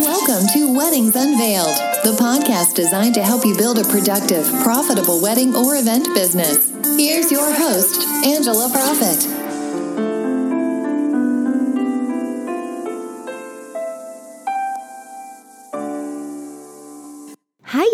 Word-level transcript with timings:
Welcome 0.00 0.46
to 0.52 0.72
Weddings 0.72 1.16
Unveiled, 1.16 1.74
the 2.04 2.16
podcast 2.16 2.76
designed 2.76 3.14
to 3.14 3.22
help 3.24 3.44
you 3.44 3.56
build 3.56 3.80
a 3.80 3.84
productive, 3.84 4.46
profitable 4.62 5.20
wedding 5.20 5.56
or 5.56 5.74
event 5.74 6.14
business. 6.14 6.70
Here's 6.96 7.32
your 7.32 7.52
host, 7.52 8.06
Angela 8.24 8.68
Proffitt. 8.68 9.37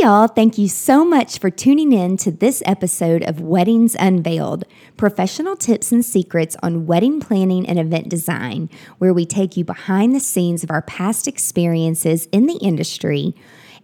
Y'all. 0.05 0.29
Thank 0.29 0.59
you 0.59 0.69
so 0.69 1.03
much 1.03 1.39
for 1.39 1.49
tuning 1.49 1.95
in 1.95 2.19
to 2.19 2.31
this 2.31 2.63
episode 2.67 3.23
of 3.23 3.41
Weddings 3.41 3.97
Unveiled 3.99 4.67
professional 4.99 5.57
tips 5.57 5.93
and 5.93 6.05
secrets 6.05 6.59
on 6.63 6.85
wedding 6.85 7.21
planning 7.21 7.67
and 7.67 7.79
event 7.79 8.11
design, 8.11 8.69
where 8.99 9.15
we 9.15 9.25
take 9.25 9.57
you 9.57 9.65
behind 9.65 10.15
the 10.15 10.21
scenes 10.21 10.63
of 10.63 10.71
our 10.71 10.83
past 10.83 11.27
experiences 11.27 12.29
in 12.33 12.45
the 12.45 12.59
industry 12.59 13.35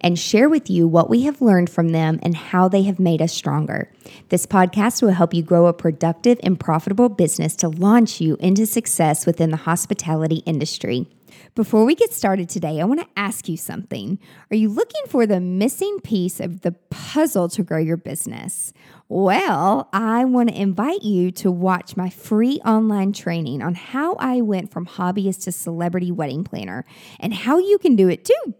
and 0.02 0.18
share 0.18 0.50
with 0.50 0.68
you 0.68 0.86
what 0.86 1.08
we 1.08 1.22
have 1.22 1.40
learned 1.40 1.70
from 1.70 1.88
them 1.88 2.20
and 2.22 2.36
how 2.36 2.68
they 2.68 2.82
have 2.82 3.00
made 3.00 3.22
us 3.22 3.32
stronger. 3.32 3.90
This 4.28 4.44
podcast 4.44 5.00
will 5.00 5.12
help 5.12 5.32
you 5.32 5.42
grow 5.42 5.68
a 5.68 5.72
productive 5.72 6.38
and 6.42 6.60
profitable 6.60 7.08
business 7.08 7.56
to 7.56 7.68
launch 7.70 8.20
you 8.20 8.36
into 8.40 8.66
success 8.66 9.24
within 9.24 9.50
the 9.50 9.56
hospitality 9.56 10.42
industry. 10.44 11.08
Before 11.56 11.84
we 11.84 11.96
get 11.96 12.12
started 12.12 12.48
today, 12.48 12.80
I 12.80 12.84
want 12.84 13.00
to 13.00 13.08
ask 13.16 13.48
you 13.48 13.56
something. 13.56 14.20
Are 14.52 14.56
you 14.56 14.68
looking 14.68 15.02
for 15.08 15.26
the 15.26 15.40
missing 15.40 15.98
piece 16.00 16.38
of 16.38 16.60
the 16.60 16.72
puzzle 16.90 17.48
to 17.50 17.64
grow 17.64 17.78
your 17.78 17.96
business? 17.96 18.72
Well, 19.08 19.88
I 19.92 20.24
want 20.24 20.50
to 20.50 20.60
invite 20.60 21.02
you 21.02 21.32
to 21.32 21.50
watch 21.50 21.96
my 21.96 22.08
free 22.08 22.60
online 22.64 23.12
training 23.12 23.62
on 23.62 23.74
how 23.74 24.14
I 24.14 24.40
went 24.42 24.70
from 24.70 24.86
hobbyist 24.86 25.42
to 25.44 25.52
celebrity 25.52 26.12
wedding 26.12 26.44
planner 26.44 26.84
and 27.18 27.34
how 27.34 27.58
you 27.58 27.78
can 27.78 27.96
do 27.96 28.08
it 28.08 28.24
too. 28.24 28.54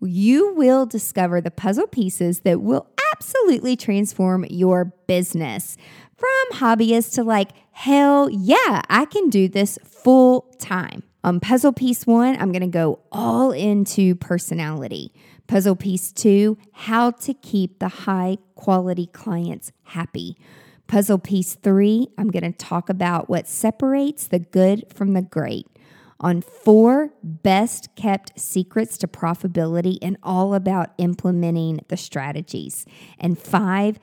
You 0.00 0.54
will 0.54 0.86
discover 0.86 1.40
the 1.40 1.50
puzzle 1.50 1.88
pieces 1.88 2.40
that 2.40 2.62
will 2.62 2.86
absolutely 3.12 3.76
transform 3.76 4.46
your 4.48 4.84
business 5.08 5.76
from 6.16 6.58
hobbyist 6.58 7.14
to 7.14 7.24
like, 7.24 7.50
hell 7.72 8.30
yeah, 8.30 8.82
I 8.88 9.06
can 9.06 9.28
do 9.28 9.48
this 9.48 9.76
full 9.84 10.42
time. 10.60 11.02
On 11.24 11.40
puzzle 11.40 11.72
piece 11.72 12.06
one, 12.06 12.36
I'm 12.38 12.52
going 12.52 12.62
to 12.62 12.68
go 12.68 13.00
all 13.10 13.50
into 13.50 14.14
personality. 14.14 15.12
Puzzle 15.46 15.76
piece 15.76 16.12
two, 16.12 16.58
how 16.72 17.10
to 17.10 17.34
keep 17.34 17.78
the 17.78 17.88
high 17.88 18.38
quality 18.54 19.06
clients 19.06 19.72
happy. 19.82 20.36
Puzzle 20.86 21.18
piece 21.18 21.54
three, 21.54 22.08
I'm 22.16 22.30
going 22.30 22.50
to 22.50 22.56
talk 22.56 22.88
about 22.88 23.28
what 23.28 23.48
separates 23.48 24.26
the 24.26 24.38
good 24.38 24.84
from 24.92 25.12
the 25.12 25.22
great. 25.22 25.66
On 26.20 26.40
four, 26.40 27.10
best 27.22 27.94
kept 27.94 28.38
secrets 28.38 28.98
to 28.98 29.06
profitability 29.06 29.98
and 30.02 30.16
all 30.22 30.54
about 30.54 30.90
implementing 30.98 31.80
the 31.88 31.96
strategies. 31.96 32.86
And 33.20 33.38
five, 33.38 33.98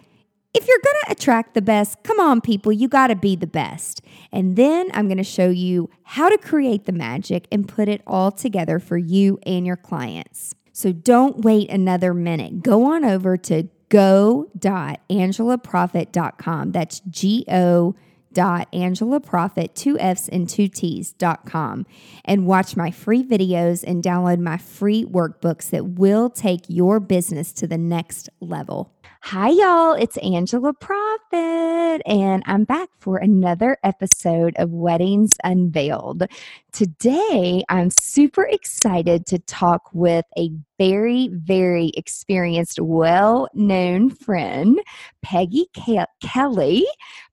if 0.56 0.67
you're 0.67 0.80
going 0.84 0.95
to 1.06 1.11
attract 1.11 1.53
the 1.53 1.61
best, 1.61 2.02
come 2.03 2.20
on, 2.20 2.39
people, 2.39 2.72
you 2.72 2.88
got 2.88 3.08
to 3.08 3.16
be 3.16 3.36
the 3.36 3.45
best. 3.45 4.02
And 4.31 4.56
then 4.56 4.89
I'm 4.94 5.08
going 5.08 5.17
to 5.17 5.23
show 5.23 5.50
you 5.50 5.89
how 6.03 6.30
to 6.30 6.38
create 6.38 6.86
the 6.86 6.94
magic 6.94 7.45
and 7.52 7.67
put 7.67 7.89
it 7.89 8.02
all 8.08 8.31
together 8.31 8.80
for 8.80 8.98
you 8.98 9.38
and 9.45 9.67
your 9.67 9.76
clients. 9.76 10.56
So 10.72 10.94
don't 10.94 11.44
wait 11.44 11.70
another 11.70 12.14
minute. 12.14 12.64
Go 12.64 12.86
on 12.86 13.03
over 13.03 13.36
to 13.38 13.67
go.angelaproffitt.com. 13.89 16.72
That's 16.72 17.02
G 17.02 17.44
O 17.50 17.95
dot 18.33 18.72
angelaproffitt 18.73 19.76
two 19.76 19.98
f's 19.98 20.28
and 20.28 20.50
two 20.50 20.67
t's 20.67 21.14
dot 21.14 21.45
com 21.45 21.86
and 22.26 22.45
watch 22.45 22.76
my 22.76 22.92
free 22.92 23.23
videos 23.23 23.81
and 23.81 24.03
download 24.03 24.39
my 24.39 24.58
free 24.58 25.06
workbooks 25.06 25.70
that 25.70 25.86
will 25.86 26.30
take 26.30 26.59
your 26.67 27.00
business 27.00 27.53
to 27.53 27.66
the 27.66 27.78
next 27.78 28.28
level 28.42 28.92
Hi, 29.29 29.49
y'all. 29.49 29.93
It's 29.93 30.17
Angela 30.17 30.71
Proffitt, 30.71 32.02
and 32.05 32.43
I'm 32.45 32.63
back 32.63 32.89
for 32.99 33.17
another 33.17 33.75
episode 33.83 34.53
of 34.58 34.69
Weddings 34.69 35.37
Unveiled. 35.43 36.27
Today, 36.71 37.64
I'm 37.67 37.89
super 37.89 38.43
excited 38.43 39.25
to 39.25 39.39
talk 39.39 39.89
with 39.93 40.25
a 40.37 40.52
very, 40.77 41.30
very 41.33 41.91
experienced, 41.97 42.80
well 42.80 43.49
known 43.55 44.11
friend, 44.11 44.80
Peggy 45.23 45.69
Ke- 45.75 46.08
Kelly. 46.21 46.85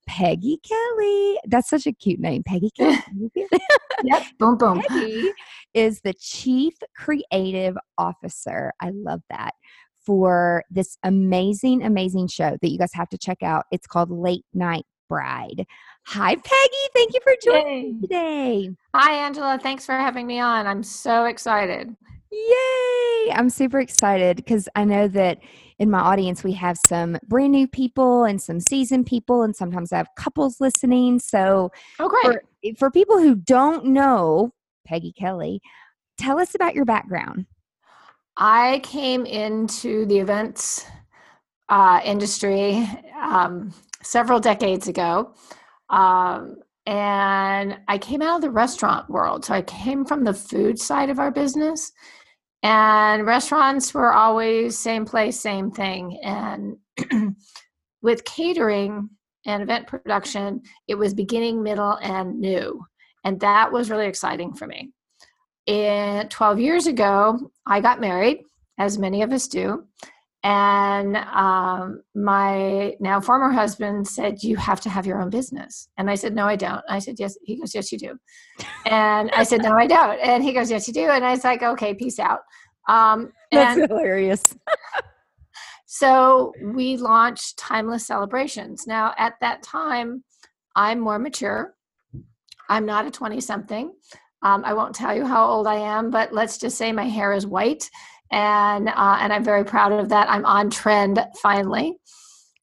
Peggy 0.06 0.60
Kelly. 0.66 1.38
That's 1.44 1.68
such 1.68 1.86
a 1.86 1.92
cute 1.92 2.20
name, 2.20 2.42
Peggy 2.42 2.70
Kelly. 2.70 3.02
yep, 4.02 4.22
boom, 4.38 4.56
boom. 4.56 4.80
Peggy 4.80 5.30
is 5.74 6.00
the 6.00 6.14
Chief 6.14 6.72
Creative 6.96 7.76
Officer. 7.98 8.72
I 8.80 8.92
love 8.94 9.20
that 9.28 9.52
for 10.04 10.64
this 10.70 10.96
amazing, 11.02 11.82
amazing 11.82 12.28
show 12.28 12.56
that 12.60 12.70
you 12.70 12.78
guys 12.78 12.92
have 12.94 13.08
to 13.10 13.18
check 13.18 13.42
out. 13.42 13.66
It's 13.70 13.86
called 13.86 14.10
Late 14.10 14.44
Nite 14.54 14.86
Bride. 15.08 15.66
Hi, 16.06 16.34
Peggy. 16.34 16.88
Thank 16.94 17.14
you 17.14 17.20
for 17.22 17.34
joining 17.42 18.00
today. 18.00 18.70
Hi, 18.94 19.12
Angela. 19.12 19.58
Thanks 19.62 19.86
for 19.86 19.94
having 19.94 20.26
me 20.26 20.40
on. 20.40 20.66
I'm 20.66 20.82
so 20.82 21.26
excited. 21.26 21.94
Yay! 22.30 23.32
I'm 23.32 23.50
super 23.50 23.78
excited 23.78 24.36
because 24.36 24.68
I 24.74 24.84
know 24.84 25.06
that 25.08 25.38
in 25.78 25.90
my 25.90 26.00
audience 26.00 26.42
we 26.42 26.52
have 26.54 26.78
some 26.86 27.18
brand 27.28 27.52
new 27.52 27.68
people 27.68 28.24
and 28.24 28.40
some 28.40 28.58
seasoned 28.58 29.06
people, 29.06 29.42
and 29.42 29.54
sometimes 29.54 29.92
I 29.92 29.98
have 29.98 30.08
couples 30.16 30.60
listening. 30.60 31.18
So, 31.18 31.70
oh, 32.00 32.08
great. 32.08 32.24
For, 32.24 32.74
for 32.78 32.90
people 32.90 33.18
who 33.18 33.34
don't 33.34 33.86
know 33.86 34.52
Peggy 34.86 35.12
Kelly, 35.12 35.60
tell 36.18 36.40
us 36.40 36.54
about 36.54 36.74
your 36.74 36.84
background. 36.84 37.46
I 38.36 38.80
came 38.82 39.26
into 39.26 40.06
the 40.06 40.18
events 40.18 40.86
uh, 41.68 42.00
industry 42.04 42.88
um, 43.20 43.72
several 44.02 44.40
decades 44.40 44.88
ago. 44.88 45.34
Um, 45.90 46.56
and 46.86 47.78
I 47.88 47.98
came 47.98 48.22
out 48.22 48.36
of 48.36 48.42
the 48.42 48.50
restaurant 48.50 49.08
world. 49.08 49.44
So 49.44 49.54
I 49.54 49.62
came 49.62 50.04
from 50.04 50.24
the 50.24 50.34
food 50.34 50.78
side 50.78 51.10
of 51.10 51.18
our 51.18 51.30
business. 51.30 51.92
And 52.62 53.26
restaurants 53.26 53.92
were 53.92 54.12
always 54.12 54.78
same 54.78 55.04
place, 55.04 55.38
same 55.38 55.70
thing. 55.70 56.18
And 56.22 56.76
with 58.02 58.24
catering 58.24 59.10
and 59.46 59.62
event 59.62 59.86
production, 59.86 60.62
it 60.88 60.94
was 60.94 61.14
beginning, 61.14 61.62
middle, 61.62 61.98
and 62.02 62.40
new. 62.40 62.84
And 63.24 63.38
that 63.40 63.72
was 63.72 63.90
really 63.90 64.06
exciting 64.06 64.54
for 64.54 64.66
me 64.66 64.92
in 65.66 66.28
12 66.28 66.60
years 66.60 66.86
ago, 66.86 67.38
I 67.66 67.80
got 67.80 68.00
married, 68.00 68.42
as 68.78 68.98
many 68.98 69.22
of 69.22 69.32
us 69.32 69.48
do. 69.48 69.84
And 70.44 71.16
um, 71.16 72.02
my 72.16 72.96
now 72.98 73.20
former 73.20 73.50
husband 73.52 74.08
said, 74.08 74.42
You 74.42 74.56
have 74.56 74.80
to 74.80 74.90
have 74.90 75.06
your 75.06 75.22
own 75.22 75.30
business. 75.30 75.88
And 75.98 76.10
I 76.10 76.16
said, 76.16 76.34
No, 76.34 76.46
I 76.46 76.56
don't. 76.56 76.82
I 76.88 76.98
said, 76.98 77.14
Yes. 77.18 77.36
He 77.44 77.60
goes, 77.60 77.74
Yes, 77.74 77.92
you 77.92 77.98
do. 77.98 78.18
and 78.86 79.30
I 79.30 79.44
said, 79.44 79.62
No, 79.62 79.74
I 79.74 79.86
don't. 79.86 80.18
And 80.18 80.42
he 80.42 80.52
goes, 80.52 80.68
Yes, 80.68 80.88
you 80.88 80.94
do. 80.94 81.10
And 81.10 81.24
I 81.24 81.30
was 81.30 81.44
like, 81.44 81.62
Okay, 81.62 81.94
peace 81.94 82.18
out. 82.18 82.40
Um, 82.88 83.32
That's 83.52 83.88
hilarious. 83.88 84.56
so 85.86 86.52
we 86.74 86.96
launched 86.96 87.56
Timeless 87.56 88.04
Celebrations. 88.08 88.84
Now, 88.84 89.14
at 89.18 89.34
that 89.40 89.62
time, 89.62 90.24
I'm 90.74 90.98
more 90.98 91.20
mature. 91.20 91.74
I'm 92.68 92.84
not 92.84 93.06
a 93.06 93.12
20 93.12 93.40
something. 93.40 93.92
Um, 94.42 94.64
I 94.64 94.74
won't 94.74 94.94
tell 94.94 95.14
you 95.14 95.24
how 95.24 95.46
old 95.46 95.66
I 95.66 95.76
am, 95.76 96.10
but 96.10 96.32
let's 96.32 96.58
just 96.58 96.76
say 96.76 96.92
my 96.92 97.04
hair 97.04 97.32
is 97.32 97.46
white, 97.46 97.88
and 98.30 98.88
uh, 98.88 99.18
and 99.20 99.32
I'm 99.32 99.44
very 99.44 99.64
proud 99.64 99.92
of 99.92 100.08
that. 100.08 100.28
I'm 100.28 100.44
on 100.44 100.70
trend 100.70 101.24
finally. 101.40 101.96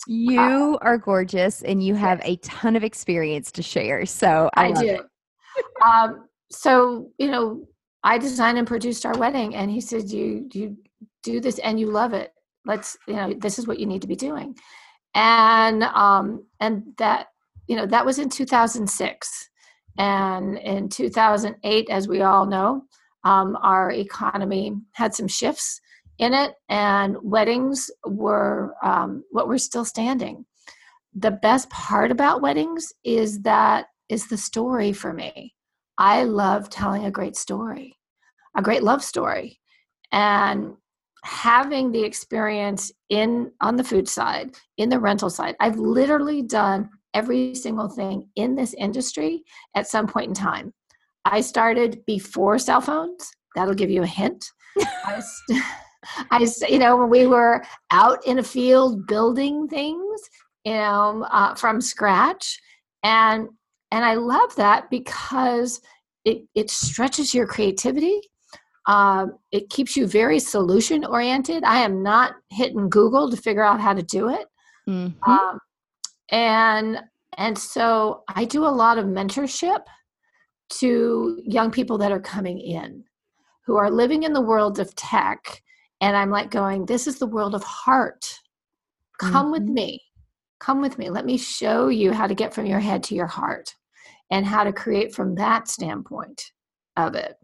You 0.07 0.39
uh, 0.39 0.77
are 0.81 0.97
gorgeous, 0.97 1.61
and 1.61 1.83
you 1.83 1.95
have 1.95 2.19
a 2.23 2.35
ton 2.37 2.75
of 2.75 2.83
experience 2.83 3.51
to 3.53 3.63
share. 3.63 4.05
So 4.05 4.49
I, 4.55 4.67
I 4.67 4.71
do. 4.73 4.99
um, 5.85 6.27
so 6.51 7.11
you 7.17 7.27
know, 7.31 7.65
I 8.03 8.17
designed 8.17 8.57
and 8.57 8.67
produced 8.67 9.05
our 9.05 9.17
wedding, 9.17 9.55
and 9.55 9.71
he 9.71 9.79
said, 9.79 10.09
"You 10.09 10.49
you 10.53 10.77
do 11.23 11.39
this, 11.39 11.59
and 11.59 11.79
you 11.79 11.87
love 11.87 12.13
it. 12.13 12.33
Let's 12.65 12.97
you 13.07 13.15
know, 13.15 13.33
this 13.33 13.57
is 13.57 13.67
what 13.67 13.79
you 13.79 13.85
need 13.85 14.01
to 14.01 14.07
be 14.07 14.15
doing." 14.15 14.55
And 15.15 15.83
um, 15.83 16.45
and 16.59 16.93
that 16.97 17.27
you 17.67 17.77
know 17.77 17.85
that 17.85 18.05
was 18.05 18.19
in 18.19 18.29
2006 18.29 19.48
and 19.99 20.57
in 20.59 20.87
2008, 20.87 21.89
as 21.89 22.07
we 22.07 22.21
all 22.21 22.45
know, 22.45 22.83
um, 23.25 23.57
our 23.61 23.91
economy 23.91 24.73
had 24.93 25.13
some 25.13 25.27
shifts 25.27 25.81
in 26.17 26.33
it, 26.33 26.55
and 26.69 27.17
weddings 27.21 27.91
were 28.07 28.73
um, 28.81 29.23
what 29.31 29.49
were 29.49 29.57
still 29.57 29.83
standing. 29.83 30.45
The 31.13 31.31
best 31.31 31.69
part 31.69 32.11
about 32.11 32.41
weddings 32.41 32.93
is 33.03 33.41
that 33.41 33.87
is 34.07 34.27
the 34.27 34.37
story 34.37 34.93
for 34.93 35.11
me. 35.11 35.53
I 35.97 36.23
love 36.23 36.69
telling 36.69 37.03
a 37.03 37.11
great 37.11 37.35
story, 37.35 37.97
a 38.55 38.61
great 38.61 38.83
love 38.83 39.03
story, 39.03 39.59
and 40.13 40.75
having 41.25 41.91
the 41.91 42.03
experience 42.03 42.89
in 43.09 43.51
on 43.59 43.75
the 43.75 43.83
food 43.83 44.07
side, 44.07 44.55
in 44.77 44.87
the 44.87 44.99
rental 44.99 45.29
side. 45.29 45.57
I've 45.59 45.77
literally 45.77 46.41
done 46.41 46.89
every 47.13 47.55
single 47.55 47.89
thing 47.89 48.29
in 48.35 48.55
this 48.55 48.73
industry 48.75 49.43
at 49.75 49.87
some 49.87 50.07
point 50.07 50.27
in 50.27 50.33
time. 50.33 50.73
I 51.25 51.41
started 51.41 52.03
before 52.05 52.59
cell 52.59 52.81
phones. 52.81 53.31
That'll 53.55 53.73
give 53.73 53.89
you 53.89 54.03
a 54.03 54.07
hint. 54.07 54.45
I, 54.79 55.21
I, 56.31 56.47
you 56.67 56.79
know, 56.79 56.97
when 56.97 57.09
we 57.09 57.27
were 57.27 57.63
out 57.91 58.25
in 58.25 58.39
a 58.39 58.43
field 58.43 59.05
building 59.07 59.67
things, 59.67 60.21
you 60.65 60.73
know, 60.73 61.25
uh, 61.31 61.55
from 61.55 61.81
scratch, 61.81 62.59
and 63.03 63.49
and 63.91 64.05
I 64.05 64.15
love 64.15 64.55
that 64.55 64.89
because 64.89 65.81
it 66.25 66.43
it 66.55 66.69
stretches 66.69 67.33
your 67.33 67.47
creativity. 67.47 68.21
Um, 68.85 69.37
it 69.51 69.69
keeps 69.69 69.95
you 69.95 70.07
very 70.07 70.39
solution 70.39 71.05
oriented. 71.05 71.63
I 71.63 71.79
am 71.79 72.01
not 72.01 72.33
hitting 72.49 72.89
Google 72.89 73.29
to 73.29 73.37
figure 73.37 73.63
out 73.63 73.79
how 73.79 73.93
to 73.93 74.01
do 74.01 74.29
it, 74.29 74.47
mm-hmm. 74.87 75.31
um, 75.31 75.59
and 76.31 76.99
and 77.37 77.57
so 77.57 78.23
I 78.27 78.45
do 78.45 78.65
a 78.65 78.67
lot 78.67 78.97
of 78.97 79.05
mentorship 79.05 79.81
to 80.69 81.41
young 81.45 81.71
people 81.71 81.97
that 81.97 82.11
are 82.11 82.19
coming 82.19 82.59
in 82.59 83.03
who 83.65 83.75
are 83.77 83.89
living 83.89 84.23
in 84.23 84.33
the 84.33 84.41
world 84.41 84.79
of 84.79 84.95
tech. 84.95 85.61
And 86.01 86.15
i'm 86.15 86.29
like 86.29 86.49
going 86.49 86.85
this 86.85 87.07
is 87.07 87.19
the 87.19 87.27
world 87.27 87.55
of 87.55 87.63
heart. 87.63 88.25
Come 89.19 89.33
mm-hmm. 89.33 89.51
with 89.51 89.63
me. 89.63 90.01
Come 90.59 90.81
with 90.81 90.97
me. 90.97 91.09
Let 91.09 91.25
me 91.25 91.37
show 91.37 91.87
you 91.87 92.11
how 92.11 92.27
to 92.27 92.35
get 92.35 92.53
from 92.53 92.65
your 92.65 92.79
head 92.79 93.03
to 93.03 93.15
your 93.15 93.27
heart 93.27 93.73
and 94.31 94.45
how 94.45 94.63
to 94.63 94.73
create 94.73 95.13
from 95.13 95.35
that 95.35 95.67
standpoint 95.67 96.51
of 96.97 97.15
it 97.15 97.35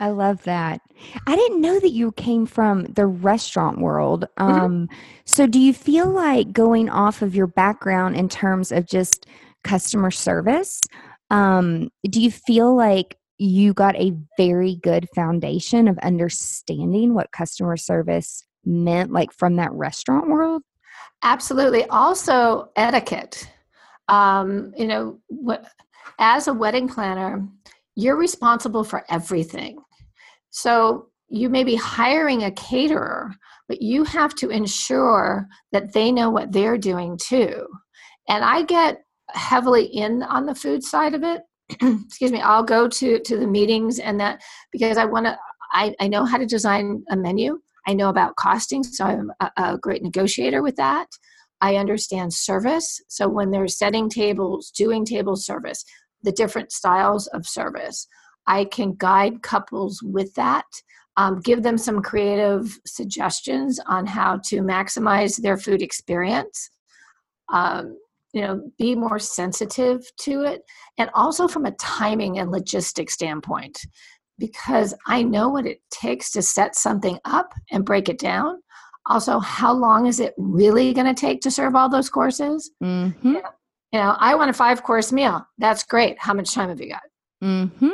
I 0.00 0.10
love 0.10 0.42
that. 0.44 0.80
I 1.26 1.36
didn't 1.36 1.60
know 1.60 1.78
that 1.78 1.92
you 1.92 2.12
came 2.12 2.46
from 2.46 2.84
the 2.84 3.06
restaurant 3.06 3.78
world. 3.78 4.26
Mm-hmm. 4.38 4.52
Um, 4.52 4.72
mm-hmm. 4.88 4.94
So, 5.24 5.46
do 5.46 5.60
you 5.60 5.72
feel 5.72 6.10
like 6.10 6.52
going 6.52 6.88
off 6.88 7.22
of 7.22 7.34
your 7.34 7.46
background 7.46 8.16
in 8.16 8.28
terms 8.28 8.72
of 8.72 8.86
just 8.86 9.26
customer 9.62 10.10
service? 10.10 10.80
Um, 11.30 11.90
do 12.08 12.20
you 12.20 12.30
feel 12.30 12.74
like 12.76 13.16
you 13.38 13.72
got 13.72 13.96
a 13.96 14.12
very 14.36 14.76
good 14.76 15.08
foundation 15.14 15.88
of 15.88 15.98
understanding 15.98 17.14
what 17.14 17.32
customer 17.32 17.76
service 17.76 18.44
meant, 18.64 19.12
like 19.12 19.32
from 19.32 19.56
that 19.56 19.72
restaurant 19.72 20.28
world? 20.28 20.62
Absolutely. 21.22 21.84
Also, 21.86 22.70
etiquette. 22.76 23.48
Um, 24.08 24.74
you 24.76 24.86
know, 24.86 25.18
what, 25.28 25.66
as 26.18 26.46
a 26.48 26.54
wedding 26.54 26.88
planner, 26.88 27.48
you're 27.96 28.16
responsible 28.16 28.84
for 28.84 29.04
everything. 29.08 29.78
So 30.50 31.08
you 31.28 31.48
may 31.48 31.64
be 31.64 31.74
hiring 31.74 32.44
a 32.44 32.50
caterer, 32.52 33.34
but 33.68 33.82
you 33.82 34.04
have 34.04 34.34
to 34.36 34.50
ensure 34.50 35.46
that 35.72 35.92
they 35.92 36.12
know 36.12 36.30
what 36.30 36.52
they're 36.52 36.78
doing 36.78 37.18
too. 37.18 37.66
And 38.28 38.44
I 38.44 38.62
get 38.62 39.04
heavily 39.30 39.84
in 39.84 40.22
on 40.22 40.46
the 40.46 40.54
food 40.54 40.82
side 40.82 41.14
of 41.14 41.22
it 41.22 41.42
excuse 41.82 42.30
me 42.30 42.40
i'll 42.40 42.62
go 42.62 42.86
to 42.88 43.18
to 43.20 43.36
the 43.38 43.46
meetings 43.46 43.98
and 43.98 44.20
that 44.20 44.40
because 44.70 44.98
i 44.98 45.04
want 45.04 45.26
to 45.26 45.36
I, 45.72 45.94
I 45.98 46.08
know 46.08 46.24
how 46.24 46.36
to 46.36 46.46
design 46.46 47.02
a 47.10 47.16
menu 47.16 47.58
i 47.86 47.94
know 47.94 48.10
about 48.10 48.36
costing 48.36 48.84
so 48.84 49.04
i'm 49.04 49.32
a, 49.40 49.50
a 49.56 49.78
great 49.78 50.02
negotiator 50.02 50.62
with 50.62 50.76
that 50.76 51.08
i 51.62 51.76
understand 51.76 52.34
service 52.34 53.00
so 53.08 53.28
when 53.28 53.50
they're 53.50 53.66
setting 53.66 54.10
tables 54.10 54.70
doing 54.70 55.06
table 55.06 55.36
service 55.36 55.84
the 56.24 56.32
different 56.32 56.72
styles 56.72 57.26
of 57.28 57.46
service. 57.46 58.08
I 58.46 58.64
can 58.64 58.94
guide 58.98 59.42
couples 59.42 60.02
with 60.02 60.34
that 60.34 60.66
um, 61.16 61.40
give 61.40 61.62
them 61.62 61.78
some 61.78 62.02
creative 62.02 62.78
suggestions 62.86 63.78
on 63.86 64.06
how 64.06 64.40
to 64.46 64.60
maximize 64.62 65.40
their 65.40 65.56
food 65.56 65.82
experience 65.82 66.70
um, 67.52 67.96
you 68.32 68.40
know 68.40 68.60
be 68.78 68.94
more 68.94 69.18
sensitive 69.18 70.04
to 70.18 70.42
it 70.42 70.62
and 70.98 71.10
also 71.14 71.46
from 71.46 71.66
a 71.66 71.72
timing 71.72 72.38
and 72.38 72.50
logistics 72.50 73.14
standpoint. 73.14 73.78
Because 74.36 74.94
i 75.06 75.22
know 75.22 75.48
what 75.48 75.66
it 75.66 75.80
takes 75.90 76.32
to 76.32 76.42
set 76.42 76.74
something 76.74 77.18
up 77.24 77.52
and 77.70 77.84
break 77.84 78.08
it 78.08 78.18
down. 78.18 78.56
Also 79.06 79.38
how 79.38 79.72
long 79.72 80.06
is 80.06 80.18
it 80.18 80.34
really 80.36 80.92
going 80.92 81.06
to 81.06 81.14
take 81.14 81.40
to 81.42 81.50
serve 81.50 81.76
all 81.76 81.88
those 81.88 82.10
courses? 82.10 82.72
Mm-hmm. 82.82 83.28
you, 83.28 83.34
know, 83.34 83.50
you 83.94 84.00
know 84.00 84.16
i 84.18 84.34
want 84.34 84.50
a 84.50 84.52
five 84.52 84.82
course 84.82 85.12
meal 85.12 85.46
that's 85.58 85.84
great 85.84 86.18
how 86.18 86.34
much 86.34 86.52
time 86.52 86.68
have 86.68 86.80
you 86.80 86.90
got 86.90 87.02
mm-hmm. 87.42 87.90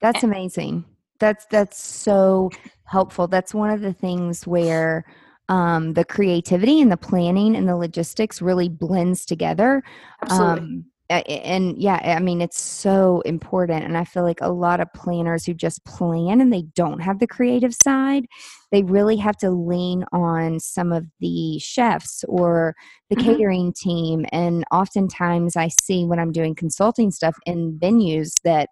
that's 0.00 0.24
amazing 0.24 0.84
that's 1.20 1.46
that's 1.50 1.80
so 1.80 2.50
helpful 2.84 3.28
that's 3.28 3.54
one 3.54 3.70
of 3.70 3.82
the 3.82 3.92
things 3.92 4.46
where 4.46 5.04
um, 5.48 5.92
the 5.92 6.04
creativity 6.04 6.80
and 6.80 6.90
the 6.90 6.96
planning 6.96 7.54
and 7.56 7.68
the 7.68 7.76
logistics 7.76 8.40
really 8.40 8.70
blends 8.70 9.26
together. 9.26 9.82
Absolutely. 10.22 10.60
Um, 10.60 10.84
and 11.20 11.76
yeah, 11.78 12.00
I 12.16 12.20
mean, 12.20 12.40
it's 12.40 12.60
so 12.60 13.20
important. 13.22 13.84
And 13.84 13.96
I 13.96 14.04
feel 14.04 14.22
like 14.22 14.40
a 14.40 14.52
lot 14.52 14.80
of 14.80 14.92
planners 14.92 15.44
who 15.44 15.54
just 15.54 15.84
plan 15.84 16.40
and 16.40 16.52
they 16.52 16.62
don't 16.74 17.00
have 17.00 17.18
the 17.18 17.26
creative 17.26 17.74
side, 17.74 18.26
they 18.70 18.82
really 18.82 19.16
have 19.16 19.36
to 19.38 19.50
lean 19.50 20.04
on 20.12 20.60
some 20.60 20.92
of 20.92 21.06
the 21.20 21.58
chefs 21.58 22.24
or 22.28 22.74
the 23.10 23.16
mm-hmm. 23.16 23.30
catering 23.30 23.72
team. 23.72 24.24
And 24.32 24.64
oftentimes 24.72 25.56
I 25.56 25.68
see 25.68 26.04
when 26.04 26.18
I'm 26.18 26.32
doing 26.32 26.54
consulting 26.54 27.10
stuff 27.10 27.36
in 27.46 27.78
venues 27.78 28.34
that 28.44 28.68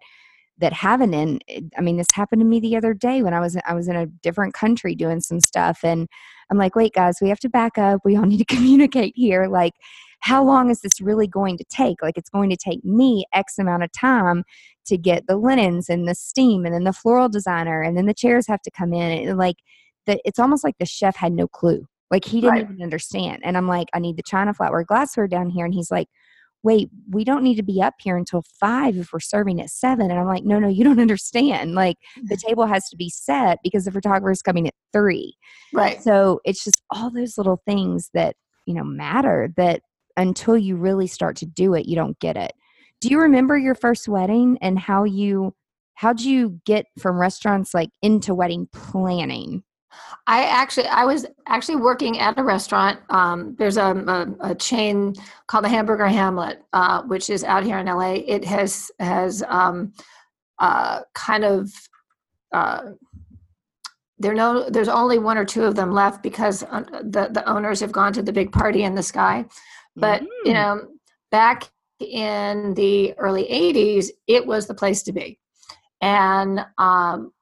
that 0.61 0.73
haven't 0.73 1.13
and 1.13 1.43
i 1.77 1.81
mean 1.81 1.97
this 1.97 2.07
happened 2.13 2.39
to 2.39 2.45
me 2.45 2.59
the 2.59 2.77
other 2.77 2.93
day 2.93 3.21
when 3.21 3.33
i 3.33 3.39
was 3.39 3.57
i 3.65 3.73
was 3.73 3.87
in 3.87 3.95
a 3.95 4.05
different 4.05 4.53
country 4.53 4.95
doing 4.95 5.19
some 5.19 5.39
stuff 5.39 5.79
and 5.83 6.07
i'm 6.49 6.57
like 6.57 6.75
wait 6.75 6.93
guys 6.93 7.17
we 7.21 7.29
have 7.29 7.39
to 7.39 7.49
back 7.49 7.77
up. 7.77 8.01
We 8.03 8.15
all 8.15 8.25
need 8.25 8.37
to 8.37 8.45
communicate 8.45 9.13
here. 9.15 9.47
Like 9.47 9.73
how 10.21 10.43
long 10.43 10.69
is 10.69 10.81
this 10.81 11.01
really 11.01 11.27
going 11.27 11.57
to 11.57 11.65
take? 11.65 12.01
Like 12.01 12.17
it's 12.17 12.29
going 12.29 12.49
to 12.51 12.57
take 12.57 12.83
me 12.85 13.25
x 13.33 13.57
amount 13.59 13.83
of 13.83 13.91
time 13.91 14.43
to 14.85 14.97
get 14.97 15.27
the 15.27 15.37
linens 15.37 15.89
and 15.89 16.07
the 16.07 16.15
steam 16.15 16.65
and 16.65 16.73
then 16.73 16.83
the 16.83 16.93
floral 16.93 17.29
designer 17.29 17.81
and 17.81 17.97
then 17.97 18.05
the 18.05 18.13
chairs 18.13 18.47
have 18.47 18.61
to 18.63 18.71
come 18.71 18.93
in. 18.93 19.27
And 19.27 19.37
like 19.37 19.57
that 20.07 20.21
it's 20.25 20.39
almost 20.39 20.63
like 20.63 20.77
the 20.79 20.85
chef 20.85 21.15
had 21.15 21.33
no 21.33 21.47
clue. 21.47 21.85
Like 22.09 22.25
he 22.25 22.41
didn't 22.41 22.53
right. 22.53 22.63
even 22.63 22.83
understand. 22.83 23.41
And 23.43 23.57
i'm 23.57 23.67
like 23.67 23.87
i 23.93 23.99
need 23.99 24.17
the 24.17 24.23
china 24.23 24.53
flatware 24.53 24.85
glassware 24.85 25.27
down 25.27 25.49
here. 25.49 25.65
And 25.65 25.73
he's 25.73 25.91
like 25.91 26.07
wait, 26.63 26.89
we 27.09 27.23
don't 27.23 27.43
need 27.43 27.55
to 27.55 27.63
be 27.63 27.81
up 27.81 27.95
here 27.99 28.15
until 28.15 28.43
five 28.59 28.95
if 28.97 29.11
we're 29.11 29.19
serving 29.19 29.59
at 29.59 29.69
seven. 29.69 30.11
And 30.11 30.19
I'm 30.19 30.27
like, 30.27 30.43
no, 30.43 30.59
no, 30.59 30.67
you 30.67 30.83
don't 30.83 30.99
understand. 31.01 31.73
Like 31.73 31.97
the 32.23 32.37
table 32.47 32.65
has 32.65 32.87
to 32.89 32.97
be 32.97 33.09
set 33.09 33.59
because 33.63 33.85
the 33.85 33.91
photographer 33.91 34.31
is 34.31 34.41
coming 34.41 34.67
at 34.67 34.73
three. 34.93 35.35
Right. 35.73 36.01
So 36.01 36.39
it's 36.45 36.63
just 36.63 36.81
all 36.91 37.09
those 37.09 37.37
little 37.37 37.61
things 37.65 38.09
that, 38.13 38.35
you 38.65 38.73
know, 38.73 38.83
matter 38.83 39.51
that 39.57 39.81
until 40.17 40.57
you 40.57 40.75
really 40.75 41.07
start 41.07 41.35
to 41.37 41.45
do 41.45 41.73
it, 41.73 41.85
you 41.85 41.95
don't 41.95 42.19
get 42.19 42.37
it. 42.37 42.53
Do 42.99 43.09
you 43.09 43.19
remember 43.19 43.57
your 43.57 43.75
first 43.75 44.07
wedding 44.07 44.57
and 44.61 44.77
how 44.77 45.03
you, 45.05 45.55
how'd 45.95 46.21
you 46.21 46.59
get 46.65 46.85
from 46.99 47.19
restaurants 47.19 47.73
like 47.73 47.89
into 48.01 48.35
wedding 48.35 48.67
planning? 48.71 49.63
I 50.27 50.43
actually, 50.43 50.87
I 50.87 51.05
was 51.05 51.25
actually 51.47 51.77
working 51.77 52.19
at 52.19 52.37
a 52.37 52.43
restaurant. 52.43 52.99
Um, 53.09 53.55
there's 53.57 53.77
a, 53.77 53.95
a, 54.41 54.51
a, 54.51 54.55
chain 54.55 55.13
called 55.47 55.65
the 55.65 55.69
Hamburger 55.69 56.07
Hamlet, 56.07 56.61
uh, 56.73 57.01
which 57.03 57.29
is 57.29 57.43
out 57.43 57.63
here 57.63 57.77
in 57.77 57.87
LA. 57.87 58.13
It 58.13 58.45
has 58.45 58.91
has 58.99 59.43
um, 59.47 59.93
uh, 60.59 61.01
kind 61.13 61.43
of 61.43 61.71
uh, 62.51 62.91
there 64.19 64.33
no 64.33 64.69
there's 64.69 64.87
only 64.87 65.17
one 65.17 65.37
or 65.37 65.45
two 65.45 65.63
of 65.63 65.75
them 65.75 65.91
left 65.91 66.21
because 66.21 66.63
uh, 66.63 66.83
the 67.03 67.29
the 67.31 67.47
owners 67.49 67.79
have 67.79 67.91
gone 67.91 68.13
to 68.13 68.21
the 68.21 68.33
big 68.33 68.51
party 68.51 68.83
in 68.83 68.95
the 68.95 69.03
sky. 69.03 69.45
But 69.95 70.21
mm-hmm. 70.21 70.47
you 70.47 70.53
know, 70.53 70.87
back 71.31 71.69
in 71.99 72.73
the 72.75 73.13
early 73.17 73.45
'80s, 73.45 74.09
it 74.27 74.45
was 74.45 74.67
the 74.67 74.75
place 74.75 75.03
to 75.03 75.11
be, 75.11 75.39
and 76.01 76.65
um, 76.77 77.33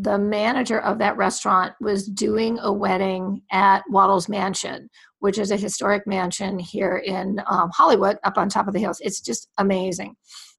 the 0.00 0.18
manager 0.18 0.80
of 0.80 0.98
that 0.98 1.16
restaurant 1.16 1.74
was 1.80 2.06
doing 2.06 2.58
a 2.60 2.72
wedding 2.72 3.42
at 3.50 3.82
Wattles 3.88 4.28
Mansion, 4.28 4.88
which 5.18 5.38
is 5.38 5.50
a 5.50 5.56
historic 5.56 6.06
mansion 6.06 6.58
here 6.58 6.98
in 6.98 7.40
um, 7.46 7.70
Hollywood, 7.74 8.16
up 8.22 8.38
on 8.38 8.48
top 8.48 8.68
of 8.68 8.74
the 8.74 8.80
hills. 8.80 9.00
It's 9.00 9.20
just 9.20 9.48
amazing. 9.58 10.14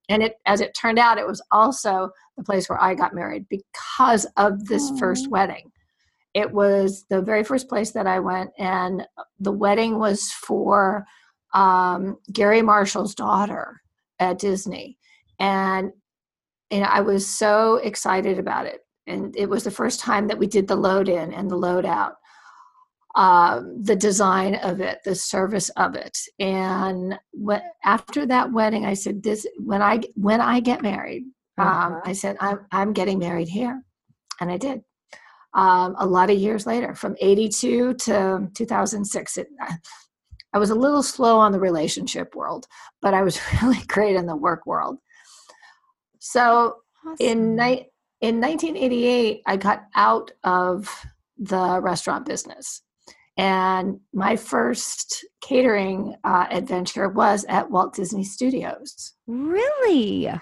And 0.10 0.24
it, 0.24 0.36
as 0.46 0.60
it 0.60 0.76
turned 0.76 1.00
out, 1.00 1.18
it 1.18 1.28
was 1.28 1.42
also 1.52 2.10
the 2.36 2.44
place 2.44 2.68
where 2.68 2.82
I 2.82 2.96
got 2.96 3.16
married 3.16 3.46
because 3.50 4.26
of 4.36 4.66
this 4.66 4.92
Aww. 4.92 5.00
first 5.00 5.30
wedding. 5.30 5.72
It 6.34 6.52
was 6.52 7.06
the 7.10 7.22
very 7.22 7.44
first 7.44 7.70
place 7.70 7.92
that 7.92 8.08
I 8.08 8.20
went, 8.20 8.52
and 8.58 9.08
the 9.40 9.52
wedding 9.52 10.00
was 10.00 10.32
for 10.32 11.06
um, 11.54 12.18
Garry 12.32 12.62
Marshall's 12.62 13.16
daughter 13.16 13.82
at 14.20 14.38
Disney. 14.38 14.98
And 15.40 15.92
you 16.70 16.82
know, 16.82 16.86
I 16.86 17.02
was 17.02 17.28
so 17.28 17.78
excited 17.78 18.38
about 18.38 18.68
it 18.68 18.82
and 19.10 19.36
it 19.36 19.50
was 19.50 19.64
the 19.64 19.72
first 19.72 20.00
time 20.00 20.28
that 20.28 20.38
we 20.38 20.48
did 20.48 20.68
the 20.68 20.76
load 20.76 21.10
in 21.10 21.34
and 21.34 21.50
the 21.50 21.56
load 21.56 21.86
out 21.86 22.16
um, 23.16 23.84
the 23.84 23.96
design 23.96 24.56
of 24.56 24.82
it 24.82 25.00
the 25.04 25.16
service 25.16 25.70
of 25.70 25.96
it 25.96 26.18
and 26.40 27.18
what, 27.32 27.64
after 27.84 28.26
that 28.26 28.52
wedding 28.52 28.86
i 28.86 28.94
said 28.94 29.24
this 29.24 29.48
when 29.58 29.82
i 29.82 30.00
when 30.16 30.40
i 30.40 30.60
get 30.60 30.82
married 30.82 31.24
um, 31.58 31.68
uh-huh. 31.68 32.02
i 32.06 32.14
said 32.14 32.38
I'm, 32.40 32.66
I'm 32.72 32.94
getting 32.94 33.20
married 33.20 33.50
here 33.50 33.84
and 34.40 34.52
i 34.52 34.58
did 34.58 34.82
um, 35.56 35.96
a 35.98 36.06
lot 36.06 36.30
of 36.30 36.38
years 36.38 36.68
later 36.68 36.94
from 36.94 37.16
82 37.20 37.96
to 37.96 38.50
2006 38.54 39.38
it, 39.38 39.48
i 40.54 40.60
was 40.60 40.70
a 40.70 40.76
little 40.76 41.04
slow 41.04 41.40
on 41.40 41.52
the 41.52 41.60
relationship 41.60 42.36
world 42.36 42.68
but 43.02 43.16
i 43.16 43.24
was 43.24 43.42
really 43.64 43.84
great 43.88 44.16
in 44.16 44.28
the 44.28 44.36
work 44.36 44.68
world 44.68 45.00
so 46.20 46.78
awesome. 47.06 47.16
in 47.20 47.56
night 47.56 47.88
in 48.22 48.42
1988, 48.42 49.42
I 49.46 49.58
got 49.58 49.84
out 49.96 50.32
of 50.44 50.90
the 51.38 51.80
restaurant 51.82 52.26
business. 52.26 52.82
And 53.38 54.02
my 54.14 54.36
first 54.36 55.26
catering 55.42 56.16
uh, 56.26 56.48
adventure 56.52 57.08
was 57.08 57.46
at 57.48 57.72
Walt 57.72 57.96
Disney 57.96 58.26
Studios. 58.26 59.14
Really? 59.28 60.24
Yeah. 60.24 60.40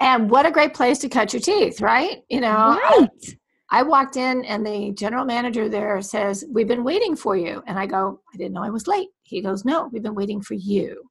And 0.00 0.30
what 0.30 0.46
a 0.46 0.50
great 0.50 0.72
place 0.72 0.98
to 1.00 1.08
cut 1.08 1.34
your 1.34 1.42
teeth, 1.42 1.82
right? 1.82 2.22
You 2.30 2.40
know, 2.40 2.80
right. 2.82 3.08
I, 3.70 3.80
I 3.80 3.82
walked 3.82 4.16
in 4.16 4.44
and 4.46 4.64
the 4.64 4.92
general 4.92 5.26
manager 5.26 5.68
there 5.68 6.00
says, 6.00 6.46
We've 6.48 6.68
been 6.68 6.84
waiting 6.84 7.14
for 7.14 7.36
you. 7.36 7.62
And 7.66 7.78
I 7.78 7.84
go, 7.84 8.20
I 8.32 8.38
didn't 8.38 8.54
know 8.54 8.64
I 8.64 8.70
was 8.70 8.86
late. 8.86 9.08
He 9.24 9.42
goes, 9.42 9.66
No, 9.66 9.90
we've 9.92 10.02
been 10.02 10.14
waiting 10.14 10.40
for 10.40 10.54
you. 10.54 11.02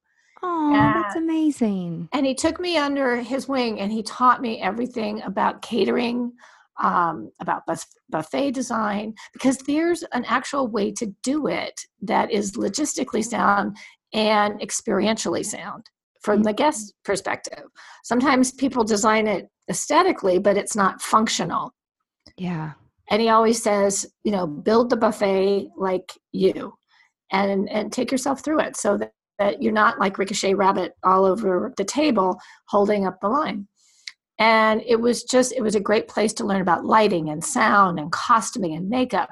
Oh, 0.42 0.72
that's 0.72 1.16
amazing. 1.16 2.08
And 2.12 2.24
he 2.24 2.34
took 2.34 2.60
me 2.60 2.76
under 2.76 3.16
his 3.16 3.48
wing 3.48 3.80
and 3.80 3.90
he 3.90 4.02
taught 4.02 4.40
me 4.40 4.60
everything 4.60 5.22
about 5.22 5.62
catering, 5.62 6.32
um, 6.80 7.30
about 7.40 7.62
buffet 8.08 8.52
design, 8.52 9.14
because 9.32 9.58
there's 9.58 10.02
an 10.12 10.24
actual 10.26 10.68
way 10.68 10.92
to 10.92 11.06
do 11.22 11.48
it 11.48 11.80
that 12.02 12.30
is 12.30 12.52
logistically 12.52 13.24
sound 13.24 13.76
and 14.12 14.60
experientially 14.60 15.44
sound 15.44 15.84
from 16.22 16.42
the 16.42 16.52
guest 16.52 16.94
perspective. 17.04 17.64
Sometimes 18.04 18.52
people 18.52 18.84
design 18.84 19.26
it 19.26 19.48
aesthetically, 19.70 20.38
but 20.38 20.56
it's 20.56 20.76
not 20.76 21.02
functional. 21.02 21.74
Yeah. 22.36 22.72
And 23.10 23.22
he 23.22 23.28
always 23.28 23.62
says, 23.62 24.06
you 24.22 24.32
know, 24.32 24.46
build 24.46 24.90
the 24.90 24.96
buffet 24.96 25.68
like 25.76 26.12
you 26.32 26.74
and 27.30 27.68
and 27.68 27.92
take 27.92 28.10
yourself 28.10 28.42
through 28.42 28.60
it 28.60 28.76
so 28.76 28.98
that 29.38 29.62
you're 29.62 29.72
not 29.72 29.98
like 29.98 30.18
Ricochet 30.18 30.54
Rabbit 30.54 30.94
all 31.04 31.24
over 31.24 31.72
the 31.76 31.84
table 31.84 32.38
holding 32.66 33.06
up 33.06 33.20
the 33.20 33.28
line. 33.28 33.68
And 34.38 34.82
it 34.86 35.00
was 35.00 35.24
just, 35.24 35.52
it 35.52 35.62
was 35.62 35.74
a 35.74 35.80
great 35.80 36.06
place 36.06 36.32
to 36.34 36.44
learn 36.44 36.60
about 36.60 36.84
lighting 36.84 37.28
and 37.30 37.44
sound 37.44 37.98
and 37.98 38.12
costuming 38.12 38.74
and 38.74 38.88
makeup 38.88 39.28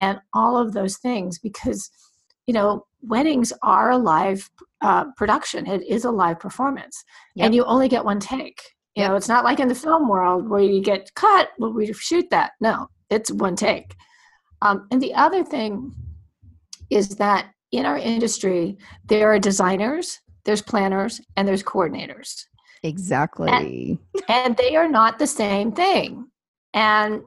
and 0.00 0.20
all 0.32 0.56
of 0.56 0.72
those 0.72 0.98
things 0.98 1.38
because, 1.38 1.90
you 2.46 2.54
know, 2.54 2.86
weddings 3.02 3.52
are 3.62 3.90
a 3.90 3.98
live 3.98 4.48
uh, 4.80 5.06
production, 5.16 5.66
it 5.66 5.84
is 5.86 6.04
a 6.04 6.10
live 6.10 6.38
performance. 6.38 7.04
Yep. 7.34 7.46
And 7.46 7.54
you 7.54 7.64
only 7.64 7.88
get 7.88 8.04
one 8.04 8.20
take. 8.20 8.60
You 8.94 9.02
yep. 9.02 9.10
know, 9.10 9.16
it's 9.16 9.28
not 9.28 9.44
like 9.44 9.60
in 9.60 9.68
the 9.68 9.74
film 9.74 10.08
world 10.08 10.48
where 10.48 10.60
you 10.60 10.80
get 10.80 11.12
cut, 11.14 11.50
well, 11.58 11.72
we 11.72 11.92
shoot 11.92 12.30
that. 12.30 12.52
No, 12.60 12.88
it's 13.10 13.30
one 13.30 13.56
take. 13.56 13.94
Um, 14.62 14.86
and 14.90 15.00
the 15.00 15.14
other 15.14 15.44
thing 15.44 15.92
is 16.90 17.10
that 17.10 17.50
in 17.72 17.86
our 17.86 17.98
industry, 17.98 18.78
there 19.06 19.32
are 19.32 19.38
designers, 19.38 20.20
there's 20.44 20.62
planners, 20.62 21.20
and 21.36 21.46
there's 21.46 21.62
coordinators. 21.62 22.44
Exactly. 22.82 23.50
And, 23.50 23.98
and, 24.28 24.56
they 24.56 24.76
are 24.76 24.88
not 24.88 25.18
the 25.18 25.26
same 25.26 25.72
thing. 25.72 26.28
And 26.74 27.22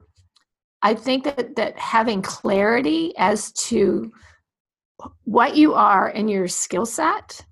I 0.81 0.93
think 0.93 1.25
that, 1.25 1.55
that 1.57 1.77
having 1.77 2.21
clarity 2.21 3.13
as 3.17 3.51
to 3.53 4.11
what 5.25 5.55
you 5.55 5.73
are 5.73 6.07
and 6.07 6.29
your 6.29 6.47
skill 6.47 6.85
set 6.85 7.45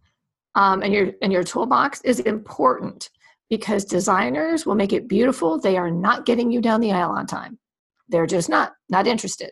um, 0.56 0.82
and 0.82 0.94
your 0.94 1.12
and 1.22 1.34
your 1.34 1.44
toolbox 1.44 2.02
is 2.02 2.20
important 2.22 3.10
because 3.50 3.84
designers 3.84 4.66
will 4.66 4.76
make 4.76 4.94
it 4.94 5.08
beautiful. 5.08 5.60
They 5.60 5.78
are 5.78 5.92
not 5.92 6.26
getting 6.26 6.52
you 6.52 6.62
down 6.62 6.80
the 6.80 6.92
aisle 6.92 7.12
on 7.12 7.28
time. 7.28 7.60
They're 8.08 8.28
just 8.28 8.50
not 8.50 8.74
not 8.90 9.08
interested 9.08 9.52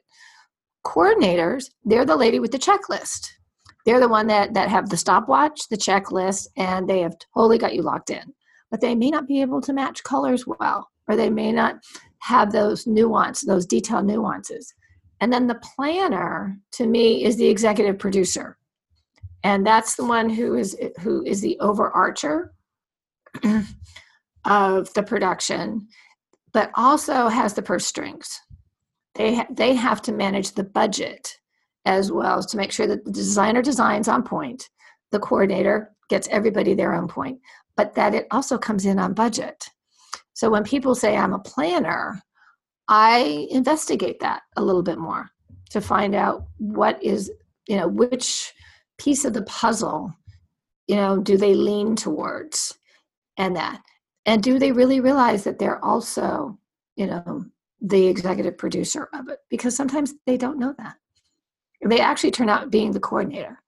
coordinators 0.85 1.65
they're 1.83 2.05
the 2.05 2.15
lady 2.15 2.39
with 2.39 2.51
the 2.51 2.59
checklist. 2.59 3.29
They're 3.85 3.99
the 3.99 4.09
one 4.09 4.27
that 4.27 4.53
that 4.53 4.69
have 4.69 4.89
the 4.89 4.97
stopwatch 4.97 5.67
the 5.69 5.77
checklist 5.77 6.47
and 6.57 6.89
they 6.89 7.01
have 7.01 7.15
totally 7.33 7.57
got 7.57 7.73
you 7.73 7.81
locked 7.81 8.09
in. 8.09 8.33
But 8.69 8.81
they 8.81 8.95
may 8.95 9.09
not 9.09 9.27
be 9.27 9.41
able 9.41 9.61
to 9.61 9.73
match 9.73 10.03
colors 10.03 10.45
well 10.45 10.89
or 11.07 11.15
they 11.15 11.29
may 11.29 11.51
not 11.51 11.75
have 12.19 12.51
those 12.51 12.85
nuance 12.87 13.41
those 13.41 13.65
detail 13.65 14.03
nuances. 14.03 14.73
And 15.19 15.33
then 15.33 15.47
the 15.47 15.61
planner 15.75 16.57
to 16.73 16.85
me 16.85 17.23
is 17.23 17.37
the 17.37 17.47
executive 17.47 17.97
producer. 17.97 18.57
And 19.43 19.65
that's 19.65 19.95
the 19.95 20.05
one 20.05 20.29
who 20.29 20.55
is 20.55 20.77
who 20.99 21.23
is 21.23 21.41
the 21.41 21.57
overarcher 21.61 22.49
of 24.45 24.93
the 24.93 25.03
production 25.03 25.87
but 26.53 26.71
also 26.75 27.27
has 27.27 27.53
the 27.53 27.61
purse 27.61 27.85
strings 27.85 28.41
they 29.17 29.35
ha- 29.35 29.47
they 29.49 29.73
have 29.73 30.01
to 30.03 30.11
manage 30.11 30.53
the 30.53 30.63
budget 30.63 31.39
as 31.85 32.11
well 32.11 32.37
as 32.37 32.45
to 32.47 32.57
make 32.57 32.71
sure 32.71 32.87
that 32.87 33.03
the 33.05 33.11
designer 33.11 33.61
designs 33.61 34.07
on 34.07 34.23
point 34.23 34.69
the 35.11 35.19
coordinator 35.19 35.91
gets 36.09 36.27
everybody 36.29 36.73
there 36.73 36.93
on 36.93 37.07
point 37.07 37.39
but 37.75 37.93
that 37.95 38.15
it 38.15 38.25
also 38.31 38.57
comes 38.57 38.85
in 38.85 38.97
on 38.97 39.13
budget. 39.13 39.69
So 40.33 40.49
when 40.49 40.63
people 40.63 40.95
say 40.95 41.17
i'm 41.17 41.33
a 41.33 41.39
planner 41.39 42.21
i 42.87 43.47
investigate 43.49 44.19
that 44.19 44.43
a 44.55 44.63
little 44.63 44.83
bit 44.83 44.97
more 44.97 45.29
to 45.71 45.81
find 45.81 46.15
out 46.15 46.45
what 46.57 47.01
is 47.03 47.31
you 47.67 47.75
know 47.75 47.87
which 47.87 48.53
piece 48.97 49.25
of 49.25 49.33
the 49.33 49.43
puzzle 49.43 50.13
you 50.87 50.95
know 50.95 51.17
do 51.17 51.37
they 51.37 51.53
lean 51.53 51.95
towards 51.95 52.77
and 53.37 53.55
that. 53.55 53.81
And 54.25 54.43
do 54.43 54.59
they 54.59 54.71
really 54.71 54.99
realize 54.99 55.43
that 55.43 55.59
they're 55.59 55.83
also 55.83 56.57
you 56.95 57.07
know 57.07 57.45
the 57.81 58.07
executive 58.07 58.57
producer 58.57 59.09
of 59.13 59.29
it 59.29 59.39
because 59.49 59.75
sometimes 59.75 60.13
they 60.25 60.37
don't 60.37 60.59
know 60.59 60.73
that. 60.77 60.95
They 61.85 61.99
actually 61.99 62.31
turn 62.31 62.49
out 62.49 62.71
being 62.71 62.91
the 62.91 62.99
coordinator 62.99 63.61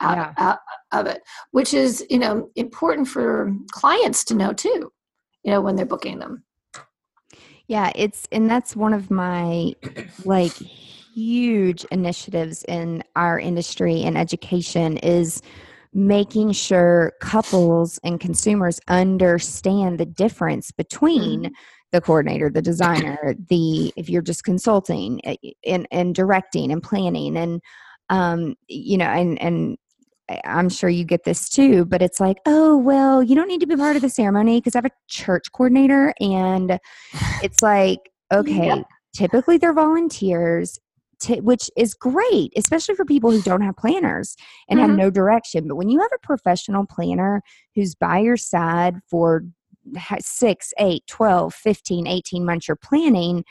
out, 0.00 0.16
yeah. 0.16 0.34
out 0.36 0.58
of 0.92 1.06
it, 1.06 1.22
which 1.52 1.74
is 1.74 2.04
you 2.10 2.18
know 2.18 2.50
important 2.56 3.08
for 3.08 3.52
clients 3.70 4.24
to 4.24 4.34
know 4.34 4.52
too. 4.52 4.92
You 5.44 5.52
know 5.52 5.60
when 5.60 5.76
they're 5.76 5.86
booking 5.86 6.18
them. 6.18 6.44
Yeah, 7.66 7.90
it's 7.94 8.28
and 8.32 8.50
that's 8.50 8.76
one 8.76 8.92
of 8.92 9.10
my 9.10 9.72
like 10.24 10.52
huge 10.52 11.84
initiatives 11.90 12.64
in 12.64 13.02
our 13.16 13.38
industry 13.40 14.02
and 14.02 14.16
education 14.16 14.98
is 14.98 15.42
making 15.94 16.52
sure 16.52 17.12
couples 17.20 17.98
and 18.04 18.20
consumers 18.20 18.78
understand 18.88 19.98
the 19.98 20.06
difference 20.06 20.70
between 20.70 21.44
mm-hmm 21.44 21.54
the 21.92 22.00
coordinator 22.00 22.50
the 22.50 22.62
designer 22.62 23.34
the 23.48 23.92
if 23.96 24.10
you're 24.10 24.22
just 24.22 24.44
consulting 24.44 25.20
eh, 25.24 25.36
and 25.66 25.88
and 25.90 26.14
directing 26.14 26.70
and 26.70 26.82
planning 26.82 27.36
and 27.36 27.62
um 28.10 28.54
you 28.68 28.98
know 28.98 29.06
and 29.06 29.40
and 29.40 29.78
I'm 30.44 30.68
sure 30.68 30.90
you 30.90 31.04
get 31.04 31.24
this 31.24 31.48
too, 31.48 31.84
but 31.84 32.02
it's 32.02 32.20
like, 32.20 32.38
oh, 32.46 32.76
well, 32.76 33.22
you 33.22 33.34
don't 33.34 33.48
need 33.48 33.60
to 33.60 33.66
be 33.66 33.76
part 33.76 33.96
of 33.96 34.02
the 34.02 34.10
ceremony 34.10 34.60
because 34.60 34.74
I 34.74 34.78
have 34.78 34.84
a 34.84 34.90
church 35.08 35.50
coordinator. 35.52 36.12
And 36.20 36.78
it's 37.42 37.62
like, 37.62 38.10
okay, 38.32 38.66
yeah. 38.66 38.82
typically 39.14 39.56
they're 39.56 39.72
volunteers, 39.72 40.78
to, 41.20 41.40
which 41.40 41.70
is 41.76 41.94
great, 41.94 42.52
especially 42.56 42.94
for 42.94 43.04
people 43.04 43.30
who 43.30 43.42
don't 43.42 43.62
have 43.62 43.76
planners 43.76 44.36
and 44.68 44.78
mm-hmm. 44.78 44.88
have 44.88 44.98
no 44.98 45.10
direction. 45.10 45.66
But 45.66 45.76
when 45.76 45.88
you 45.88 46.00
have 46.00 46.12
a 46.14 46.26
professional 46.26 46.84
planner 46.86 47.42
who's 47.74 47.94
by 47.94 48.18
your 48.18 48.36
side 48.36 48.96
for 49.10 49.44
six, 50.20 50.72
eight, 50.78 51.04
12, 51.06 51.54
15, 51.54 52.06
18 52.06 52.44
months 52.44 52.68
you're 52.68 52.76
planning, 52.76 53.44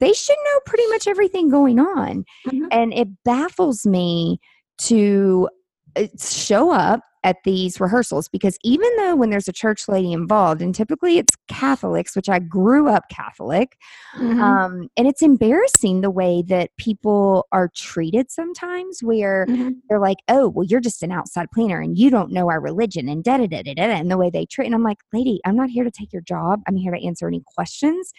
they 0.00 0.12
should 0.12 0.36
know 0.44 0.60
pretty 0.66 0.86
much 0.88 1.06
everything 1.06 1.48
going 1.48 1.78
on. 1.78 2.24
Mm-hmm. 2.46 2.66
And 2.70 2.92
it 2.92 3.08
baffles 3.24 3.86
me 3.86 4.40
to 4.82 5.48
uh, 5.96 6.06
show 6.20 6.70
up 6.70 7.00
at 7.28 7.44
these 7.44 7.78
rehearsals 7.78 8.26
because 8.26 8.56
even 8.64 8.88
though 8.96 9.14
when 9.14 9.28
there's 9.28 9.48
a 9.48 9.52
church 9.52 9.86
lady 9.86 10.12
involved 10.12 10.62
and 10.62 10.74
typically 10.74 11.18
it's 11.18 11.34
catholics 11.46 12.16
which 12.16 12.28
i 12.30 12.38
grew 12.38 12.88
up 12.88 13.04
catholic 13.10 13.76
mm-hmm. 14.16 14.40
um, 14.40 14.88
and 14.96 15.06
it's 15.06 15.20
embarrassing 15.20 16.00
the 16.00 16.10
way 16.10 16.42
that 16.46 16.70
people 16.78 17.46
are 17.52 17.70
treated 17.76 18.30
sometimes 18.30 19.02
where 19.02 19.44
mm-hmm. 19.46 19.72
they're 19.90 20.00
like 20.00 20.16
oh 20.28 20.48
well 20.48 20.64
you're 20.64 20.80
just 20.80 21.02
an 21.02 21.12
outside 21.12 21.48
planner 21.52 21.82
and 21.82 21.98
you 21.98 22.08
don't 22.08 22.32
know 22.32 22.48
our 22.48 22.62
religion 22.62 23.10
and 23.10 23.24
da 23.24 23.36
da 23.36 23.46
da 23.46 23.62
da 23.62 23.74
da 23.74 23.82
and 23.82 24.10
the 24.10 24.16
way 24.16 24.30
they 24.30 24.46
treat 24.46 24.64
and 24.64 24.74
i'm 24.74 24.82
like 24.82 24.98
lady 25.12 25.38
i'm 25.44 25.56
not 25.56 25.68
here 25.68 25.84
to 25.84 25.90
take 25.90 26.10
your 26.14 26.22
job 26.22 26.62
i'm 26.66 26.76
here 26.76 26.92
to 26.92 27.06
answer 27.06 27.28
any 27.28 27.42
questions 27.54 28.10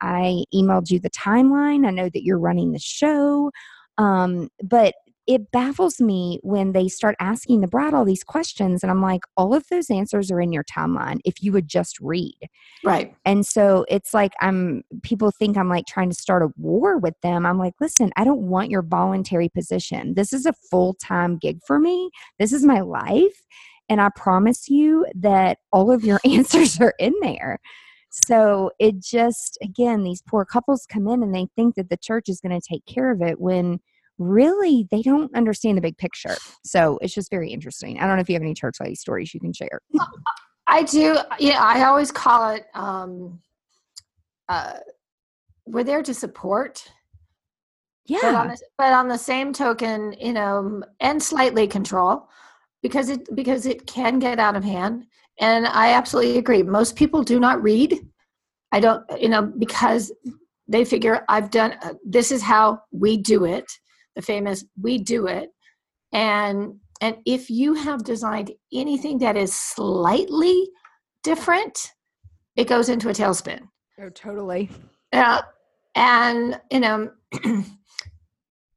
i 0.00 0.42
emailed 0.52 0.90
you 0.90 0.98
the 0.98 1.10
timeline 1.10 1.86
i 1.86 1.90
know 1.90 2.08
that 2.08 2.24
you're 2.24 2.36
running 2.38 2.72
the 2.72 2.80
show 2.80 3.48
um, 3.98 4.50
but 4.62 4.94
it 5.26 5.50
baffles 5.50 6.00
me 6.00 6.38
when 6.42 6.72
they 6.72 6.88
start 6.88 7.16
asking 7.18 7.60
the 7.60 7.66
bride 7.66 7.94
all 7.94 8.04
these 8.04 8.24
questions 8.24 8.82
and 8.82 8.90
i'm 8.90 9.02
like 9.02 9.22
all 9.36 9.54
of 9.54 9.66
those 9.68 9.90
answers 9.90 10.30
are 10.30 10.40
in 10.40 10.52
your 10.52 10.64
timeline 10.64 11.18
if 11.24 11.42
you 11.42 11.52
would 11.52 11.68
just 11.68 11.98
read. 12.00 12.38
Right. 12.84 13.14
And 13.24 13.44
so 13.44 13.84
it's 13.88 14.14
like 14.14 14.32
i'm 14.40 14.82
people 15.02 15.30
think 15.30 15.56
i'm 15.56 15.68
like 15.68 15.86
trying 15.86 16.10
to 16.10 16.16
start 16.16 16.42
a 16.42 16.52
war 16.56 16.98
with 16.98 17.14
them. 17.22 17.44
I'm 17.46 17.58
like 17.58 17.74
listen 17.80 18.12
i 18.16 18.24
don't 18.24 18.48
want 18.48 18.70
your 18.70 18.82
voluntary 18.82 19.48
position. 19.48 20.14
This 20.14 20.32
is 20.32 20.46
a 20.46 20.54
full-time 20.70 21.38
gig 21.38 21.60
for 21.66 21.78
me. 21.78 22.10
This 22.38 22.52
is 22.52 22.64
my 22.64 22.80
life 22.80 23.42
and 23.88 24.00
i 24.00 24.08
promise 24.16 24.68
you 24.68 25.06
that 25.14 25.58
all 25.72 25.90
of 25.90 26.04
your 26.04 26.20
answers 26.24 26.80
are 26.80 26.94
in 26.98 27.14
there. 27.20 27.58
So 28.10 28.70
it 28.78 29.00
just 29.00 29.58
again 29.62 30.04
these 30.04 30.22
poor 30.22 30.44
couples 30.44 30.86
come 30.86 31.08
in 31.08 31.22
and 31.22 31.34
they 31.34 31.48
think 31.56 31.74
that 31.74 31.90
the 31.90 31.96
church 31.96 32.28
is 32.28 32.40
going 32.40 32.58
to 32.58 32.66
take 32.66 32.86
care 32.86 33.10
of 33.10 33.20
it 33.20 33.40
when 33.40 33.80
really 34.18 34.86
they 34.90 35.02
don't 35.02 35.34
understand 35.34 35.76
the 35.76 35.82
big 35.82 35.96
picture. 35.98 36.36
So 36.64 36.98
it's 37.00 37.14
just 37.14 37.30
very 37.30 37.50
interesting. 37.50 37.98
I 37.98 38.06
don't 38.06 38.16
know 38.16 38.20
if 38.20 38.28
you 38.28 38.34
have 38.34 38.42
any 38.42 38.52
church 38.52 38.78
lady 38.80 38.96
stories 38.96 39.32
you 39.32 39.38
can 39.38 39.52
share. 39.52 39.80
I 40.66 40.82
do. 40.82 41.16
Yeah, 41.38 41.62
I 41.62 41.84
always 41.84 42.10
call 42.10 42.50
it 42.50 42.66
um, 42.74 43.40
uh, 44.48 44.74
we're 45.66 45.84
there 45.84 46.02
to 46.02 46.14
support. 46.14 46.90
Yeah. 48.06 48.18
But 48.22 48.34
on, 48.34 48.48
the, 48.48 48.58
but 48.78 48.92
on 48.92 49.08
the 49.08 49.18
same 49.18 49.52
token, 49.52 50.14
you 50.20 50.32
know, 50.32 50.82
and 51.00 51.22
slightly 51.22 51.66
control 51.66 52.28
because 52.82 53.08
it 53.08 53.34
because 53.34 53.66
it 53.66 53.86
can 53.86 54.18
get 54.18 54.38
out 54.38 54.56
of 54.56 54.64
hand. 54.64 55.06
And 55.40 55.66
I 55.66 55.92
absolutely 55.92 56.38
agree. 56.38 56.62
Most 56.62 56.96
people 56.96 57.22
do 57.22 57.40
not 57.40 57.62
read. 57.62 57.98
I 58.72 58.80
don't, 58.80 59.04
you 59.20 59.28
know, 59.28 59.42
because 59.42 60.12
they 60.68 60.84
figure 60.84 61.24
I've 61.28 61.50
done 61.50 61.74
uh, 61.82 61.94
this 62.04 62.30
is 62.30 62.42
how 62.42 62.82
we 62.92 63.16
do 63.16 63.44
it. 63.44 63.70
The 64.16 64.22
famous 64.22 64.64
we 64.80 64.98
do 64.98 65.26
it. 65.26 65.50
And 66.12 66.80
and 67.00 67.18
if 67.26 67.50
you 67.50 67.74
have 67.74 68.04
designed 68.04 68.52
anything 68.72 69.18
that 69.18 69.36
is 69.36 69.54
slightly 69.54 70.68
different, 71.22 71.92
it 72.56 72.68
goes 72.68 72.88
into 72.88 73.08
a 73.08 73.12
tailspin. 73.12 73.60
Oh, 74.00 74.08
totally. 74.08 74.70
Yeah. 75.12 75.42
And, 75.94 76.60
you 76.70 76.80
know, 76.80 77.10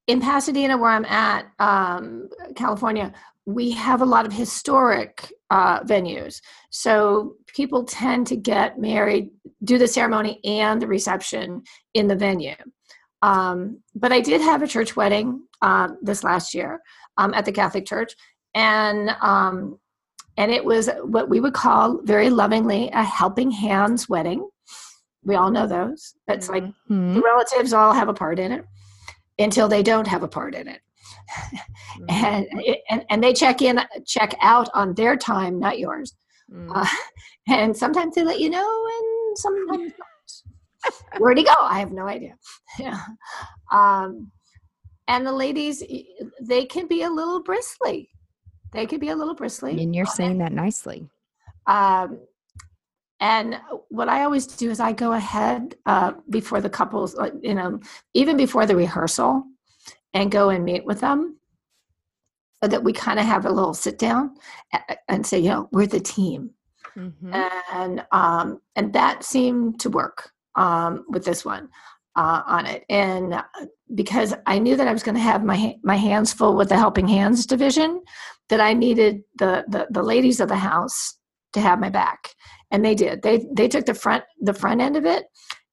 in 0.08 0.22
Pasadena, 0.22 0.78
where 0.78 0.92
I'm 0.92 1.06
at, 1.06 1.48
um, 1.60 2.30
California, 2.56 3.14
we 3.46 3.72
have 3.72 4.02
a 4.02 4.06
lot 4.06 4.26
of 4.26 4.34
historic 4.34 5.32
uh, 5.50 5.82
venues. 5.84 6.42
So 6.70 7.36
people 7.48 7.84
tend 7.84 8.28
to 8.28 8.36
get 8.36 8.80
married, 8.80 9.30
do 9.64 9.78
the 9.78 9.88
ceremony 9.88 10.40
and 10.44 10.82
the 10.82 10.88
reception 10.88 11.64
in 11.94 12.08
the 12.08 12.16
venue. 12.16 12.56
Um, 13.22 13.82
but 13.96 14.12
I 14.12 14.22
did 14.22 14.42
have 14.42 14.62
a 14.62 14.68
church 14.68 14.96
wedding 14.96 15.44
uh, 15.62 15.90
this 16.02 16.24
last 16.24 16.54
year 16.54 16.80
um, 17.18 17.34
at 17.34 17.46
the 17.46 17.52
Catholic 17.52 17.86
Church, 17.86 18.14
and 18.56 19.10
um, 19.22 19.78
and 20.38 20.52
it 20.52 20.64
was 20.64 20.90
what 21.04 21.30
we 21.30 21.40
would 21.40 21.54
call 21.54 22.00
very 22.04 22.30
lovingly 22.30 22.90
a 22.94 23.04
helping 23.04 23.52
hands 23.52 24.08
wedding. 24.08 24.48
We 25.24 25.36
all 25.36 25.52
know 25.52 25.68
those. 25.68 26.14
It's 26.28 26.48
mm-hmm. 26.48 26.66
like 26.66 27.14
the 27.14 27.22
relatives 27.22 27.74
all 27.74 27.94
have 27.94 28.08
a 28.08 28.14
part 28.14 28.40
in 28.40 28.54
it 28.54 28.66
until 29.38 29.68
they 29.68 29.84
don't 29.84 30.08
have 30.08 30.24
a 30.24 30.28
part 30.28 30.56
in 30.56 30.68
it. 30.68 30.82
Mm-hmm. 32.00 32.10
and, 32.10 32.48
and 32.90 33.06
and 33.10 33.24
they 33.24 33.34
check 33.34 33.62
in 33.62 33.80
check 34.06 34.36
out 34.42 34.70
on 34.74 34.94
their 34.94 35.18
time 35.18 35.60
not 35.60 35.80
yours 35.80 36.14
mm-hmm. 36.52 36.72
uh, 36.74 36.88
and 37.50 37.76
sometimes 37.76 38.16
they 38.16 38.24
let 38.24 38.40
you 38.40 38.50
know 38.50 38.88
and 39.00 39.38
sometimes 39.38 39.94
where'd 41.18 41.38
he 41.38 41.44
go? 41.44 41.54
I 41.60 41.80
have 41.80 41.92
no 41.92 42.08
idea. 42.08 42.36
Yeah. 42.80 43.00
Um, 43.72 44.32
and 45.08 45.26
the 45.26 45.34
ladies 45.34 45.84
they 46.40 46.66
can 46.66 46.88
be 46.88 47.02
a 47.02 47.10
little 47.10 47.42
bristly. 47.42 48.10
They 48.72 48.86
could 48.86 49.02
be 49.02 49.10
a 49.10 49.16
little 49.16 49.34
bristly 49.34 49.82
and 49.82 49.96
you're 49.96 50.06
saying 50.06 50.38
that 50.38 50.54
nicely. 50.54 51.10
Um, 51.66 52.20
and 53.20 53.60
what 53.90 54.08
I 54.08 54.24
always 54.24 54.48
do 54.48 54.70
is 54.70 54.80
I 54.80 54.94
go 54.94 55.14
ahead 55.14 55.76
uh, 55.86 56.14
before 56.30 56.62
the 56.62 56.70
couples, 56.70 57.20
you 57.42 57.54
know, 57.54 57.80
even 58.14 58.38
before 58.38 58.66
the 58.66 58.76
rehearsal, 58.76 59.44
and 60.14 60.32
go 60.32 60.50
and 60.50 60.64
meet 60.64 60.86
with 60.86 61.02
them 61.02 61.38
so 62.64 62.70
that 62.70 62.84
we 62.84 62.94
kind 62.94 63.20
of 63.20 63.26
have 63.26 63.46
a 63.46 63.52
little 63.52 63.74
sit 63.74 64.00
down 64.00 64.36
and 65.08 65.26
say, 65.26 65.40
you 65.40 65.50
know, 65.50 65.70
we're 65.72 65.88
the 65.88 66.00
team. 66.00 66.52
Mm-hmm. 66.98 67.34
And 67.74 68.06
um, 68.12 68.62
and 68.76 68.94
that 68.94 69.24
seemed 69.24 69.80
to 69.82 69.90
work 69.90 70.32
um, 70.56 71.06
with 71.10 71.26
this 71.26 71.46
one 71.46 71.70
uh, 72.16 72.42
on 72.46 72.66
it, 72.66 72.84
and 72.90 73.34
uh, 73.34 73.44
because 73.96 74.34
I 74.46 74.60
knew 74.60 74.76
that 74.76 74.88
I 74.88 74.94
was 74.94 75.04
going 75.04 75.16
to 75.16 75.22
have 75.22 75.44
my 75.44 75.76
my 75.84 75.96
hands 75.96 76.34
full 76.34 76.56
with 76.56 76.70
the 76.70 76.78
Helping 76.78 77.08
Hands 77.08 77.46
division, 77.46 78.02
that 78.50 78.62
I 78.62 78.74
needed 78.74 79.22
the, 79.38 79.66
the 79.68 79.88
the 79.90 80.04
ladies 80.04 80.40
of 80.40 80.50
the 80.50 80.56
house 80.56 81.18
to 81.54 81.62
have 81.62 81.80
my 81.80 81.90
back, 81.90 82.30
and 82.72 82.84
they 82.84 82.96
did. 82.96 83.22
They 83.22 83.46
they 83.56 83.68
took 83.68 83.86
the 83.86 83.94
front 83.94 84.24
the 84.42 84.54
front 84.54 84.82
end 84.82 84.98
of 84.98 85.06
it, 85.06 85.26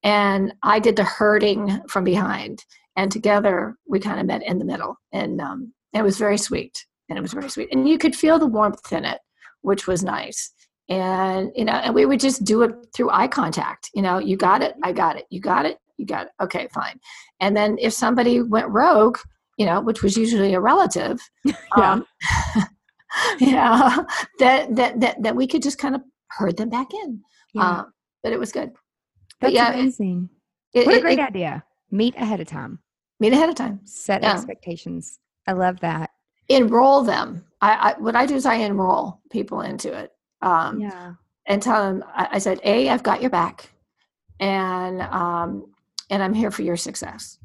and 0.03 0.53
I 0.63 0.79
did 0.79 0.97
the 0.97 1.05
herding 1.05 1.81
from 1.89 2.05
behind. 2.05 2.65
And 2.97 3.13
together 3.13 3.77
we 3.87 4.01
kind 4.01 4.19
of 4.19 4.27
met 4.27 4.43
in 4.43 4.59
the 4.59 4.65
middle. 4.65 4.97
And 5.13 5.41
um, 5.41 5.75
it 5.93 6.03
was 6.03 6.17
very 6.17 6.39
sweet. 6.39 6.87
And 7.09 7.19
it 7.19 7.23
was 7.23 7.35
very 7.35 7.51
sweet. 7.51 7.69
And 7.73 7.87
you 7.87 7.99
could 7.99 8.17
feel 8.17 8.39
the 8.39 8.47
warmth 8.47 8.91
in 8.91 9.05
it 9.05 9.19
which 9.67 9.89
was 9.89 10.05
nice 10.05 10.53
and 10.89 11.51
you 11.55 11.65
know 11.65 11.73
and 11.73 11.95
we 11.95 12.07
would 12.07 12.21
just 12.21 12.45
do 12.45 12.63
it 12.63 12.73
through 12.95 13.11
eye 13.11 13.27
contact 13.27 13.91
you 13.95 14.03
know 14.03 14.19
you 14.19 14.37
got 14.37 14.63
it 14.63 14.75
i 14.85 14.93
got 14.93 15.17
it 15.17 15.27
you 15.31 15.41
got 15.41 15.67
it 15.67 15.79
you 15.97 16.07
got 16.07 16.27
it 16.27 16.33
okay 16.41 16.69
fine. 16.73 17.01
And 17.41 17.57
then 17.57 17.77
if 17.81 17.93
somebody 17.93 18.43
went 18.43 18.69
rogue 18.69 19.19
you 19.57 19.67
know 19.67 19.81
which 19.81 20.03
was 20.03 20.17
usually 20.17 20.55
a 20.55 20.61
relative 20.61 21.19
yeah. 21.45 21.55
um, 21.77 22.07
yeah 23.41 23.99
that, 24.39 24.75
that 24.77 25.01
that 25.01 25.23
that 25.23 25.37
we 25.37 25.47
could 25.47 25.63
just 25.63 25.79
kind 25.79 25.95
of 25.95 26.03
herd 26.29 26.57
them 26.57 26.69
back 26.69 26.93
in 26.93 27.23
yeah. 27.57 27.71
Uh, 27.71 27.85
but 28.23 28.33
it 28.33 28.39
was 28.39 28.53
good. 28.53 28.73
That's 29.41 29.55
yeah, 29.55 29.73
amazing. 29.73 30.29
it, 30.75 30.87
what 30.87 30.97
a 30.97 31.01
great 31.01 31.19
it, 31.19 31.27
idea. 31.27 31.65
Meet 31.91 32.17
ahead 32.17 32.41
of 32.41 32.49
time. 32.49 32.81
Meet 33.21 33.33
ahead 33.33 33.49
of 33.49 33.55
time. 33.55 33.81
Set 33.85 34.23
yeah. 34.23 34.35
expectations. 34.35 35.19
I 35.47 35.53
love 35.53 35.81
that. 35.81 36.11
Enroll 36.49 37.03
them. 37.03 37.45
I, 37.61 37.93
I, 37.93 38.01
what 38.01 38.15
i 38.15 38.27
do 38.27 38.35
is 38.35 38.45
i 38.45 38.57
enroll 38.57 39.23
people 39.31 39.63
into 39.63 39.91
it 39.91 40.11
um, 40.47 40.81
yeah. 40.81 41.15
and 41.47 41.63
tell 41.63 41.83
them 41.83 42.05
I, 42.15 42.29
I, 42.33 42.39
said 42.39 42.61
a 42.65 42.89
i've 42.89 43.03
got 43.03 43.21
your 43.21 43.31
back 43.31 43.71
and 44.41 45.03
um, 45.03 45.67
and 46.11 46.23
i'm 46.23 46.35
here 46.35 46.51
for 46.51 46.63
your 46.63 46.77
success. 46.77 47.39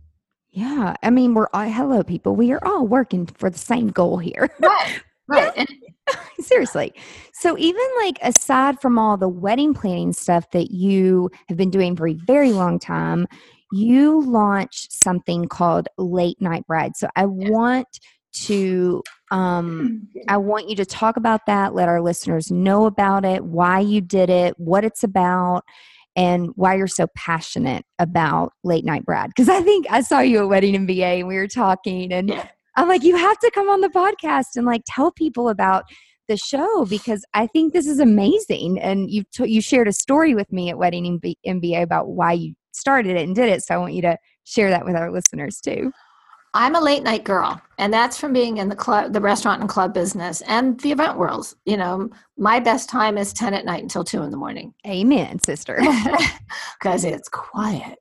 Yeah. 0.52 0.96
I 1.02 1.10
mean 1.10 1.34
we're 1.34 1.48
all 1.54 1.70
hello 1.70 2.04
people. 2.04 2.36
We 2.36 2.52
are 2.52 2.64
all 2.66 2.86
working 2.86 3.26
for 3.26 3.50
the 3.50 3.58
same 3.58 3.88
goal 3.88 4.18
here. 4.18 4.50
Right. 4.60 5.02
Right. 5.28 5.54
And, 5.58 5.70
seriously. 6.40 6.94
So 7.34 7.58
even 7.58 7.86
like 8.00 8.18
aside 8.22 8.82
from 8.82 9.00
all 9.00 9.16
the 9.16 9.30
wedding 9.30 9.74
planning 9.74 10.12
stuff 10.12 10.50
that 10.52 10.72
you 10.72 11.30
have 11.48 11.58
been 11.58 11.70
doing 11.70 11.96
for 11.96 12.08
a 12.08 12.14
very 12.14 12.52
long 12.52 12.80
time 12.80 13.28
you 13.72 14.22
launched 14.22 14.92
something 14.92 15.48
called 15.48 15.88
Late 15.98 16.42
Nite 16.42 16.68
Bride. 16.68 16.96
So 16.96 17.08
I 17.16 17.26
want 17.26 17.88
to 18.34 19.04
um 19.32 20.08
I 20.28 20.38
want 20.38 20.70
you 20.70 20.76
to 20.78 20.86
talk 20.86 21.18
about 21.18 21.46
that, 21.48 21.74
let 21.74 21.90
our 21.90 22.02
listeners 22.02 22.52
know 22.52 22.86
about 22.86 23.26
it, 23.26 23.44
why 23.44 23.80
you 23.80 24.02
did 24.02 24.30
it, 24.30 24.54
what 24.58 24.84
it's 24.86 25.04
about 25.04 25.64
and 26.16 26.50
why 26.56 26.76
you're 26.76 26.88
so 26.88 27.08
passionate 27.16 27.86
about 27.98 28.52
Late 28.64 28.84
Nite 28.84 29.06
Bride 29.06 29.32
Cuz 29.36 29.50
I 29.50 29.62
think 29.62 29.86
I 29.90 30.02
saw 30.02 30.20
you 30.20 30.40
at 30.40 30.50
Wedding 30.50 30.76
MBA 30.88 31.20
and 31.20 31.28
we 31.28 31.36
were 31.36 31.48
talking 31.48 32.12
and 32.12 32.32
I'm 32.76 32.88
like 32.88 33.04
you 33.04 33.16
have 33.16 33.40
to 33.40 33.52
come 33.54 33.70
on 33.70 33.82
the 33.82 33.90
podcast 33.90 34.56
and 34.56 34.66
like 34.66 34.82
tell 34.86 35.12
people 35.12 35.50
about 35.50 35.86
the 36.28 36.38
show 36.38 36.86
because 36.86 37.26
I 37.34 37.48
think 37.48 37.74
this 37.74 37.88
is 37.88 38.00
amazing 38.00 38.80
and 38.80 39.10
you 39.12 39.24
t- 39.34 39.50
you 39.50 39.62
shared 39.62 39.88
a 39.88 39.94
story 39.94 40.34
with 40.34 40.52
me 40.52 40.70
at 40.70 40.78
Wedding 40.78 41.20
MBA 41.46 41.82
about 41.82 42.10
why 42.10 42.34
you 42.34 42.54
started 42.72 43.18
it 43.18 43.24
and 43.24 43.36
did 43.36 43.50
it. 43.50 43.64
So 43.64 43.76
I 43.76 43.78
want 43.78 43.94
you 43.94 44.02
to 44.04 44.18
share 44.44 44.70
that 44.70 44.86
with 44.86 44.96
our 44.96 45.12
listeners 45.12 45.60
too. 45.60 45.92
I'm 46.54 46.76
a 46.76 46.82
late 46.82 47.04
night 47.04 47.24
girl, 47.24 47.62
and 47.78 47.94
that's 47.94 48.18
from 48.18 48.34
being 48.34 48.58
in 48.58 48.68
the 48.68 48.76
club, 48.76 49.14
the 49.14 49.22
restaurant 49.22 49.62
and 49.62 49.70
club 49.70 49.94
business, 49.94 50.42
and 50.42 50.80
the 50.82 50.92
event 50.92 51.18
world. 51.18 51.54
You 51.66 51.78
know, 51.78 52.10
my 52.38 52.60
best 52.60 52.90
time 52.90 53.18
is 53.18 53.32
ten 53.32 53.54
at 53.54 53.64
night 53.64 53.84
until 53.84 54.04
two 54.04 54.22
in 54.22 54.32
the 54.32 54.38
morning. 54.38 54.74
Amen, 54.86 55.40
sister. 55.40 55.80
Because 56.80 57.06
it's 57.06 57.30
quiet, 57.30 58.00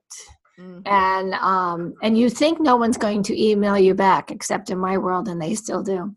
mm-hmm. 0.59 0.81
and 0.85 1.33
um, 1.35 1.93
and 2.03 2.17
you 2.17 2.29
think 2.29 2.59
no 2.59 2.75
one's 2.75 2.97
going 2.97 3.23
to 3.23 3.41
email 3.41 3.77
you 3.77 3.93
back, 3.93 4.31
except 4.31 4.69
in 4.69 4.77
my 4.77 4.97
world, 4.97 5.29
and 5.29 5.41
they 5.41 5.55
still 5.55 5.81
do. 5.81 6.13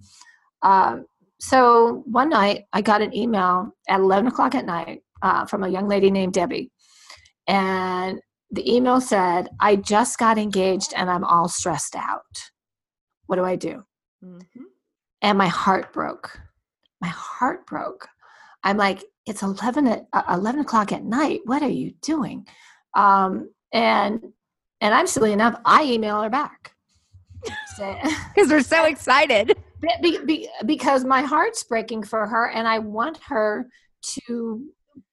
Uh, 0.63 0.99
so 1.39 2.03
one 2.07 2.31
night, 2.31 2.65
I 2.73 2.81
got 2.81 3.03
an 3.03 3.15
email 3.15 3.73
at 3.89 4.01
eleven 4.01 4.27
o'clock 4.27 4.57
at 4.57 4.67
night 4.67 5.03
uh, 5.23 5.47
from 5.47 5.63
a 5.63 5.69
young 5.69 5.87
lady 5.87 6.11
named 6.11 6.33
Debbie, 6.33 6.73
and 7.47 8.19
the 8.55 8.73
email 8.73 9.01
said, 9.01 9.49
I 9.61 9.77
just 9.77 10.19
got 10.19 10.39
engaged 10.39 10.93
and 10.97 11.11
I'm 11.11 11.25
all 11.25 11.49
stressed 11.49 11.97
out. 11.97 12.51
What 13.27 13.37
do 13.37 13.45
I 13.45 13.57
do? 13.57 13.85
Mm-hmm. 14.25 14.63
And 15.23 15.39
my 15.39 15.49
heart 15.49 15.93
broke. 15.93 16.39
My 17.01 17.09
heart 17.09 17.67
broke. 17.67 18.07
I'm 18.63 18.77
like, 18.77 19.03
it's 19.27 19.43
11, 19.43 19.89
at, 19.89 20.07
uh, 20.13 20.23
11 20.31 20.61
o'clock 20.61 20.93
at 20.93 21.03
night. 21.03 21.41
What 21.45 21.63
are 21.63 21.69
you 21.69 21.95
doing? 22.01 22.47
Um, 22.95 23.51
and 23.73 24.23
and 24.81 24.95
I'm 24.95 25.07
silly 25.07 25.33
enough, 25.33 25.59
I 25.65 25.85
email 25.85 26.23
her 26.23 26.31
back. 26.31 26.75
Because 28.35 28.51
we're 28.51 28.63
so 28.63 28.85
excited. 28.85 29.57
Be, 30.01 30.19
be, 30.25 30.49
because 30.65 31.05
my 31.05 31.23
heart's 31.23 31.63
breaking 31.63 32.05
for 32.05 32.27
her 32.27 32.49
and 32.51 32.69
I 32.69 32.79
want 32.79 33.19
her 33.27 33.67
to 34.03 34.65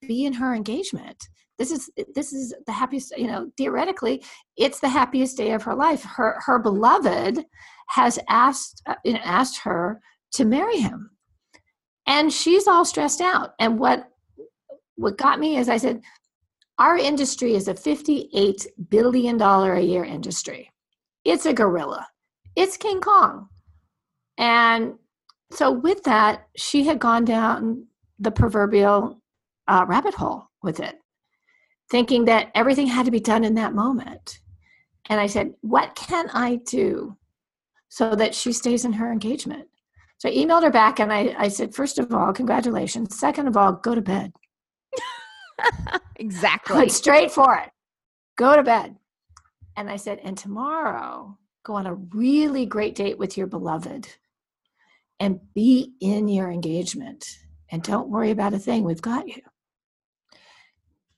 be 0.08 0.26
in 0.26 0.34
her 0.34 0.54
engagement 0.54 1.28
this 1.62 1.70
is 1.72 1.92
this 2.16 2.34
is 2.34 2.56
the 2.66 2.72
happiest 2.72 3.16
you 3.16 3.28
know 3.28 3.52
theoretically 3.56 4.24
it's 4.58 4.80
the 4.80 4.90
happiest 4.90 5.38
day 5.38 5.52
of 5.52 5.62
her 5.62 5.76
life. 5.76 6.04
Her 6.04 6.42
her 6.46 6.58
beloved 6.58 7.46
has 7.90 8.18
asked 8.30 8.82
uh, 8.88 8.96
you 9.06 9.14
know, 9.14 9.20
asked 9.24 9.60
her 9.60 10.02
to 10.34 10.46
marry 10.46 10.78
him. 10.78 11.12
And 12.08 12.34
she's 12.34 12.68
all 12.68 12.84
stressed 12.84 13.22
out. 13.22 13.54
And 13.60 13.78
what 13.78 14.10
what 14.96 15.18
got 15.18 15.40
me 15.40 15.58
is 15.58 15.70
i 15.70 15.78
said 15.78 16.02
our 16.80 16.98
industry 16.98 17.54
is 17.54 17.68
a 17.68 17.76
58 17.76 18.66
billion 18.90 19.38
dollar 19.38 19.74
a 19.74 19.82
year 19.82 20.04
industry. 20.04 20.72
It's 21.24 21.46
a 21.46 21.54
gorilla. 21.54 22.08
It's 22.56 22.76
king 22.76 23.02
kong. 23.02 23.50
And 24.40 24.96
so 25.52 25.72
with 25.72 26.02
that 26.06 26.48
she 26.58 26.86
had 26.86 26.98
gone 26.98 27.24
down 27.24 27.86
the 28.18 28.32
proverbial 28.32 29.22
uh, 29.68 29.86
rabbit 29.88 30.16
hole 30.16 30.48
with 30.64 30.80
it 30.80 30.96
thinking 31.92 32.26
that 32.26 32.50
everything 32.56 32.88
had 32.88 33.06
to 33.06 33.12
be 33.12 33.20
done 33.20 33.44
in 33.44 33.54
that 33.56 33.76
moment. 33.76 34.40
And 35.10 35.20
I 35.20 35.28
said, 35.28 35.54
What 35.62 35.94
can 35.96 36.30
I 36.34 36.56
do 36.56 37.18
so 37.90 38.16
that 38.16 38.34
she 38.34 38.54
stays 38.54 38.86
in 38.86 38.94
her 38.94 39.12
engagement? 39.12 39.68
So 40.18 40.30
I 40.30 40.34
emailed 40.34 40.64
her 40.64 40.72
back 40.72 41.00
and 41.00 41.12
I, 41.12 41.36
I 41.38 41.50
said, 41.50 41.76
First 41.76 42.00
of 42.00 42.14
all, 42.14 42.32
congratulations. 42.32 43.20
Second 43.20 43.48
of 43.48 43.58
all, 43.58 43.74
go 43.74 43.94
to 43.94 44.02
bed. 44.02 44.32
exactly. 46.16 46.78
Went 46.78 46.92
straight 46.92 47.32
for 47.32 47.56
it. 47.58 47.70
Go 48.38 48.56
to 48.56 48.64
bed. 48.64 48.96
And 49.76 49.90
I 49.90 49.98
said, 49.98 50.20
And 50.24 50.38
tomorrow, 50.38 51.38
go 51.64 51.74
on 51.74 51.88
a 51.88 51.96
really 51.96 52.66
great 52.66 52.96
date 52.96 53.18
with 53.18 53.38
your 53.38 53.48
beloved 53.48 54.08
and 55.20 55.40
be 55.54 55.94
in 56.00 56.30
your 56.30 56.50
engagement. 56.50 57.26
And 57.70 57.84
don't 57.84 58.10
worry 58.10 58.32
about 58.32 58.54
a 58.54 58.60
thing. 58.60 58.84
We've 58.84 59.02
got 59.02 59.28
you. 59.28 59.42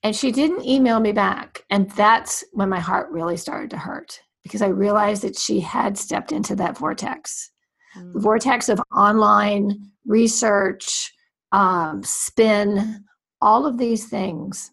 And 0.04 0.16
she 0.16 0.32
didn't 0.32 0.66
email 0.66 1.00
me 1.00 1.14
back. 1.14 1.64
And 1.70 1.90
that's 1.92 2.44
when 2.52 2.70
my 2.70 2.80
heart 2.80 3.10
really 3.10 3.38
started 3.38 3.70
to 3.72 3.78
hurt 3.78 4.20
because 4.44 4.62
I 4.62 4.68
realized 4.68 5.24
that 5.24 5.38
she 5.38 5.62
had 5.62 5.98
stepped 5.98 6.34
into 6.34 6.56
that 6.58 6.78
vortex 6.78 7.52
mm. 7.98 8.14
the 8.14 8.20
vortex 8.20 8.70
of 8.70 8.82
online 8.96 9.92
research, 10.06 11.14
um, 11.52 12.04
spin, 12.04 13.04
all 13.42 13.66
of 13.66 13.78
these 13.78 14.08
things. 14.08 14.72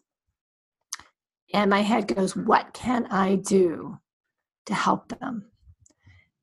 And 1.52 1.70
my 1.70 1.80
head 1.80 2.08
goes, 2.14 2.36
What 2.36 2.72
can 2.72 3.06
I 3.06 3.36
do 3.36 3.98
to 4.66 4.74
help 4.74 5.08
them? 5.18 5.50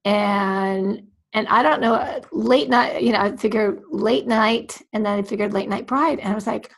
And 0.06 1.08
and 1.34 1.47
I 1.50 1.62
don't 1.62 1.82
know, 1.82 2.21
late 2.32 2.69
night, 2.69 3.04
you 3.04 3.12
know, 3.12 3.19
I 3.19 3.36
figured 3.36 3.84
late 3.91 4.26
night 4.26 4.82
and 4.93 5.06
then 5.06 5.19
I 5.19 5.21
figured 5.21 5.54
late 5.54 5.69
night 5.69 5.86
bride. 5.86 6.19
And 6.19 6.30
I 6.32 6.36
was 6.36 6.47
like, 6.47 6.71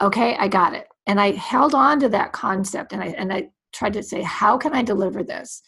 okay, 0.00 0.36
I 0.36 0.46
got 0.46 0.74
it 0.74 0.86
and 1.06 1.20
i 1.20 1.32
held 1.32 1.74
on 1.74 2.00
to 2.00 2.08
that 2.08 2.32
concept 2.32 2.92
and 2.92 3.02
i 3.02 3.06
and 3.06 3.32
i 3.32 3.48
tried 3.72 3.92
to 3.92 4.02
say 4.02 4.22
how 4.22 4.56
can 4.56 4.72
i 4.72 4.82
deliver 4.82 5.22
this? 5.22 5.62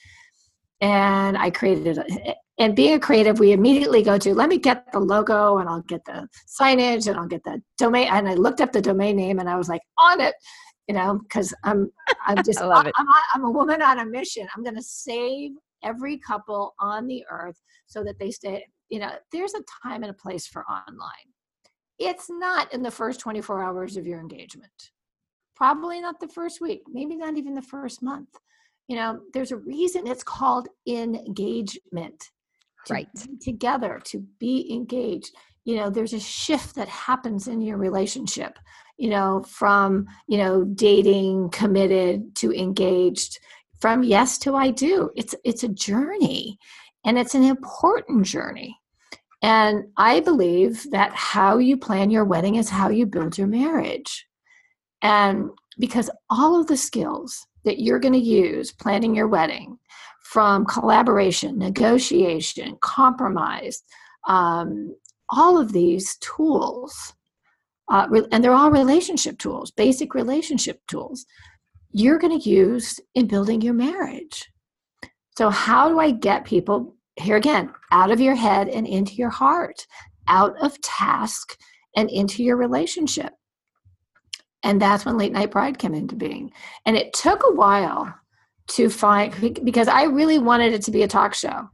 And 0.81 1.39
i 1.39 1.51
created 1.51 1.99
it 1.99 2.37
and 2.59 2.77
being 2.77 2.95
a 2.95 3.01
creative 3.01 3.39
we 3.39 3.53
immediately 3.53 4.03
go 4.03 4.19
to 4.19 4.35
let 4.35 4.49
me 4.49 4.59
get 4.59 4.91
the 4.93 4.99
logo 4.99 5.59
and 5.59 5.69
i'll 5.69 5.83
get 5.83 6.05
the 6.05 6.29
signage 6.61 7.07
and 7.07 7.17
i'll 7.19 7.27
get 7.27 7.43
the 7.45 7.63
domain 7.79 8.09
and 8.09 8.29
i 8.29 8.35
looked 8.35 8.61
up 8.61 8.73
the 8.73 8.83
domain 8.83 9.17
name 9.17 9.39
and 9.39 9.49
i 9.49 9.57
was 9.57 9.69
like 9.69 9.81
on 9.99 10.21
it 10.21 10.35
you 10.87 10.95
know 10.95 11.19
because 11.23 11.55
i'm 11.65 11.91
i'm 12.27 12.43
just 12.45 12.59
I 12.61 12.67
love 12.67 12.87
it. 12.87 12.95
I'm, 12.97 13.07
I'm 13.35 13.45
a 13.45 13.51
woman 13.51 13.83
on 13.83 13.99
a 14.01 14.07
mission. 14.07 14.47
I'm 14.55 14.63
going 14.63 14.77
to 14.77 14.83
save 14.83 15.53
every 15.83 16.19
couple 16.19 16.75
on 16.81 17.07
the 17.07 17.25
earth 17.31 17.61
so 17.87 18.03
that 18.05 18.19
they 18.19 18.31
stay 18.31 18.65
you 18.89 18.99
know 18.99 19.13
there's 19.33 19.55
a 19.55 19.63
time 19.83 20.03
and 20.03 20.11
a 20.11 20.15
place 20.15 20.47
for 20.47 20.65
online. 20.65 21.33
It's 21.99 22.29
not 22.29 22.73
in 22.75 22.83
the 22.83 22.91
first 22.91 23.21
24 23.21 23.63
hours 23.63 23.97
of 23.97 24.07
your 24.07 24.21
engagement 24.21 24.91
probably 25.57 26.01
not 26.01 26.21
the 26.21 26.29
first 26.29 26.61
week, 26.61 26.83
maybe 26.87 27.17
not 27.17 27.37
even 27.37 27.55
the 27.55 27.63
first 27.63 28.03
month. 28.03 28.29
You 28.89 28.97
know, 28.97 29.21
there's 29.33 29.53
a 29.53 29.57
reason 29.57 30.07
it's 30.07 30.23
called 30.23 30.69
engagement. 30.87 32.31
To 32.87 32.95
right. 32.95 33.09
together, 33.41 34.01
to 34.05 34.25
be 34.39 34.73
engaged. 34.73 35.35
You 35.65 35.75
know, 35.75 35.91
there's 35.91 36.13
a 36.13 36.21
shift 36.21 36.77
that 36.77 36.89
happens 36.89 37.49
in 37.49 37.61
your 37.61 37.79
relationship, 37.79 38.61
you 38.97 39.11
know, 39.11 39.43
from, 39.49 40.07
you 40.29 40.39
know, 40.39 40.63
dating, 40.63 41.51
committed 41.51 42.37
to 42.37 42.53
engaged, 42.53 43.41
from 43.81 44.05
yes 44.05 44.39
to 44.39 44.55
I 44.55 44.71
do. 44.71 45.11
It's 45.17 45.35
it's 45.45 45.65
a 45.65 45.69
journey 45.69 46.59
and 47.05 47.19
it's 47.19 47.35
an 47.35 47.43
important 47.43 48.25
journey. 48.25 48.79
And 49.43 49.85
I 49.97 50.21
believe 50.21 50.91
that 50.91 51.13
how 51.13 51.59
you 51.59 51.77
plan 51.77 52.11
your 52.11 52.25
wedding 52.25 52.55
is 52.55 52.71
how 52.71 52.89
you 52.89 53.07
build 53.07 53.37
your 53.37 53.47
marriage. 53.47 54.27
And 55.03 55.51
because 55.79 56.11
all 56.31 56.61
of 56.61 56.67
the 56.67 56.77
skills 56.77 57.47
that 57.65 57.81
you're 57.81 57.99
going 57.99 58.15
to 58.15 58.19
use 58.19 58.73
planning 58.73 59.15
your 59.15 59.29
wedding, 59.29 59.79
from 60.27 60.67
collaboration, 60.67 61.57
negotiation, 61.57 62.77
compromise, 62.81 63.85
um, 64.27 64.95
all 65.29 65.57
of 65.57 65.73
these 65.73 66.17
tools, 66.17 67.15
uh, 67.89 68.09
and 68.33 68.43
they're 68.43 68.53
all 68.53 68.73
relationship 68.73 69.39
tools, 69.39 69.71
basic 69.71 70.15
relationship 70.15 70.81
tools, 70.89 71.25
you're 71.93 72.19
going 72.19 72.39
to 72.39 72.51
use 72.51 72.99
in 73.15 73.29
building 73.29 73.61
your 73.61 73.73
marriage. 73.73 74.51
So, 75.39 75.49
how 75.49 75.89
do 75.89 76.01
I 76.01 76.11
get 76.11 76.45
people, 76.45 76.97
here 77.15 77.37
again, 77.37 77.73
out 77.93 78.11
of 78.11 78.21
your 78.21 78.35
head 78.35 78.69
and 78.69 78.87
into 78.87 79.15
your 79.15 79.31
heart, 79.31 79.87
out 80.27 80.57
of 80.61 80.81
task 80.83 81.57
and 81.95 82.11
into 82.11 82.43
your 82.43 82.57
relationship? 82.57 83.33
And 84.67 84.83
that's 84.83 85.05
when 85.07 85.17
Late 85.17 85.33
Nite 85.33 85.53
Bride 85.53 85.79
came 85.79 85.95
into 85.95 86.17
being. 86.17 86.51
And 86.85 86.97
it 86.97 87.13
took 87.13 87.43
a 87.45 87.55
while 87.55 88.13
to 88.69 88.91
find, 88.91 89.33
because 89.65 89.87
I 89.87 90.03
really 90.05 90.41
wanted 90.41 90.73
it 90.73 90.83
to 90.83 90.91
be 90.91 91.03
a 91.03 91.09
talk 91.09 91.35
show, 91.35 91.69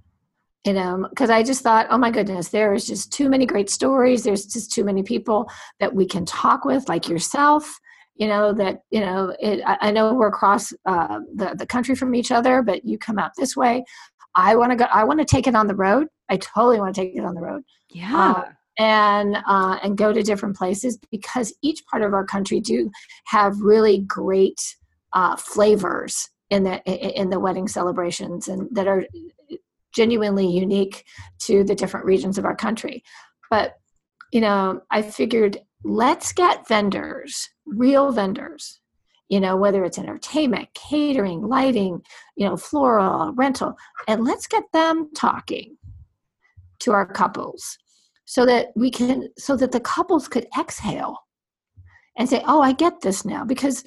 you 0.67 0.75
know, 0.75 1.07
because 1.09 1.31
I 1.31 1.43
just 1.43 1.63
thought, 1.63 1.87
oh 1.89 1.97
my 1.97 2.11
goodness, 2.11 2.51
there 2.51 2.75
is 2.75 2.87
just 2.87 3.11
too 3.11 3.31
many 3.31 3.47
great 3.47 3.71
stories. 3.71 4.25
There's 4.25 4.45
just 4.45 4.73
too 4.73 4.85
many 4.85 5.03
people 5.03 5.51
that 5.81 5.95
we 5.95 6.05
can 6.05 6.27
talk 6.27 6.67
with, 6.67 6.87
like 6.89 7.09
yourself. 7.09 7.81
You 8.17 8.29
know 8.29 8.53
that 8.53 8.83
you 8.91 9.01
know. 9.01 9.35
It, 9.41 9.63
I, 9.67 9.89
I 9.89 9.91
know 9.91 10.13
we're 10.13 10.29
across 10.29 10.71
uh, 10.85 11.21
the 11.35 11.55
the 11.57 11.67
country 11.67 11.95
from 11.95 12.15
each 12.15 12.31
other, 12.31 12.63
but 12.63 12.85
you 12.85 12.99
come 12.99 13.19
out 13.19 13.33
this 13.39 13.57
way. 13.57 13.85
I 14.35 14.55
want 14.55 14.71
to 14.71 14.77
go. 14.77 14.85
I 14.93 15.05
want 15.05 15.19
to 15.21 15.25
take 15.25 15.47
it 15.47 15.55
on 15.55 15.67
the 15.67 15.75
road. 15.75 16.09
I 16.29 16.37
totally 16.37 16.79
want 16.79 16.95
to 16.95 17.01
take 17.01 17.17
it 17.17 17.25
on 17.25 17.35
the 17.35 17.41
road. 17.41 17.63
Yeah. 17.89 18.33
Uh, 18.33 18.45
and 18.83 19.37
uh, 19.47 19.79
and 19.85 19.97
go 19.97 20.13
to 20.13 20.25
different 20.25 20.57
places 20.57 20.99
because 21.13 21.55
each 21.63 21.87
part 21.87 22.03
of 22.03 22.13
our 22.13 22.27
country 22.27 22.59
do 22.59 22.91
have 23.27 23.61
really 23.61 23.99
great 24.01 24.61
uh, 25.13 25.37
flavors 25.37 26.29
in 26.51 26.65
the 26.65 26.83
in 26.85 27.31
the 27.31 27.39
wedding 27.39 27.69
celebrations 27.69 28.49
and 28.49 28.69
that 28.73 28.89
are 28.89 29.07
genuinely 29.95 30.49
unique 30.49 31.05
to 31.39 31.63
the 31.63 31.77
different 31.77 32.07
regions 32.07 32.39
of 32.39 32.45
our 32.45 32.57
country. 32.57 33.05
But 33.51 33.77
you 34.33 34.41
know, 34.41 34.83
I 34.91 35.03
figured 35.03 35.59
let's 35.85 36.33
get 36.33 36.67
vendors, 36.67 37.51
real 37.65 38.11
vendors. 38.11 38.81
You 39.29 39.41
know, 39.41 39.57
whether 39.57 39.83
it's 39.85 39.97
entertainment, 39.97 40.69
catering, 40.75 41.41
lighting, 41.41 42.03
you 42.37 42.47
know, 42.47 42.57
floral, 42.57 43.33
rental, 43.33 43.77
and 44.09 44.25
let's 44.25 44.47
get 44.47 44.65
them 44.73 45.09
talking 45.15 45.79
to 46.81 46.93
our 46.93 47.07
couples 47.07 47.79
so 48.33 48.47
that 48.47 48.69
we 48.75 48.91
can 48.91 49.29
so 49.37 49.57
that 49.57 49.73
the 49.73 49.81
couples 49.81 50.27
could 50.27 50.47
exhale 50.59 51.17
and 52.17 52.29
say 52.29 52.43
oh 52.47 52.63
i 52.63 52.73
get 52.73 53.01
this 53.01 53.25
now 53.25 53.45
because 53.45 53.85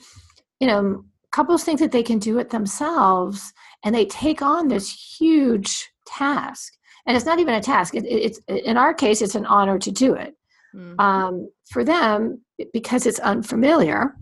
you 0.60 0.68
know 0.68 1.04
couples 1.32 1.64
think 1.64 1.80
that 1.80 1.92
they 1.92 2.04
can 2.04 2.20
do 2.20 2.38
it 2.40 2.50
themselves 2.50 3.52
and 3.84 3.94
they 3.94 4.06
take 4.06 4.42
on 4.42 4.68
this 4.68 4.90
huge 5.20 5.90
task. 6.08 6.74
And 7.06 7.18
it's 7.18 7.26
not 7.26 7.40
even 7.40 7.56
a 7.56 7.62
task. 7.62 7.94
It, 7.94 8.06
it's 8.06 8.40
in 8.48 8.78
our 8.78 8.94
case 8.94 9.22
it's 9.22 9.36
an 9.36 9.46
honor 9.46 9.78
to 9.80 9.92
do 9.92 10.14
it. 10.14 10.34
Mm-hmm. 10.76 11.00
um, 11.00 11.50
for 11.70 11.86
them 11.86 12.42
because 12.74 13.06
it's 13.06 13.20
unfamiliar 13.20 14.14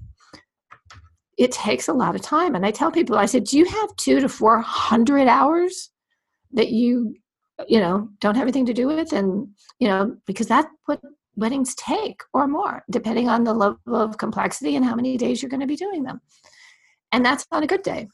it 1.36 1.52
takes 1.52 1.88
a 1.88 1.94
lot 1.94 2.14
of 2.14 2.22
time. 2.22 2.54
And 2.54 2.64
i 2.66 2.72
tell 2.72 2.92
people 2.92 3.18
i 3.18 3.26
said 3.26 3.46
do 3.46 3.58
you 3.58 3.66
have 3.66 3.96
two 3.96 4.20
to 4.20 4.30
four 4.30 4.62
hundred 4.62 5.28
hours 5.28 5.90
that 6.52 6.70
you 6.70 7.16
you 7.68 7.80
know 7.80 8.10
don't 8.20 8.36
have 8.36 8.44
anything 8.44 8.66
to 8.66 8.74
do 8.74 8.88
with 8.88 9.14
and 9.14 9.48
you 9.80 9.88
know 9.88 10.16
because 10.26 10.48
that's 10.48 10.68
what 10.86 11.00
weddings 11.36 11.76
take 11.76 12.22
or 12.34 12.48
more 12.48 12.84
depending 12.90 13.28
on 13.30 13.44
the 13.44 13.54
level 13.54 13.96
of 13.96 14.18
complexity 14.18 14.76
and 14.76 14.86
how 14.86 14.96
many 14.96 15.18
days 15.18 15.42
you're 15.42 15.50
going 15.50 15.60
to 15.60 15.68
be 15.68 15.76
doing 15.76 16.04
them. 16.04 16.22
And 17.12 17.26
that's 17.26 17.46
on 17.52 17.64
a 17.64 17.68
good 17.68 17.84
day. 17.84 18.08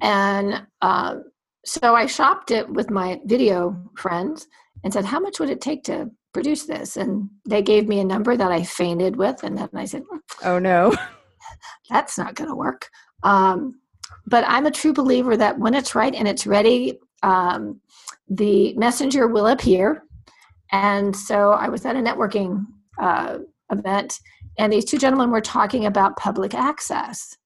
And 0.00 0.66
uh, 0.82 1.16
so 1.64 1.94
i 1.94 2.06
shopped 2.06 2.50
it 2.50 2.68
with 2.68 2.90
my 2.90 3.20
video 3.24 3.76
friends 3.96 4.46
and 4.84 4.92
said 4.92 5.04
how 5.04 5.18
much 5.18 5.40
would 5.40 5.50
it 5.50 5.60
take 5.60 5.82
to 5.84 6.10
produce 6.32 6.64
this? 6.64 6.96
And 6.96 7.28
they 7.48 7.62
gave 7.62 7.88
me 7.88 8.00
a 8.00 8.04
number 8.04 8.36
that 8.36 8.52
i 8.52 8.62
fainted 8.62 9.16
with 9.16 9.42
and 9.42 9.58
then 9.58 9.68
i 9.74 9.84
said 9.84 10.02
hmm, 10.10 10.18
oh 10.44 10.58
no. 10.58 10.94
that's 11.90 12.18
not 12.18 12.34
going 12.34 12.50
to 12.50 12.56
work. 12.56 12.88
Um, 13.22 13.80
but 14.26 14.44
i'm 14.46 14.66
a 14.66 14.70
true 14.70 14.92
believer 14.92 15.36
that 15.36 15.58
when 15.58 15.74
it's 15.74 15.94
right 15.94 16.14
and 16.14 16.28
it's 16.28 16.46
ready 16.46 16.98
um, 17.22 17.80
the 18.28 18.74
messenger 18.74 19.26
will 19.26 19.46
appear. 19.46 20.02
And 20.72 21.14
so 21.14 21.52
I 21.52 21.68
was 21.68 21.84
at 21.84 21.96
a 21.96 22.00
networking 22.00 22.64
uh, 23.00 23.38
event, 23.70 24.18
and 24.58 24.72
these 24.72 24.84
two 24.84 24.98
gentlemen 24.98 25.30
were 25.30 25.40
talking 25.40 25.86
about 25.86 26.16
public 26.16 26.54
access. 26.54 27.36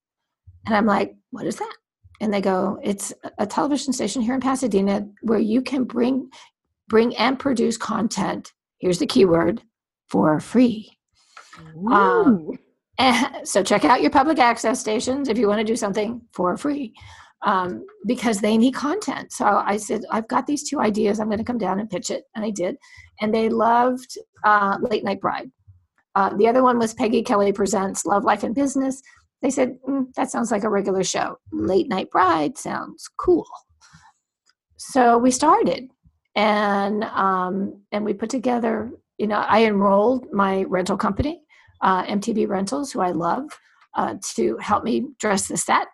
And 0.66 0.74
I'm 0.74 0.86
like, 0.86 1.14
what 1.30 1.46
is 1.46 1.56
that? 1.56 1.74
And 2.20 2.32
they 2.32 2.40
go, 2.40 2.78
it's 2.82 3.12
a 3.38 3.46
television 3.46 3.92
station 3.92 4.22
here 4.22 4.34
in 4.34 4.40
Pasadena 4.40 5.06
where 5.22 5.38
you 5.38 5.62
can 5.62 5.84
bring 5.84 6.30
bring 6.88 7.16
and 7.16 7.38
produce 7.38 7.76
content. 7.76 8.52
Here's 8.78 8.98
the 8.98 9.06
keyword 9.06 9.62
for 10.08 10.40
free. 10.40 10.90
Um, 11.90 12.58
and 12.98 13.26
so 13.48 13.62
check 13.62 13.84
out 13.84 14.02
your 14.02 14.10
public 14.10 14.38
access 14.38 14.80
stations 14.80 15.28
if 15.28 15.38
you 15.38 15.46
want 15.46 15.60
to 15.60 15.64
do 15.64 15.76
something 15.76 16.20
for 16.32 16.56
free 16.56 16.94
um, 17.42 17.86
because 18.06 18.40
they 18.40 18.56
need 18.56 18.74
content. 18.74 19.32
So 19.32 19.46
I 19.46 19.76
said, 19.76 20.02
I've 20.10 20.28
got 20.28 20.46
these 20.46 20.68
two 20.68 20.80
ideas. 20.80 21.20
I'm 21.20 21.28
going 21.28 21.38
to 21.38 21.44
come 21.44 21.58
down 21.58 21.80
and 21.80 21.88
pitch 21.88 22.10
it. 22.10 22.24
And 22.34 22.44
I 22.44 22.50
did. 22.50 22.76
And 23.20 23.34
they 23.34 23.48
loved 23.48 24.18
uh, 24.44 24.78
Late 24.80 25.04
Nite 25.04 25.20
Bride. 25.20 25.50
Uh, 26.14 26.36
the 26.36 26.48
other 26.48 26.62
one 26.62 26.78
was 26.78 26.92
Peggy 26.94 27.22
Kelly 27.22 27.52
Presents 27.52 28.04
Love, 28.04 28.24
Life, 28.24 28.42
and 28.42 28.54
Business. 28.54 29.00
they 29.42 29.50
said, 29.50 29.78
mm, 29.88 30.12
that 30.16 30.30
sounds 30.30 30.50
like 30.50 30.64
a 30.64 30.70
regular 30.70 31.04
show. 31.04 31.38
Late 31.52 31.88
Nite 31.88 32.10
Bride 32.10 32.58
sounds 32.58 33.08
cool. 33.16 33.46
So 34.76 35.18
we 35.18 35.30
started 35.30 35.90
and 36.34 37.04
um, 37.04 37.82
and 37.92 38.04
we 38.04 38.14
put 38.14 38.30
together, 38.30 38.90
you 39.18 39.26
know, 39.26 39.44
I 39.46 39.64
enrolled 39.64 40.32
my 40.32 40.64
rental 40.64 40.96
company, 40.96 41.42
uh, 41.82 42.04
MTB 42.04 42.48
Rentals, 42.48 42.92
who 42.92 43.00
I 43.00 43.10
love, 43.10 43.44
uh, 43.94 44.16
to 44.34 44.56
help 44.58 44.84
me 44.84 45.08
dress 45.18 45.48
the 45.48 45.56
set. 45.56 45.88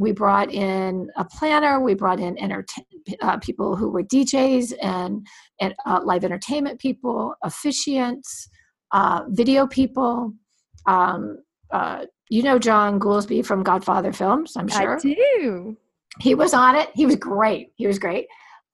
We 0.00 0.12
brought 0.12 0.50
in 0.50 1.10
a 1.16 1.26
planner. 1.26 1.78
We 1.78 1.92
brought 1.92 2.20
in 2.20 2.38
entertain, 2.38 2.86
uh, 3.20 3.36
people 3.36 3.76
who 3.76 3.90
were 3.90 4.02
DJs 4.02 4.72
and, 4.80 5.26
and 5.60 5.74
uh, 5.84 6.00
live 6.02 6.24
entertainment 6.24 6.80
people, 6.80 7.34
officiants, 7.44 8.48
uh, 8.92 9.24
video 9.28 9.66
people, 9.66 10.32
um, 10.86 11.42
uh, 11.70 12.06
you 12.30 12.42
know 12.42 12.58
John 12.58 12.98
Goolsby 12.98 13.44
from 13.44 13.62
Godfather 13.62 14.10
Films, 14.10 14.56
I'm 14.56 14.68
sure. 14.68 14.96
I 14.96 15.00
do. 15.00 15.76
He 16.20 16.34
was 16.34 16.54
on 16.54 16.76
it. 16.76 16.88
He 16.94 17.04
was 17.04 17.16
great. 17.16 17.72
He 17.76 17.86
was 17.86 17.98
great. 17.98 18.26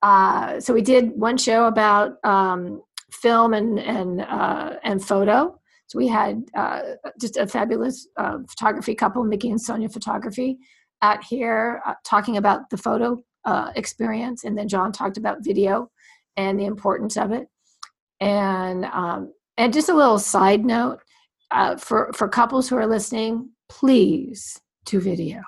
Uh, 0.02 0.60
so 0.60 0.72
we 0.72 0.80
did 0.80 1.10
one 1.18 1.36
show 1.36 1.66
about 1.66 2.24
um, 2.24 2.80
film 3.10 3.52
and 3.52 3.80
and 3.80 4.20
uh, 4.20 4.74
and 4.84 5.04
photo. 5.04 5.58
So 5.88 5.98
we 5.98 6.06
had 6.06 6.44
uh, 6.56 6.82
just 7.20 7.36
a 7.36 7.48
fabulous 7.48 8.06
uh, 8.16 8.38
photography 8.48 8.94
couple, 8.94 9.24
Mickey 9.24 9.50
and 9.50 9.60
Sonia 9.60 9.88
Photography, 9.88 10.58
out 11.02 11.22
here 11.24 11.82
uh, 11.86 11.94
talking 12.04 12.36
about 12.36 12.70
the 12.70 12.76
photo 12.76 13.22
uh, 13.44 13.70
experience, 13.76 14.44
and 14.44 14.56
then 14.56 14.68
John 14.68 14.92
talked 14.92 15.16
about 15.16 15.44
video 15.44 15.90
and 16.36 16.58
the 16.58 16.64
importance 16.64 17.16
of 17.16 17.32
it. 17.32 17.48
And 18.20 18.84
um, 18.86 19.32
and 19.56 19.72
just 19.72 19.88
a 19.88 19.94
little 19.94 20.18
side 20.18 20.64
note, 20.64 21.00
uh, 21.50 21.76
for 21.76 22.12
for 22.14 22.28
couples 22.28 22.68
who 22.68 22.76
are 22.76 22.86
listening, 22.86 23.50
please 23.68 24.60
do 24.84 25.00
video, 25.00 25.42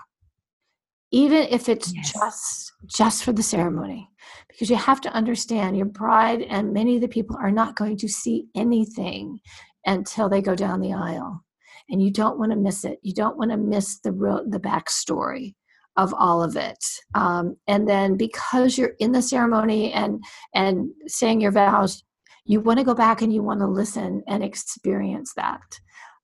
even 1.10 1.46
if 1.50 1.68
it's 1.68 1.92
yes. 1.94 2.12
just 2.12 2.72
just 2.86 3.24
for 3.24 3.32
the 3.32 3.42
ceremony, 3.42 4.08
because 4.48 4.70
you 4.70 4.76
have 4.76 5.00
to 5.00 5.12
understand 5.12 5.76
your 5.76 5.86
bride 5.86 6.42
and 6.42 6.72
many 6.72 6.96
of 6.96 7.00
the 7.00 7.08
people 7.08 7.36
are 7.40 7.50
not 7.50 7.76
going 7.76 7.96
to 7.96 8.08
see 8.08 8.46
anything 8.54 9.40
until 9.86 10.28
they 10.28 10.42
go 10.42 10.54
down 10.54 10.80
the 10.80 10.92
aisle, 10.92 11.42
and 11.90 12.02
you 12.02 12.10
don't 12.10 12.38
want 12.38 12.52
to 12.52 12.56
miss 12.56 12.84
it. 12.84 12.98
You 13.02 13.14
don't 13.14 13.38
want 13.38 13.50
to 13.50 13.56
miss 13.56 14.00
the 14.00 14.12
real 14.12 14.44
the 14.48 14.60
backstory 14.60 15.54
of 15.96 16.14
all 16.14 16.42
of 16.44 16.54
it 16.56 16.78
um, 17.14 17.56
and 17.66 17.88
then 17.88 18.16
because 18.16 18.78
you're 18.78 18.94
in 19.00 19.10
the 19.10 19.20
ceremony 19.20 19.92
and 19.92 20.22
and 20.54 20.88
saying 21.08 21.40
your 21.40 21.50
vows 21.50 22.04
you 22.44 22.60
want 22.60 22.78
to 22.78 22.84
go 22.84 22.94
back 22.94 23.20
and 23.20 23.32
you 23.34 23.42
want 23.42 23.58
to 23.58 23.66
listen 23.66 24.22
and 24.28 24.44
experience 24.44 25.32
that 25.34 25.60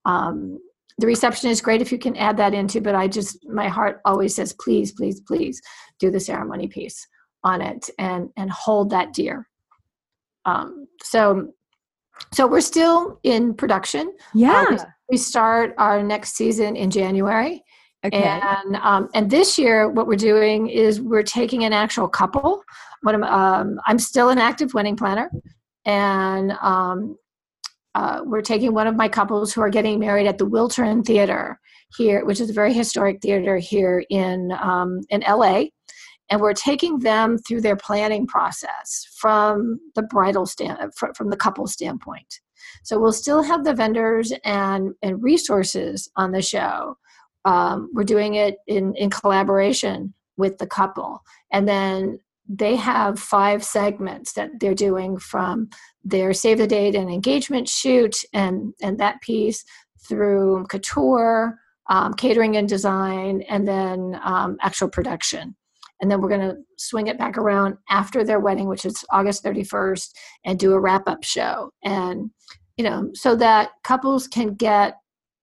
um, 0.05 0.59
the 0.97 1.07
reception 1.07 1.49
is 1.49 1.61
great 1.61 1.81
if 1.81 1.91
you 1.91 1.99
can 1.99 2.15
add 2.15 2.37
that 2.37 2.53
into, 2.53 2.79
but 2.79 2.95
I 2.95 3.07
just, 3.07 3.45
my 3.47 3.67
heart 3.67 3.99
always 4.05 4.35
says, 4.35 4.53
please, 4.53 4.93
please, 4.93 5.19
please 5.21 5.61
do 5.99 6.09
the 6.09 6.19
ceremony 6.19 6.67
piece 6.67 7.05
on 7.43 7.61
it 7.61 7.89
and, 7.99 8.29
and 8.37 8.49
hold 8.49 8.91
that 8.91 9.13
dear. 9.13 9.47
Um, 10.45 10.87
so, 11.03 11.53
so 12.33 12.47
we're 12.47 12.61
still 12.61 13.19
in 13.23 13.53
production. 13.53 14.13
Yeah. 14.33 14.65
Um, 14.69 14.79
we 15.09 15.17
start 15.17 15.73
our 15.77 16.03
next 16.03 16.35
season 16.35 16.75
in 16.75 16.89
January. 16.89 17.63
Okay. 18.05 18.21
And 18.21 18.75
um, 18.77 19.09
and 19.15 19.31
this 19.31 19.57
year, 19.57 19.89
what 19.89 20.05
we're 20.05 20.15
doing 20.15 20.67
is 20.67 21.01
we're 21.01 21.23
taking 21.23 21.63
an 21.63 21.73
actual 21.73 22.07
couple. 22.07 22.61
What 23.01 23.15
I'm 23.15 23.23
um, 23.23 23.79
I'm 23.87 23.97
still 23.97 24.29
an 24.29 24.37
active 24.37 24.73
wedding 24.75 24.95
planner, 24.95 25.31
and 25.85 26.51
um, 26.61 27.17
uh, 27.95 28.21
we're 28.23 28.41
taking 28.41 28.73
one 28.73 28.85
of 28.85 28.95
my 28.95 29.07
couples 29.07 29.53
who 29.53 29.61
are 29.61 29.69
getting 29.69 29.99
married 29.99 30.27
at 30.27 30.37
the 30.37 30.45
Wiltern 30.45 31.03
Theater 31.03 31.59
here, 31.97 32.23
which 32.25 32.39
is 32.39 32.49
a 32.49 32.53
very 32.53 32.73
historic 32.73 33.21
theater 33.21 33.57
here 33.57 34.03
in 34.11 34.51
um, 34.61 35.01
in 35.09 35.21
LA, 35.21 35.63
and 36.29 36.39
we're 36.39 36.53
taking 36.53 36.99
them 36.99 37.39
through 37.39 37.61
their 37.61 37.75
planning 37.75 38.27
process 38.27 39.07
from 39.17 39.79
the 39.95 40.03
bridal 40.03 40.45
stand 40.45 40.77
from 41.15 41.31
the 41.31 41.37
couple 41.37 41.65
standpoint. 41.65 42.39
So 42.85 42.99
we'll 42.99 43.13
still 43.13 43.41
have 43.41 43.63
the 43.63 43.73
vendors 43.73 44.31
and 44.43 44.93
and 45.01 45.21
resources 45.21 46.07
on 46.15 46.31
the 46.31 46.41
show. 46.41 46.97
Um, 47.43 47.89
we're 47.93 48.03
doing 48.03 48.35
it 48.35 48.57
in 48.67 48.95
in 48.95 49.09
collaboration 49.09 50.13
with 50.37 50.59
the 50.59 50.67
couple, 50.67 51.23
and 51.51 51.67
then 51.67 52.19
they 52.47 52.75
have 52.75 53.19
five 53.19 53.63
segments 53.63 54.33
that 54.33 54.51
they're 54.59 54.75
doing 54.75 55.17
from 55.17 55.67
their 56.03 56.31
save 56.31 56.59
the 56.59 56.67
date 56.67 56.93
and 56.93 57.09
engagement 57.09 57.67
shoot 57.67 58.17
and 58.33 58.75
and 58.83 58.99
that 58.99 59.19
piece 59.21 59.65
through 60.07 60.63
couture 60.69 61.57
um, 61.89 62.13
catering 62.13 62.55
and 62.55 62.69
design 62.69 63.41
and 63.49 63.67
then 63.67 64.19
um, 64.23 64.57
actual 64.61 64.89
production. 64.89 65.55
And 66.01 66.11
then 66.11 66.21
we're 66.21 66.29
going 66.29 66.41
to 66.41 66.57
swing 66.77 67.07
it 67.07 67.17
back 67.17 67.37
around 67.37 67.77
after 67.89 68.23
their 68.23 68.39
wedding 68.39 68.67
which 68.67 68.85
is 68.85 69.03
august 69.11 69.43
31st 69.43 70.09
and 70.43 70.59
do 70.59 70.73
a 70.73 70.79
wrap-up 70.79 71.23
show. 71.23 71.71
And 71.83 72.31
you 72.77 72.83
know 72.83 73.09
so 73.13 73.35
that 73.35 73.71
couples 73.83 74.27
can 74.27 74.53
get 74.53 74.95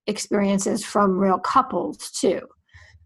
experiences 0.06 0.84
from 0.84 1.18
real 1.18 1.38
couples 1.38 2.10
too. 2.10 2.40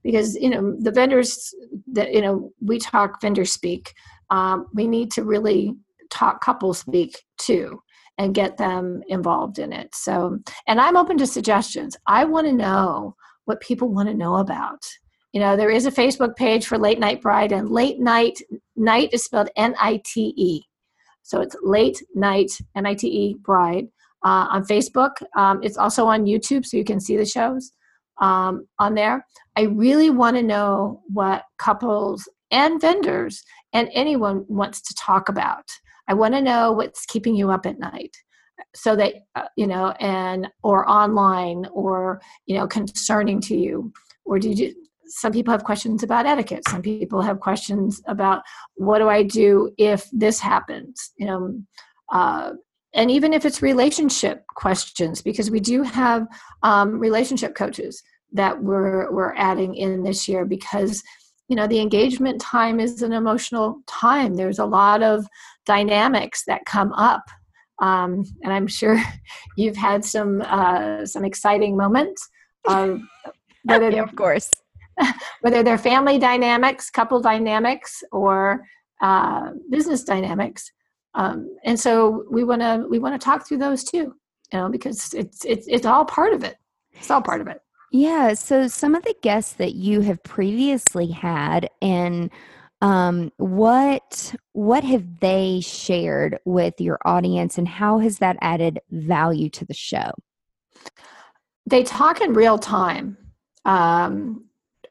Because 0.03 0.37
you 0.37 0.51
know 0.51 0.77
the 0.79 0.93
vendors 0.93 1.55
that 1.93 2.13
you 2.13 2.21
know 2.21 2.53
we 2.61 2.79
talk 2.79 3.21
vendor 3.21 3.45
speak 3.45 3.93
um, 4.31 4.67
we 4.75 4.87
need 4.87 5.11
to 5.13 5.25
really 5.25 5.75
talk 6.11 6.41
couple 6.41 6.73
speak 6.75 7.23
too 7.39 7.81
and 8.19 8.35
get 8.35 8.57
them 8.57 9.03
involved 9.09 9.59
in 9.59 9.73
it. 9.73 9.95
So 9.95 10.39
and 10.67 10.81
i'm 10.81 10.97
open 10.97 11.19
to 11.19 11.27
suggestions. 11.27 11.97
I 12.07 12.25
want 12.25 12.47
to 12.47 12.53
know 12.53 13.17
what 13.45 13.61
people 13.61 13.89
want 13.89 14.09
to 14.09 14.15
know 14.15 14.37
about. 14.37 14.83
You 15.33 15.41
know 15.41 15.57
there 15.57 15.71
is 15.71 15.87
a 15.87 15.91
facebook 15.91 16.37
page 16.37 16.67
for 16.67 16.79
late 16.79 16.99
night 16.99 17.21
bride 17.21 17.53
and 17.53 17.69
late 17.69 17.99
night 17.99 18.41
night 18.77 19.11
is 19.13 19.25
spelled 19.25 19.51
n-i-t-e 19.57 20.63
so 21.23 21.41
it's 21.41 21.57
late 21.63 22.03
night 22.15 22.51
n-i-t-e 22.75 23.37
bride 23.43 23.89
uh, 24.25 24.47
on 24.51 24.65
facebook 24.65 25.13
um, 25.37 25.61
it's 25.63 25.77
also 25.77 26.07
on 26.07 26.25
youtube 26.25 26.65
so 26.65 26.77
you 26.77 26.85
can 26.85 27.01
see 27.01 27.17
the 27.17 27.27
shows 27.27 27.73
um, 28.21 28.67
on 28.79 28.95
there. 28.95 29.27
I 29.57 29.63
really 29.63 30.11
want 30.11 30.37
to 30.37 30.43
know 30.43 31.03
what 31.09 31.45
couples 31.59 32.29
and 32.51 32.81
vendors 32.81 33.43
and 33.73 33.89
anyone 33.93 34.45
wants 34.49 34.81
to 34.83 34.95
talk 34.95 35.29
about. 35.29 35.65
I 36.09 36.15
want 36.15 36.35
to 36.35 36.43
know 36.43 36.73
what's 36.73 37.05
keeping 37.07 37.35
you 37.35 37.51
up 37.51 37.67
at 37.67 37.79
night 37.79 38.17
so 38.75 38.97
that 38.97 39.15
uh, 39.35 39.49
you 39.57 39.67
know 39.67 39.91
and 40.01 40.49
or 40.63 40.89
online 40.89 41.67
or 41.73 42.21
you 42.47 42.57
know 42.57 42.67
concerning 42.67 43.41
to 43.41 43.57
you 43.57 43.93
or 44.25 44.39
do 44.39 44.51
you 44.51 44.75
some 45.09 45.31
people 45.31 45.53
have 45.53 45.63
questions 45.63 46.03
about 46.03 46.25
etiquette 46.25 46.67
some 46.67 46.81
people 46.81 47.21
have 47.21 47.39
questions 47.39 48.01
about 48.07 48.43
what 48.77 48.99
do 48.99 49.11
i 49.11 49.23
do 49.23 49.71
if 49.77 50.09
this 50.11 50.41
happens 50.41 51.13
you 51.19 51.27
know 51.27 51.55
uh, 52.13 52.53
and 52.97 53.11
even 53.11 53.33
if 53.33 53.45
it's 53.45 53.63
relationship 53.63 54.45
questions 54.57 55.23
because 55.23 55.51
we 55.51 55.61
do 55.61 55.83
have 55.83 56.27
um, 56.63 56.99
relationship 56.99 57.55
coaches 57.55 58.03
that 58.33 58.61
we're 58.63 59.13
we're 59.13 59.35
adding 59.37 59.75
in 59.77 60.03
this 60.03 60.27
year 60.27 60.45
because 60.45 61.03
you 61.49 61.55
know 61.55 61.67
the 61.67 61.81
engagement 61.81 62.41
time 62.41 62.81
is 62.81 63.03
an 63.03 63.13
emotional 63.13 63.81
time. 63.87 64.35
There's 64.35 64.59
a 64.59 64.65
lot 64.65 65.03
of 65.03 65.27
dynamics 65.65 66.43
that 66.47 66.65
come 66.65 66.93
up 66.93 67.25
um, 67.81 68.25
and 68.43 68.53
i'm 68.53 68.67
sure 68.67 69.01
you've 69.57 69.77
had 69.77 70.05
some 70.05 70.43
uh, 70.43 71.05
some 71.05 71.25
exciting 71.25 71.77
moments 71.77 72.27
um, 72.69 73.09
whether 73.65 73.91
yeah, 73.91 74.03
of 74.03 74.15
course. 74.17 74.51
whether 75.43 75.63
they're 75.63 75.77
family 75.77 76.19
dynamics 76.19 76.89
couple 76.89 77.21
dynamics 77.21 78.03
or 78.13 78.65
uh, 79.03 79.51
business 79.71 80.05
dynamics 80.05 80.73
um, 81.17 81.57
and 81.65 81.81
so 81.81 82.25
we 82.31 82.45
want 82.45 82.61
to 82.61 82.87
we 82.89 82.99
want 82.99 83.21
to 83.21 83.25
talk 83.25 83.47
through 83.47 83.59
those 83.59 83.83
too 83.83 84.15
you 84.53 84.59
know 84.59 84.69
because 84.69 85.13
it's 85.15 85.45
it's 85.45 85.67
it's 85.67 85.87
all 85.87 86.05
part 86.05 86.33
of 86.33 86.45
it. 86.45 86.57
It's 86.93 87.11
all 87.11 87.23
part 87.23 87.41
of 87.41 87.49
it. 87.49 87.61
Yeah 87.91 88.35
so 88.35 88.69
some 88.69 88.95
of 88.95 89.03
the 89.03 89.15
guests 89.23 89.55
that 89.55 89.75
you 89.75 90.03
have 90.03 90.23
previously 90.23 91.09
had 91.09 91.69
and 91.83 92.31
um, 92.83 93.33
what 93.39 94.35
what 94.53 94.85
have 94.85 95.21
they 95.21 95.61
shared 95.63 96.39
with 96.45 96.79
your 96.79 96.99
audience 97.07 97.57
and 97.57 97.67
how 97.67 97.99
has 97.99 98.19
that 98.19 98.37
added 98.43 98.81
value 98.91 99.49
to 99.51 99.65
the 99.65 99.75
show? 99.75 100.11
They 101.65 101.83
talk 101.83 102.21
in 102.21 102.35
real 102.35 102.59
time. 102.59 103.17
Um, 103.65 104.45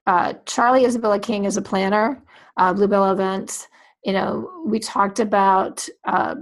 uh, 0.07 0.33
charlie 0.45 0.85
isabella 0.85 1.19
king 1.19 1.45
is 1.45 1.57
a 1.57 1.61
planner 1.61 2.21
uh, 2.57 2.71
bluebell 2.73 3.11
events 3.11 3.67
you 4.05 4.13
know, 4.13 4.49
we 4.63 4.79
talked 4.79 5.19
about 5.19 5.87
uh, 6.05 6.35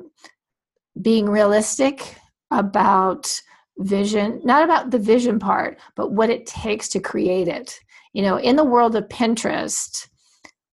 being 1.01 1.29
realistic 1.29 2.15
about 2.51 3.41
vision, 3.77 4.41
not 4.43 4.63
about 4.63 4.91
the 4.91 4.99
vision 4.99 5.39
part, 5.39 5.79
but 5.95 6.11
what 6.11 6.29
it 6.29 6.45
takes 6.45 6.89
to 6.89 6.99
create 6.99 7.47
it. 7.47 7.79
You 8.11 8.21
know, 8.21 8.37
in 8.37 8.57
the 8.57 8.65
world 8.65 8.95
of 8.95 9.07
Pinterest, 9.07 10.07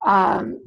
um, 0.05 0.59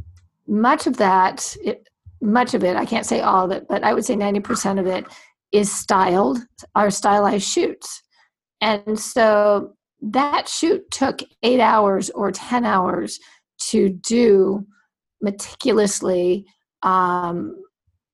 much 0.47 0.87
of 0.87 0.97
that, 0.99 1.57
it, 1.63 1.89
much 2.21 2.55
of 2.55 2.63
it, 2.63 2.77
I 2.77 2.87
can't 2.87 3.05
say 3.05 3.21
all 3.21 3.45
of 3.45 3.51
it, 3.51 3.67
but 3.69 3.83
I 3.83 3.93
would 3.93 4.05
say 4.05 4.15
90% 4.15 4.79
of 4.79 4.87
it 4.87 5.05
is 5.51 5.71
styled, 5.73 6.39
are 6.77 6.91
stylized 6.91 7.49
shoots. 7.49 8.01
And 8.61 8.99
so 8.99 9.75
that 10.01 10.49
shoot 10.49 10.89
took 10.93 11.21
eight 11.43 11.61
hours 11.61 12.11
or 12.11 12.31
10 12.31 12.65
hours 12.65 13.19
to 13.71 13.89
do 13.91 14.67
meticulously 15.23 16.45
um, 16.83 17.57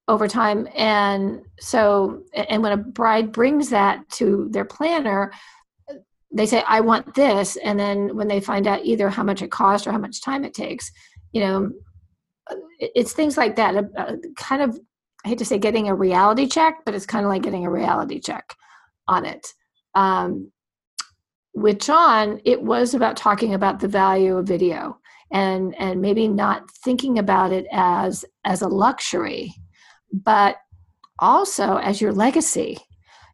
over 0.07 0.29
time. 0.29 0.69
And 0.77 1.43
so, 1.59 2.23
and 2.33 2.63
when 2.63 2.73
a 2.73 2.77
bride 2.77 3.33
brings 3.33 3.71
that 3.71 4.09
to 4.11 4.49
their 4.51 4.65
planner, 4.65 5.33
they 6.31 6.47
say, 6.47 6.63
I 6.69 6.81
want 6.81 7.15
this. 7.15 7.57
And 7.57 7.81
then 7.81 8.15
when 8.15 8.29
they 8.29 8.41
find 8.41 8.67
out 8.67 8.85
either 8.85 9.09
how 9.09 9.23
much 9.23 9.43
it 9.43 9.51
costs 9.51 9.87
or 9.87 9.93
how 9.93 9.99
much 9.99 10.23
time 10.23 10.45
it 10.45 10.55
takes, 10.55 10.93
you 11.33 11.41
know, 11.41 11.71
it's 12.79 13.13
things 13.13 13.37
like 13.37 13.57
that. 13.57 13.77
Uh, 13.77 13.83
uh, 13.97 14.17
kind 14.37 14.63
of, 14.63 14.79
I 15.25 15.29
hate 15.29 15.39
to 15.39 15.45
say 15.45 15.59
getting 15.59 15.89
a 15.89 15.95
reality 15.95 16.47
check, 16.47 16.85
but 16.85 16.95
it's 16.95 17.07
kind 17.07 17.25
of 17.25 17.31
like 17.31 17.43
getting 17.43 17.67
a 17.67 17.71
reality 17.71 18.21
check 18.21 18.55
on 19.07 19.25
it. 19.25 19.47
Um, 19.95 20.53
with 21.55 21.81
John, 21.81 22.41
it 22.45 22.63
was 22.63 22.95
about 22.95 23.17
talking 23.17 23.55
about 23.55 23.81
the 23.81 23.89
value 23.89 24.37
of 24.37 24.47
video 24.47 24.99
and 25.31 25.75
and 25.79 26.01
maybe 26.01 26.29
not 26.29 26.71
thinking 26.85 27.19
about 27.19 27.53
it 27.53 27.67
as 27.73 28.25
as 28.45 28.63
a 28.63 28.69
luxury, 28.69 29.55
but 30.13 30.57
also 31.19 31.77
as 31.79 32.01
your 32.01 32.13
legacy. 32.13 32.79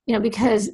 You 0.06 0.14
know, 0.14 0.20
because 0.20 0.70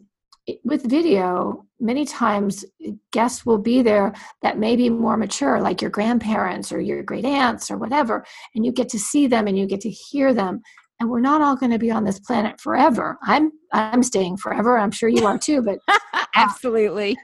with 0.64 0.88
video, 0.88 1.64
many 1.78 2.04
times 2.04 2.64
guests 3.12 3.46
will 3.46 3.58
be 3.58 3.82
there 3.82 4.12
that 4.42 4.58
may 4.58 4.76
be 4.76 4.90
more 4.90 5.16
mature, 5.16 5.60
like 5.60 5.80
your 5.80 5.90
grandparents 5.90 6.72
or 6.72 6.80
your 6.80 7.02
great 7.02 7.24
aunts 7.24 7.70
or 7.70 7.76
whatever, 7.76 8.24
and 8.54 8.64
you 8.64 8.72
get 8.72 8.88
to 8.88 8.98
see 8.98 9.26
them 9.26 9.46
and 9.46 9.58
you 9.58 9.66
get 9.66 9.80
to 9.80 9.90
hear 9.90 10.34
them. 10.34 10.60
And 10.98 11.08
we're 11.08 11.20
not 11.20 11.40
all 11.40 11.56
going 11.56 11.72
to 11.72 11.78
be 11.78 11.90
on 11.90 12.04
this 12.04 12.18
planet 12.18 12.60
forever. 12.60 13.18
I'm 13.22 13.52
I'm 13.72 14.02
staying 14.02 14.36
forever. 14.36 14.78
I'm 14.78 14.90
sure 14.90 15.08
you 15.08 15.26
are 15.26 15.38
too. 15.38 15.62
But 15.62 15.78
absolutely, 16.34 17.16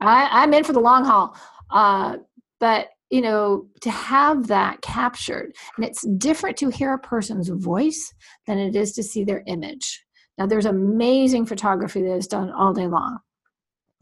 I, 0.00 0.44
am 0.44 0.52
in 0.52 0.64
for 0.64 0.72
the 0.72 0.80
long 0.80 1.04
haul. 1.04 1.36
Uh, 1.70 2.18
but 2.58 2.88
you 3.10 3.20
know, 3.20 3.66
to 3.80 3.90
have 3.90 4.46
that 4.46 4.82
captured, 4.82 5.52
and 5.76 5.84
it's 5.84 6.06
different 6.16 6.56
to 6.58 6.70
hear 6.70 6.94
a 6.94 6.98
person's 6.98 7.48
voice 7.48 8.12
than 8.46 8.58
it 8.58 8.76
is 8.76 8.92
to 8.92 9.02
see 9.02 9.24
their 9.24 9.42
image. 9.46 10.04
Now, 10.38 10.46
there's 10.46 10.66
amazing 10.66 11.46
photography 11.46 12.02
that 12.02 12.14
is 12.14 12.26
done 12.26 12.50
all 12.50 12.72
day 12.72 12.86
long. 12.86 13.18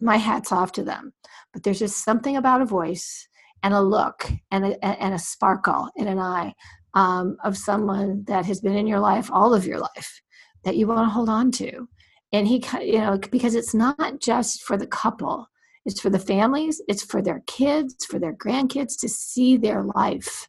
My 0.01 0.17
hat's 0.17 0.53
off 0.53 0.73
to 0.73 0.85
them. 0.85 1.13
But 1.53 1.63
there's 1.63 1.79
just 1.79 2.05
something 2.05 2.37
about 2.37 2.61
a 2.61 2.67
voice 2.67 3.27
and 3.63 3.75
a 3.75 3.81
look 3.81 4.31
and 4.51 4.67
a, 4.67 4.85
and 4.85 5.15
a 5.15 5.19
sparkle 5.19 5.89
in 5.97 6.07
an 6.07 6.19
eye 6.19 6.55
um, 6.95 7.37
of 7.43 7.57
someone 7.57 8.25
that 8.29 8.45
has 8.47 8.61
been 8.61 8.77
in 8.77 8.87
your 8.87 9.01
life 9.01 9.31
all 9.33 9.55
of 9.55 9.67
your 9.67 9.79
life 9.79 10.23
that 10.65 10.77
you 10.77 10.87
want 10.87 11.01
to 11.01 11.11
hold 11.11 11.29
on 11.29 11.51
to. 11.53 11.89
And 12.33 12.47
he, 12.47 12.63
you 12.83 12.99
know, 12.99 13.19
because 13.31 13.55
it's 13.55 13.75
not 13.75 14.21
just 14.21 14.63
for 14.63 14.77
the 14.77 14.87
couple, 14.87 15.49
it's 15.89 16.01
for 16.01 16.11
the 16.11 16.19
families, 16.19 16.83
it's 16.87 17.03
for 17.03 17.23
their 17.23 17.43
kids, 17.47 18.05
for 18.05 18.19
their 18.19 18.35
grandkids 18.35 19.01
to 19.01 19.09
see 19.09 19.57
their 19.57 19.83
life. 19.83 20.47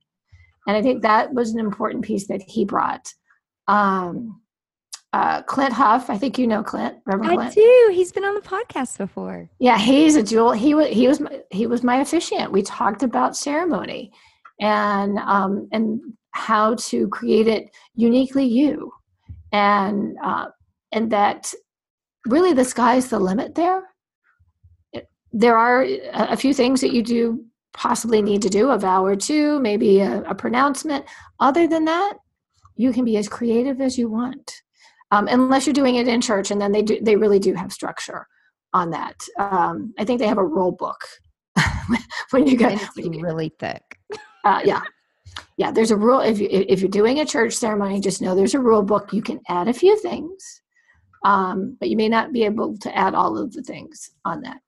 And 0.67 0.75
I 0.75 0.81
think 0.81 1.01
that 1.01 1.33
was 1.33 1.53
an 1.53 1.61
important 1.61 2.03
piece 2.03 2.27
that 2.27 2.41
he 2.41 2.65
brought. 2.65 3.13
Um, 3.67 4.41
uh, 5.13 5.41
Clint 5.43 5.71
Huff. 5.71 6.09
I 6.09 6.17
think 6.17 6.37
you 6.37 6.45
know 6.45 6.61
Clint. 6.61 6.97
Reverend 7.05 7.31
I 7.31 7.35
Clint. 7.35 7.55
do. 7.55 7.91
He's 7.93 8.11
been 8.11 8.25
on 8.25 8.35
the 8.35 8.41
podcast 8.41 8.97
before. 8.97 9.49
Yeah, 9.59 9.77
he's 9.77 10.17
a 10.17 10.21
jewel. 10.21 10.51
He 10.51 10.73
was 10.73 10.89
he 10.89 11.07
was 11.07 11.21
my, 11.21 11.39
he 11.51 11.65
was 11.65 11.83
my 11.83 12.01
officiant. 12.01 12.51
We 12.51 12.61
talked 12.61 13.01
about 13.01 13.37
ceremony 13.37 14.11
and 14.59 15.17
um, 15.19 15.69
and 15.71 16.01
how 16.31 16.75
to 16.75 17.07
create 17.07 17.47
it 17.47 17.71
uniquely 17.95 18.45
you, 18.45 18.91
and 19.51 20.17
uh, 20.23 20.47
and 20.91 21.09
that 21.11 21.53
really 22.27 22.53
the 22.53 22.65
sky's 22.65 23.09
the 23.09 23.19
limit 23.19 23.55
there. 23.55 23.88
There 25.31 25.57
are 25.57 25.85
a 26.13 26.35
few 26.35 26.53
things 26.53 26.81
that 26.81 26.93
you 26.93 27.03
do 27.03 27.45
possibly 27.73 28.21
need 28.21 28.41
to 28.41 28.49
do 28.49 28.71
a 28.71 28.77
vow 28.79 29.05
or 29.05 29.15
two, 29.15 29.59
maybe 29.59 29.99
a, 29.99 30.21
a 30.23 30.35
pronouncement. 30.35 31.05
Other 31.39 31.67
than 31.67 31.85
that, 31.85 32.15
you 32.75 32.91
can 32.91 33.05
be 33.05 33.17
as 33.17 33.27
creative 33.27 33.79
as 33.79 33.97
you 33.97 34.09
want 34.09 34.61
um, 35.11 35.27
unless 35.27 35.65
you're 35.65 35.73
doing 35.73 35.95
it 35.95 36.07
in 36.07 36.21
church, 36.21 36.51
and 36.51 36.61
then 36.61 36.71
they 36.71 36.81
do 36.81 36.99
they 37.01 37.15
really 37.15 37.39
do 37.39 37.53
have 37.53 37.71
structure 37.71 38.27
on 38.73 38.91
that. 38.91 39.15
Um, 39.39 39.93
I 39.97 40.05
think 40.05 40.19
they 40.19 40.27
have 40.27 40.37
a 40.37 40.45
rule 40.45 40.71
book 40.71 41.01
when 42.29 42.47
you 42.47 42.57
get 42.57 42.73
it's 42.73 42.95
when 42.95 43.13
you 43.13 43.21
really 43.21 43.53
thick. 43.59 43.83
Uh, 44.45 44.61
yeah, 44.63 44.81
yeah. 45.57 45.69
There's 45.69 45.91
a 45.91 45.97
rule 45.97 46.21
if 46.21 46.39
you 46.39 46.47
if 46.49 46.79
you're 46.79 46.87
doing 46.87 47.19
a 47.19 47.25
church 47.25 47.53
ceremony, 47.53 47.99
just 47.99 48.21
know 48.21 48.33
there's 48.33 48.53
a 48.55 48.59
rule 48.59 48.81
book. 48.81 49.11
You 49.11 49.21
can 49.21 49.41
add 49.49 49.67
a 49.67 49.73
few 49.73 49.99
things, 49.99 50.61
um, 51.25 51.75
but 51.77 51.89
you 51.89 51.97
may 51.97 52.07
not 52.07 52.31
be 52.31 52.45
able 52.45 52.77
to 52.77 52.97
add 52.97 53.13
all 53.13 53.37
of 53.37 53.51
the 53.51 53.61
things 53.61 54.11
on 54.23 54.41
that. 54.43 54.61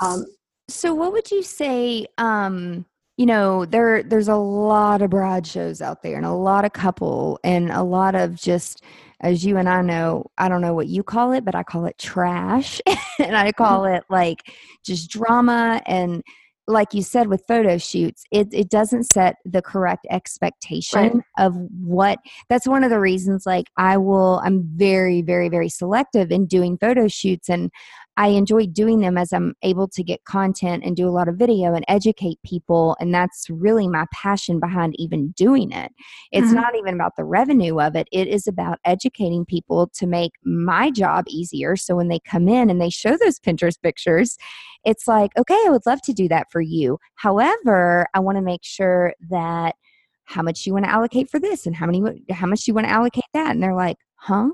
Um, 0.00 0.24
so, 0.68 0.94
what 0.94 1.12
would 1.12 1.30
you 1.30 1.42
say? 1.42 2.06
Um, 2.18 2.86
you 3.16 3.26
know 3.26 3.66
there 3.66 4.02
there's 4.02 4.28
a 4.28 4.36
lot 4.36 5.02
of 5.02 5.10
broad 5.10 5.46
shows 5.46 5.82
out 5.82 6.02
there 6.02 6.16
and 6.16 6.24
a 6.24 6.32
lot 6.32 6.64
of 6.64 6.72
couple 6.72 7.38
and 7.44 7.70
a 7.70 7.82
lot 7.82 8.14
of 8.14 8.34
just 8.34 8.82
as 9.20 9.44
you 9.44 9.56
and 9.58 9.68
I 9.68 9.82
know, 9.82 10.30
I 10.38 10.48
don't 10.48 10.62
know 10.62 10.74
what 10.74 10.86
you 10.86 11.02
call 11.02 11.32
it, 11.32 11.44
but 11.44 11.54
I 11.54 11.62
call 11.62 11.84
it 11.84 11.98
trash. 11.98 12.80
and 13.18 13.36
I 13.36 13.52
call 13.52 13.84
it 13.84 14.04
like 14.08 14.50
just 14.84 15.10
drama 15.10 15.82
and 15.86 16.22
like 16.66 16.94
you 16.94 17.02
said 17.02 17.26
with 17.26 17.42
photo 17.48 17.78
shoots 17.78 18.22
it, 18.30 18.46
it 18.52 18.70
doesn't 18.70 19.04
set 19.04 19.36
the 19.44 19.60
correct 19.60 20.06
expectation 20.08 21.14
right. 21.14 21.24
of 21.46 21.56
what 21.56 22.18
that's 22.48 22.68
one 22.68 22.84
of 22.84 22.90
the 22.90 23.00
reasons 23.00 23.44
like 23.44 23.66
i 23.76 23.96
will 23.96 24.40
i'm 24.44 24.62
very 24.76 25.20
very 25.20 25.48
very 25.48 25.68
selective 25.68 26.30
in 26.30 26.46
doing 26.46 26.78
photo 26.78 27.08
shoots 27.08 27.48
and 27.48 27.72
I 28.20 28.28
enjoy 28.28 28.66
doing 28.66 29.00
them 29.00 29.16
as 29.16 29.32
I'm 29.32 29.54
able 29.62 29.88
to 29.88 30.02
get 30.02 30.26
content 30.26 30.84
and 30.84 30.94
do 30.94 31.08
a 31.08 31.10
lot 31.10 31.26
of 31.26 31.36
video 31.36 31.72
and 31.72 31.86
educate 31.88 32.38
people. 32.44 32.94
And 33.00 33.14
that's 33.14 33.48
really 33.48 33.88
my 33.88 34.04
passion 34.12 34.60
behind 34.60 34.94
even 34.98 35.30
doing 35.30 35.72
it. 35.72 35.90
It's 36.30 36.48
mm-hmm. 36.48 36.56
not 36.56 36.76
even 36.76 36.92
about 36.92 37.16
the 37.16 37.24
revenue 37.24 37.80
of 37.80 37.96
it, 37.96 38.08
it 38.12 38.28
is 38.28 38.46
about 38.46 38.78
educating 38.84 39.46
people 39.46 39.88
to 39.94 40.06
make 40.06 40.32
my 40.44 40.90
job 40.90 41.24
easier. 41.28 41.76
So 41.76 41.96
when 41.96 42.08
they 42.08 42.20
come 42.20 42.46
in 42.46 42.68
and 42.68 42.78
they 42.78 42.90
show 42.90 43.16
those 43.16 43.40
Pinterest 43.40 43.80
pictures, 43.80 44.36
it's 44.84 45.08
like, 45.08 45.30
okay, 45.38 45.58
I 45.66 45.70
would 45.70 45.86
love 45.86 46.02
to 46.02 46.12
do 46.12 46.28
that 46.28 46.48
for 46.52 46.60
you. 46.60 46.98
However, 47.14 48.06
I 48.12 48.20
want 48.20 48.36
to 48.36 48.42
make 48.42 48.64
sure 48.64 49.14
that 49.30 49.76
how 50.24 50.42
much 50.42 50.66
you 50.66 50.74
want 50.74 50.84
to 50.84 50.90
allocate 50.90 51.30
for 51.30 51.40
this 51.40 51.64
and 51.64 51.74
how 51.74 51.86
many 51.86 52.22
how 52.30 52.46
much 52.46 52.68
you 52.68 52.74
want 52.74 52.86
to 52.86 52.92
allocate 52.92 53.24
that 53.32 53.50
and 53.50 53.62
they're 53.62 53.74
like 53.74 53.96
huh 54.14 54.50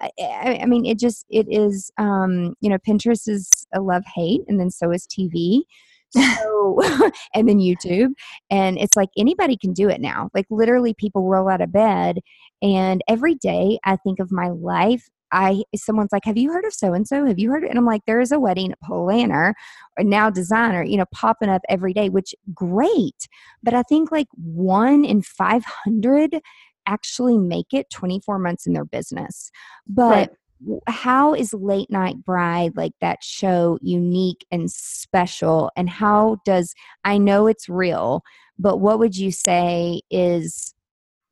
I, 0.00 0.60
I, 0.62 0.66
mean, 0.66 0.84
it 0.84 0.98
just 0.98 1.26
it 1.30 1.46
is. 1.48 1.90
Um, 1.98 2.54
you 2.60 2.68
know, 2.68 2.78
Pinterest 2.78 3.28
is 3.28 3.66
a 3.74 3.80
love 3.80 4.04
hate, 4.14 4.42
and 4.48 4.60
then 4.60 4.70
so 4.70 4.90
is 4.92 5.06
TV. 5.06 5.62
So, 6.10 6.80
and 7.34 7.48
then 7.48 7.58
YouTube, 7.58 8.12
and 8.48 8.78
it's 8.78 8.96
like 8.96 9.10
anybody 9.18 9.56
can 9.56 9.72
do 9.72 9.88
it 9.88 10.00
now. 10.00 10.30
Like 10.34 10.46
literally, 10.50 10.94
people 10.94 11.28
roll 11.28 11.50
out 11.50 11.60
of 11.60 11.72
bed, 11.72 12.20
and 12.62 13.02
every 13.08 13.34
day 13.34 13.78
I 13.84 13.96
think 13.96 14.20
of 14.20 14.30
my 14.30 14.48
life. 14.48 15.08
I 15.32 15.64
someone's 15.74 16.12
like, 16.12 16.24
"Have 16.24 16.36
you 16.38 16.52
heard 16.52 16.64
of 16.64 16.72
so 16.72 16.94
and 16.94 17.06
so? 17.06 17.26
Have 17.26 17.40
you 17.40 17.50
heard?" 17.50 17.64
Of? 17.64 17.70
And 17.70 17.78
I'm 17.78 17.84
like, 17.84 18.02
"There 18.06 18.20
is 18.20 18.30
a 18.30 18.38
wedding 18.38 18.72
planner, 18.84 19.54
or 19.98 20.04
now 20.04 20.30
designer, 20.30 20.84
you 20.84 20.96
know, 20.96 21.06
popping 21.12 21.48
up 21.48 21.62
every 21.68 21.92
day, 21.92 22.08
which 22.08 22.34
great." 22.54 23.28
But 23.62 23.74
I 23.74 23.82
think 23.82 24.12
like 24.12 24.28
one 24.36 25.04
in 25.04 25.22
five 25.22 25.64
hundred 25.64 26.40
actually 26.86 27.38
make 27.38 27.72
it 27.72 27.90
24 27.90 28.38
months 28.38 28.66
in 28.66 28.72
their 28.72 28.84
business. 28.84 29.50
But 29.86 30.30
right. 30.66 30.82
how 30.88 31.34
is 31.34 31.52
Late 31.52 31.90
Nite 31.90 32.24
Bride 32.24 32.76
like 32.76 32.92
that 33.00 33.22
show 33.22 33.78
unique 33.82 34.46
and 34.50 34.70
special? 34.70 35.70
And 35.76 35.88
how 35.88 36.38
does 36.44 36.74
i 37.04 37.18
know 37.18 37.46
it's 37.46 37.68
real 37.68 38.22
but 38.58 38.78
what 38.78 38.98
would 38.98 39.16
you 39.16 39.30
say 39.30 40.00
is 40.10 40.74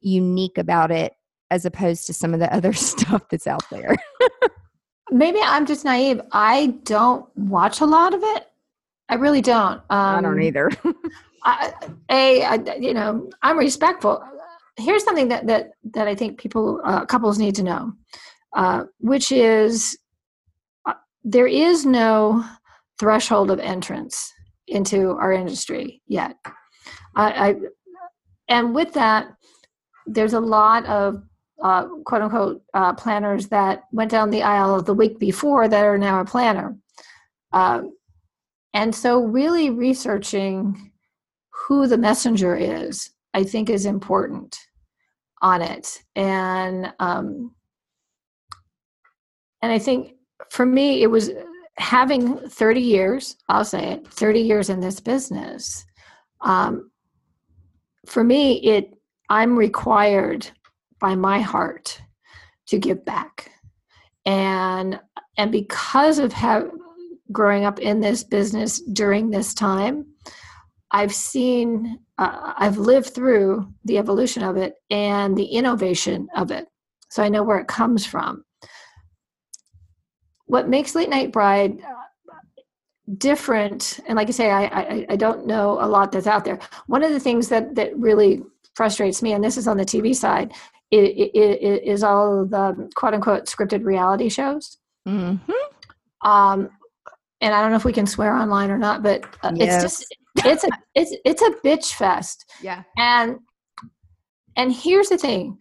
unique 0.01 0.59
about 0.59 0.91
it 0.91 1.15
as 1.51 1.65
opposed 1.65 2.07
to 2.07 2.13
some 2.13 2.35
of 2.35 2.41
the 2.41 2.53
other 2.55 2.73
stuff 2.75 3.23
that's 3.31 3.47
out 3.47 3.65
there? 3.71 3.97
Maybe 5.11 5.39
i'm 5.43 5.67
just 5.67 5.85
naive. 5.85 6.21
I 6.33 6.79
don't 6.85 7.27
watch 7.37 7.81
a 7.81 7.87
lot 7.87 8.15
of 8.15 8.23
it. 8.23 8.47
I 9.09 9.17
really 9.17 9.43
don't. 9.43 9.77
Um, 9.77 9.85
i 9.91 10.21
don't 10.21 10.33
um, 10.33 10.43
either. 10.43 10.71
I, 11.45 11.75
a 12.11 12.43
I, 12.43 12.55
you 12.81 12.95
know 12.95 13.31
i'm 13.43 13.59
respectful 13.59 14.25
here's 14.77 15.05
something 15.05 15.29
that 15.29 15.47
that 15.47 15.73
that 15.93 16.09
I 16.09 16.15
think 16.15 16.39
people 16.39 16.81
uh, 16.85 17.05
couples 17.07 17.39
need 17.39 17.55
to 17.57 17.63
know, 17.63 17.93
uh, 18.55 18.85
which 18.99 19.33
is 19.33 19.99
uh, 20.87 20.95
there 21.23 21.47
is 21.47 21.87
no 21.87 22.45
threshold 22.99 23.51
of 23.51 23.59
entrance 23.59 24.33
into 24.67 25.11
our 25.13 25.33
industry 25.33 26.03
yet. 26.07 26.37
I, 27.17 27.49
I 27.49 27.55
and 28.49 28.75
with 28.75 28.93
that, 28.95 29.29
there's 30.07 30.35
a 30.35 30.41
lot 30.41 30.85
of 30.87 31.23
uh, 31.63 31.87
quote 32.05 32.23
unquote 32.23 32.63
uh, 32.75 32.93
planners 32.95 33.49
that 33.49 33.85
went 33.93 34.11
down 34.11 34.31
the 34.31 34.43
aisle 34.43 34.83
the 34.83 34.95
week 34.95 35.19
before 35.19 35.69
that 35.69 35.85
are 35.85 35.99
now 35.99 36.21
a 36.21 36.25
planner. 36.25 36.77
Um, 37.53 37.97
and 38.73 38.93
so, 38.93 39.25
really 39.25 39.71
researching 39.71 40.91
who 41.51 41.87
the 41.87 41.97
messenger 41.97 42.57
is 42.57 43.11
I 43.35 43.45
think 43.45 43.69
is 43.69 43.87
important 43.87 44.57
on 45.43 45.61
it. 45.61 46.03
And 46.17 46.93
um, 47.01 47.55
and 49.61 49.73
I 49.73 49.79
think 49.79 50.15
for 50.51 50.65
me 50.65 51.03
it 51.03 51.09
was 51.09 51.31
having 51.79 52.39
30 52.49 52.81
years, 52.81 53.37
I'll 53.49 53.65
say 53.65 53.93
it, 53.93 54.07
30 54.09 54.41
years 54.41 54.71
in 54.71 54.81
this 54.81 55.01
business, 55.01 55.85
um, 56.41 56.91
for 58.07 58.23
me, 58.23 58.61
it 58.63 58.95
I'm 59.31 59.57
required 59.57 60.51
by 61.01 61.15
my 61.15 61.41
heart 61.41 62.01
to 62.67 62.79
give 62.79 63.05
back, 63.05 63.51
and 64.27 65.01
and 65.39 65.51
because 65.51 66.19
of 66.19 66.33
how 66.33 66.71
growing 67.33 67.65
up 67.65 67.81
in 67.81 68.01
this 68.01 68.23
business 68.23 68.81
during 68.93 69.31
this 69.31 69.55
time, 69.55 70.07
I've 70.91 71.15
seen, 71.15 71.99
uh, 72.19 72.55
I've 72.57 72.79
lived 72.79 73.15
through 73.15 73.67
the 73.85 73.99
evolution 73.99 74.43
of 74.43 74.57
it 74.57 74.75
and 74.91 75.37
the 75.37 75.47
innovation 75.47 76.29
of 76.37 76.51
it, 76.51 76.67
so 77.11 77.23
I 77.23 77.29
know 77.29 77.43
where 77.43 77.59
it 77.59 77.69
comes 77.69 78.07
from 78.07 78.45
what 80.47 80.69
makes 80.69 80.95
Late 80.95 81.09
Nite 81.09 81.33
Bride 81.33 81.81
uh, 81.83 82.33
different 83.19 84.01
and 84.07 84.17
like 84.17 84.29
i 84.29 84.31
say 84.31 84.51
I, 84.51 84.65
I, 84.65 85.07
I 85.11 85.17
don't 85.17 85.47
know 85.47 85.73
a 85.73 85.87
lot 85.87 86.11
that's 86.11 86.27
out 86.27 86.47
there 86.47 86.59
one 86.87 87.03
of 87.03 87.13
the 87.13 87.21
things 87.21 87.51
that 87.51 87.75
that 87.75 87.95
really 87.99 88.43
frustrates 88.75 89.21
me 89.21 89.35
and 89.35 89.45
this 89.45 89.59
is 89.59 89.69
on 89.69 89.77
the 89.77 89.85
tv 89.85 90.17
side 90.17 90.55
is 90.91 92.03
all 92.03 92.47
the 92.47 92.91
quote 92.95 93.13
unquote 93.13 93.45
scripted 93.45 93.85
reality 93.85 94.31
shows 94.31 94.79
mm-hmm. 95.07 96.27
um 96.27 96.71
and 97.43 97.55
i 97.55 97.61
don't 97.61 97.73
know 97.73 97.77
if 97.77 97.85
we 97.85 97.93
can 97.93 98.07
swear 98.07 98.35
online 98.35 98.71
or 98.71 98.79
not 98.79 99.03
but 99.03 99.23
uh, 99.43 99.53
yes. 99.55 99.85
it's 99.85 99.99
just 99.99 100.17
it's 100.39 100.65
a 100.65 100.69
it's 100.95 101.15
it's 101.25 101.43
a 101.43 101.51
bitch 101.65 101.95
fest 101.95 102.51
yeah 102.63 102.83
and 102.99 103.39
and 104.57 104.73
here's 104.73 105.09
the 105.09 105.19
thing 105.19 105.59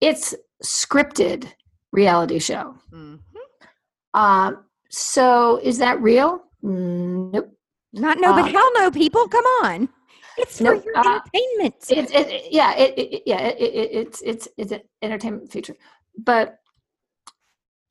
it's 0.00 0.34
scripted 0.62 1.46
reality 1.92 2.38
show 2.38 2.74
mm-hmm. 2.92 3.16
Um, 4.14 4.64
so 4.90 5.58
is 5.62 5.78
that 5.78 6.00
real? 6.00 6.44
Nope. 6.62 7.50
Not 7.92 8.18
no, 8.18 8.32
but 8.32 8.44
uh, 8.44 8.46
hell 8.46 8.70
no, 8.74 8.90
people. 8.90 9.28
Come 9.28 9.44
on. 9.62 9.88
It's 10.36 10.58
for 10.58 10.64
nope, 10.64 10.84
your 10.84 10.96
uh, 10.98 11.00
entertainment. 11.00 11.74
It's 11.90 12.12
it, 12.12 12.52
yeah, 12.52 12.74
it, 12.76 12.94
it 12.98 13.22
yeah, 13.26 13.40
it, 13.40 13.56
it's 13.60 14.22
it's 14.22 14.48
it's 14.56 14.72
an 14.72 14.80
entertainment 15.02 15.52
feature. 15.52 15.76
But 16.18 16.58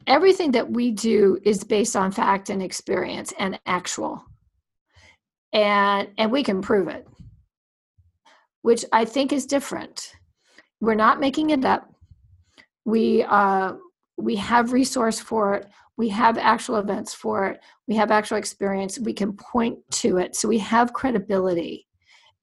everything 0.08 0.52
that 0.52 0.70
we 0.70 0.92
do 0.92 1.40
is 1.44 1.64
based 1.64 1.96
on 1.96 2.12
fact 2.12 2.50
and 2.50 2.62
experience 2.62 3.34
and 3.40 3.60
actual. 3.66 4.26
And 5.54 6.10
and 6.18 6.32
we 6.32 6.44
can 6.44 6.62
prove 6.62 6.88
it. 6.88 7.08
Which 8.64 8.86
I 8.92 9.06
think 9.06 9.32
is 9.32 9.46
different. 9.46 10.16
We're 10.82 10.96
not 10.96 11.20
making 11.20 11.52
it 11.52 11.64
up. 11.64 11.94
We 12.86 13.24
uh 13.24 13.74
we 14.18 14.36
have 14.36 14.74
resource 14.74 15.20
for 15.20 15.56
it 15.56 15.68
we 15.98 16.10
have 16.10 16.38
actual 16.38 16.78
events 16.78 17.14
for 17.14 17.48
it 17.48 17.60
we 17.88 17.96
have 17.96 18.12
actual 18.12 18.38
experience 18.38 19.00
we 19.00 19.14
can 19.14 19.34
point 19.34 19.78
to 19.92 20.18
it 20.18 20.36
so 20.36 20.48
we 20.48 20.60
have 20.60 20.94
credibility 20.94 21.88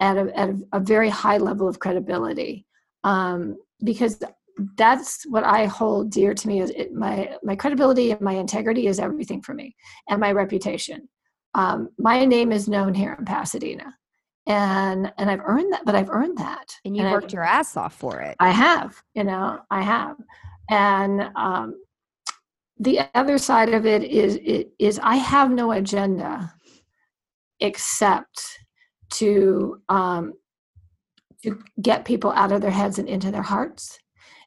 at 0.01 0.17
a, 0.17 0.39
at 0.39 0.51
a 0.73 0.81
very 0.81 1.09
high 1.09 1.39
level 1.39 1.69
of 1.69 1.79
credibility 1.79 2.67
um, 3.05 3.57
because 3.85 4.23
that's 4.77 5.25
what 5.27 5.45
i 5.45 5.65
hold 5.65 6.11
dear 6.11 6.35
to 6.35 6.49
me 6.49 6.61
is 6.61 6.71
it, 6.71 6.93
my 6.93 7.31
my 7.43 7.57
credibility 7.57 8.11
and 8.11 8.21
my 8.21 8.35
integrity 8.35 8.87
is 8.87 8.99
everything 8.99 9.41
for 9.41 9.55
me 9.55 9.75
and 10.09 10.21
my 10.21 10.33
reputation 10.33 11.09
um, 11.55 11.89
my 11.99 12.25
name 12.25 12.53
is 12.53 12.69
known 12.69 12.95
here 12.95 13.17
in 13.19 13.25
pasadena 13.25 13.95
and 14.47 15.13
and 15.19 15.31
i've 15.31 15.43
earned 15.45 15.73
that 15.73 15.85
but 15.85 15.95
i've 15.95 16.11
earned 16.11 16.39
that 16.39 16.75
and 16.85 16.97
you 16.97 17.03
and 17.03 17.13
worked 17.13 17.27
I've, 17.27 17.33
your 17.33 17.45
ass 17.45 17.77
off 17.77 17.95
for 17.95 18.21
it. 18.21 18.37
I 18.39 18.51
have 18.51 19.03
you 19.15 19.25
know 19.25 19.61
i 19.71 19.83
have. 19.83 20.17
And 20.71 21.31
um, 21.35 21.83
the 22.79 23.01
other 23.15 23.37
side 23.37 23.75
of 23.75 23.85
it 23.85 24.05
is 24.05 24.39
is 24.79 24.99
I 25.03 25.17
have 25.17 25.51
no 25.51 25.73
agenda 25.73 26.55
except 27.59 28.41
to 29.15 29.83
um, 29.89 30.33
to 31.43 31.59
get 31.83 32.05
people 32.05 32.31
out 32.33 32.53
of 32.53 32.61
their 32.61 32.71
heads 32.71 32.99
and 32.99 33.09
into 33.09 33.31
their 33.31 33.43
hearts 33.43 33.99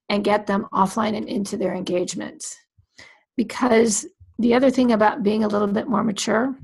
and 0.09 0.23
get 0.23 0.47
them 0.47 0.67
offline 0.73 1.15
and 1.15 1.27
into 1.27 1.57
their 1.57 1.75
engagements. 1.75 2.55
Because 3.35 4.07
the 4.39 4.53
other 4.53 4.69
thing 4.69 4.93
about 4.93 5.23
being 5.23 5.43
a 5.43 5.47
little 5.47 5.67
bit 5.67 5.87
more 5.87 6.03
mature 6.03 6.55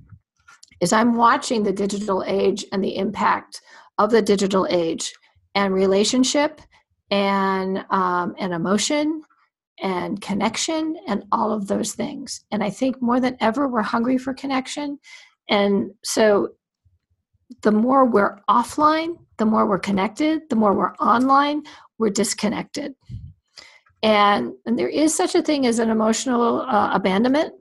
is 0.82 0.94
I'm 0.94 1.16
watching 1.16 1.64
the 1.64 1.74
digital 1.74 2.24
age 2.26 2.66
and 2.72 2.84
the 2.84 2.96
impact 2.96 3.62
of 3.98 4.12
the 4.12 4.22
digital 4.22 4.68
age 4.70 5.14
and 5.56 5.74
relationship 5.74 6.62
and 7.12 7.84
um, 7.90 8.36
and 8.38 8.54
emotion 8.54 9.24
and 9.82 10.22
connection 10.22 10.96
and 11.08 11.24
all 11.32 11.52
of 11.52 11.68
those 11.68 11.94
things. 11.94 12.46
And 12.52 12.64
I 12.64 12.70
think 12.70 13.02
more 13.02 13.20
than 13.20 13.38
ever, 13.40 13.68
we're 13.68 13.82
hungry 13.82 14.18
for 14.18 14.34
connection. 14.34 15.00
And 15.50 15.92
so 16.04 16.50
the 17.62 17.72
more 17.72 18.06
we're 18.06 18.40
offline, 18.50 19.18
the 19.38 19.46
more 19.46 19.66
we're 19.66 19.80
connected, 19.80 20.42
the 20.50 20.56
more 20.56 20.74
we're 20.74 20.94
online, 20.96 21.64
we're 21.98 22.10
disconnected. 22.10 22.94
And, 24.04 24.54
and 24.66 24.78
there 24.78 24.90
is 24.90 25.16
such 25.16 25.36
a 25.36 25.42
thing 25.42 25.66
as 25.66 25.80
an 25.80 25.90
emotional 25.90 26.62
uh, 26.62 26.92
abandonment 26.94 27.54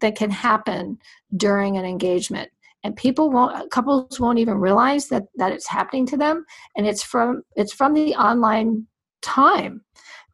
that 0.00 0.16
can 0.16 0.30
happen 0.30 0.98
during 1.36 1.76
an 1.78 1.84
engagement 1.84 2.50
and 2.86 2.94
people 2.96 3.30
won't 3.30 3.70
couples 3.70 4.20
won't 4.20 4.38
even 4.38 4.58
realize 4.58 5.08
that 5.08 5.24
that 5.34 5.52
it's 5.52 5.66
happening 5.66 6.06
to 6.06 6.16
them 6.16 6.44
and 6.76 6.86
it's 6.86 7.02
from 7.02 7.42
it's 7.56 7.72
from 7.72 7.94
the 7.94 8.14
online 8.14 8.86
time 9.22 9.82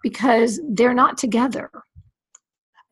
because 0.03 0.61
they're 0.69 0.95
not 0.95 1.17
together. 1.17 1.71
I 1.75 1.81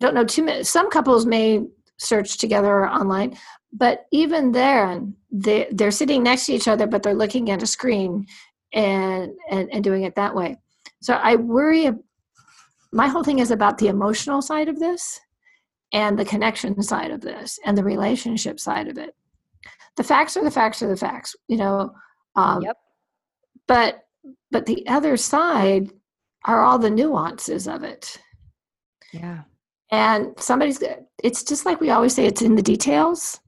don't 0.00 0.14
know 0.14 0.24
too 0.24 0.44
many. 0.44 0.64
Some 0.64 0.90
couples 0.90 1.26
may 1.26 1.60
search 1.98 2.38
together 2.38 2.88
online, 2.88 3.36
but 3.72 4.06
even 4.10 4.52
there, 4.52 5.00
they 5.30 5.68
they're 5.72 5.90
sitting 5.90 6.22
next 6.22 6.46
to 6.46 6.54
each 6.54 6.68
other, 6.68 6.86
but 6.86 7.02
they're 7.02 7.14
looking 7.14 7.50
at 7.50 7.62
a 7.62 7.66
screen 7.66 8.26
and 8.72 9.32
and, 9.50 9.68
and 9.70 9.84
doing 9.84 10.04
it 10.04 10.14
that 10.14 10.34
way. 10.34 10.56
So 11.02 11.14
I 11.14 11.36
worry. 11.36 11.90
My 12.92 13.08
whole 13.08 13.22
thing 13.22 13.38
is 13.38 13.50
about 13.50 13.78
the 13.78 13.88
emotional 13.88 14.42
side 14.42 14.68
of 14.68 14.80
this, 14.80 15.20
and 15.92 16.18
the 16.18 16.24
connection 16.24 16.82
side 16.82 17.10
of 17.10 17.20
this, 17.20 17.58
and 17.66 17.76
the 17.76 17.84
relationship 17.84 18.58
side 18.58 18.88
of 18.88 18.96
it. 18.96 19.14
The 19.96 20.04
facts 20.04 20.36
are 20.36 20.44
the 20.44 20.50
facts 20.50 20.82
are 20.82 20.88
the 20.88 20.96
facts. 20.96 21.34
You 21.48 21.58
know. 21.58 21.92
Um, 22.36 22.62
yep. 22.62 22.76
But 23.66 24.04
but 24.50 24.66
the 24.66 24.86
other 24.88 25.16
side 25.16 25.90
are 26.44 26.62
all 26.62 26.78
the 26.78 26.90
nuances 26.90 27.68
of 27.68 27.82
it. 27.84 28.18
Yeah. 29.12 29.42
And 29.92 30.34
somebody's, 30.38 30.82
it's 31.22 31.42
just 31.42 31.66
like 31.66 31.80
we 31.80 31.90
always 31.90 32.14
say, 32.14 32.26
it's 32.26 32.42
in 32.42 32.54
the 32.54 32.62
details. 32.62 33.40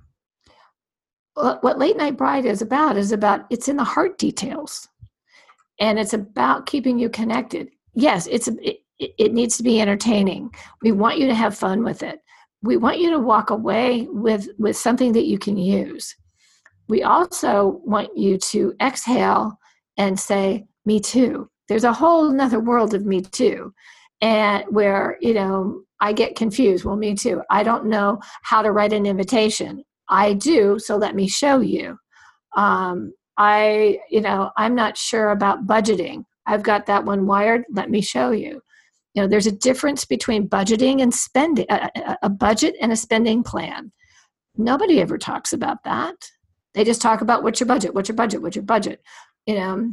What 1.35 1.79
Late 1.79 1.97
Nite 1.97 2.17
Bride 2.17 2.45
is 2.45 2.63
about 2.63 2.97
is 2.97 3.13
about, 3.13 3.47
it's 3.49 3.69
in 3.69 3.77
the 3.77 3.85
heart 3.85 4.19
details. 4.19 4.89
And 5.81 5.99
it's 5.99 6.13
about 6.13 6.67
keeping 6.67 6.99
you 6.99 7.09
connected. 7.09 7.71
Yes, 7.95 8.27
it's 8.27 8.49
it, 8.49 8.81
it 8.99 9.33
needs 9.33 9.57
to 9.57 9.63
be 9.63 9.81
entertaining. 9.81 10.55
We 10.83 10.93
want 10.93 11.19
you 11.19 11.27
to 11.27 11.35
have 11.35 11.57
fun 11.57 11.83
with 11.83 12.03
it. 12.03 12.21
We 12.63 12.77
want 12.77 13.01
you 13.01 13.11
to 13.11 13.19
walk 13.19 13.51
away 13.51 14.07
with 14.11 14.49
with 14.59 14.77
something 14.77 15.13
that 15.13 15.27
you 15.27 15.39
can 15.39 15.57
use. 15.57 16.15
We 16.89 17.03
also 17.03 17.81
want 17.85 18.17
you 18.17 18.39
to 18.39 18.75
exhale 18.81 19.59
and 19.97 20.19
say, 20.19 20.67
"Me 20.85 21.01
too." 21.01 21.49
there's 21.73 21.85
a 21.85 21.93
whole 21.93 22.29
another 22.29 22.61
world 22.61 22.93
of 22.93 23.07
me 23.07 23.23
too 23.23 23.73
and 24.21 24.65
where 24.69 25.17
you 25.21 25.33
know 25.33 25.83
i 26.01 26.13
get 26.13 26.37
confused. 26.37 26.85
Well 26.85 26.97
me 26.97 27.15
too. 27.15 27.43
I 27.49 27.63
don't 27.63 27.87
know 27.87 28.19
how 28.43 28.61
to 28.61 28.73
write 28.73 28.93
an 28.93 29.07
invitation. 29.07 29.83
I 30.09 30.35
do 30.35 30.79
so 30.79 30.97
let 30.97 31.15
me 31.15 31.29
show 31.29 31.61
you. 31.61 31.99
Um, 32.57 33.15
i 33.39 33.99
you 34.11 34.21
know 34.21 34.51
i'm 34.59 34.75
not 34.75 34.99
sure 34.99 35.31
about 35.31 35.67
budgeting. 35.67 36.25
I've 36.45 36.63
got 36.63 36.87
that 36.87 37.05
one 37.05 37.27
wired. 37.27 37.65
Let 37.71 37.89
me 37.91 38.03
show 38.03 38.33
you. 38.33 38.61
You 39.15 39.23
know 39.23 39.29
there's 39.29 39.47
a 39.47 39.53
difference 39.69 40.05
between 40.05 40.51
budgeting 40.51 41.01
and 41.03 41.15
spending 41.15 41.67
a, 41.71 42.19
a 42.23 42.29
budget 42.29 42.75
and 42.83 42.93
a 42.93 42.97
spending 42.97 43.43
plan. 43.43 43.93
Nobody 44.57 45.01
ever 45.01 45.17
talks 45.17 45.55
about 45.55 45.85
that 45.85 46.17
they 46.75 46.85
just 46.85 47.03
talk 47.03 47.21
about 47.21 47.43
what's 47.43 47.61
your 47.61 47.67
budget 47.67 47.95
what's 47.95 48.09
your 48.09 48.17
budget 48.17 48.43
what's 48.43 48.57
your 48.57 48.65
budget 48.65 49.03
you 49.47 49.55
know 49.55 49.93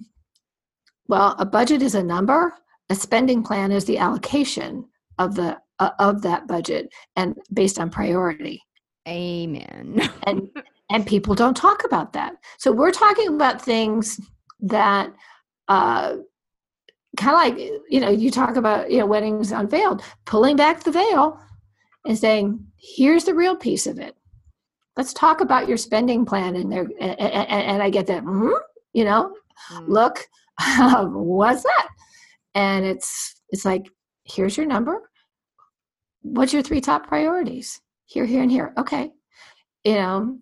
well, 1.10 1.36
a 1.40 1.46
budget 1.46 1.82
is 1.82 1.96
a 1.96 2.04
number, 2.04 2.54
a 2.90 2.96
spending 2.96 3.42
plan 3.44 3.72
is 3.72 3.84
the 3.86 3.98
allocation 3.98 4.86
of 5.18 5.36
the 5.36 5.60
uh, 5.80 5.90
of 5.98 6.22
that 6.22 6.48
budget 6.48 6.94
and 7.16 7.36
based 7.52 7.80
on 7.80 7.90
priority. 7.90 8.62
Amen. 9.08 10.08
and 10.24 10.48
and 10.92 11.08
people 11.08 11.34
don't 11.34 11.58
talk 11.58 11.84
about 11.84 12.14
that. 12.14 12.36
So 12.60 12.72
we're 12.72 12.92
talking 12.92 13.28
about 13.28 13.62
things 13.62 14.22
that 14.62 15.12
uh 15.68 16.18
kind 17.18 17.52
of 17.52 17.58
like 17.58 17.72
you 17.90 18.00
know 18.00 18.10
you 18.10 18.30
talk 18.30 18.56
about 18.56 18.92
you 18.92 19.00
know 19.00 19.06
weddings 19.08 19.52
unveiled 19.52 20.04
pulling 20.26 20.56
back 20.56 20.84
the 20.84 20.92
veil 20.92 21.40
and 22.06 22.18
saying 22.18 22.64
here's 22.78 23.24
the 23.24 23.34
real 23.34 23.56
piece 23.56 23.88
of 23.88 23.98
it 24.00 24.16
let's 25.00 25.14
talk 25.14 25.42
about 25.42 25.68
your 25.68 25.78
spending 25.78 26.26
plan 26.26 26.56
and 26.56 26.72
there 26.72 26.88
and, 27.00 27.20
and, 27.20 27.64
and, 27.72 27.82
i 27.82 27.90
get 27.90 28.06
that 28.06 28.24
mm-hmm, 28.24 28.52
you 28.94 29.06
know 29.06 29.34
mm. 29.72 29.88
look 29.88 30.28
what's 30.80 31.64
that? 31.64 31.90
And 32.56 32.86
it's 32.86 33.42
it's 33.50 33.66
like, 33.66 33.88
here's 34.24 34.58
your 34.58 34.66
number. 34.66 35.10
What's 36.22 36.54
your 36.54 36.62
three 36.62 36.82
top 36.82 37.08
priorities? 37.08 37.80
Here, 38.06 38.26
here, 38.26 38.42
and 38.42 38.52
here. 38.52 38.74
Okay. 38.78 39.12
you 39.86 39.96
know, 39.96 40.38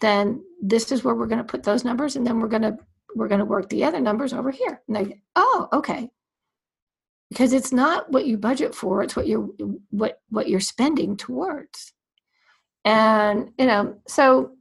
then 0.00 0.42
this 0.62 0.90
is 0.90 1.04
where 1.04 1.14
we're 1.14 1.26
going 1.26 1.38
to 1.38 1.44
put 1.44 1.62
those 1.62 1.84
numbers 1.84 2.16
and 2.16 2.26
then 2.26 2.40
we're 2.40 2.48
going 2.48 2.62
to 2.62 2.76
we're 3.14 3.28
going 3.28 3.38
to 3.38 3.44
work 3.44 3.68
the 3.68 3.84
other 3.84 4.00
numbers 4.00 4.32
over 4.32 4.50
here. 4.50 4.82
And 4.86 4.96
they, 4.96 5.20
oh, 5.36 5.68
okay. 5.72 6.10
Because 7.30 7.52
it's 7.52 7.72
not 7.72 8.10
what 8.10 8.26
you 8.26 8.38
budget 8.38 8.74
for, 8.74 9.02
it's 9.02 9.16
what 9.16 9.26
you're 9.26 9.48
what 9.90 10.20
what 10.30 10.48
you're 10.48 10.60
spending 10.60 11.16
towards. 11.16 11.92
And 12.88 13.50
you 13.58 13.66
know, 13.66 13.96
so 14.06 14.52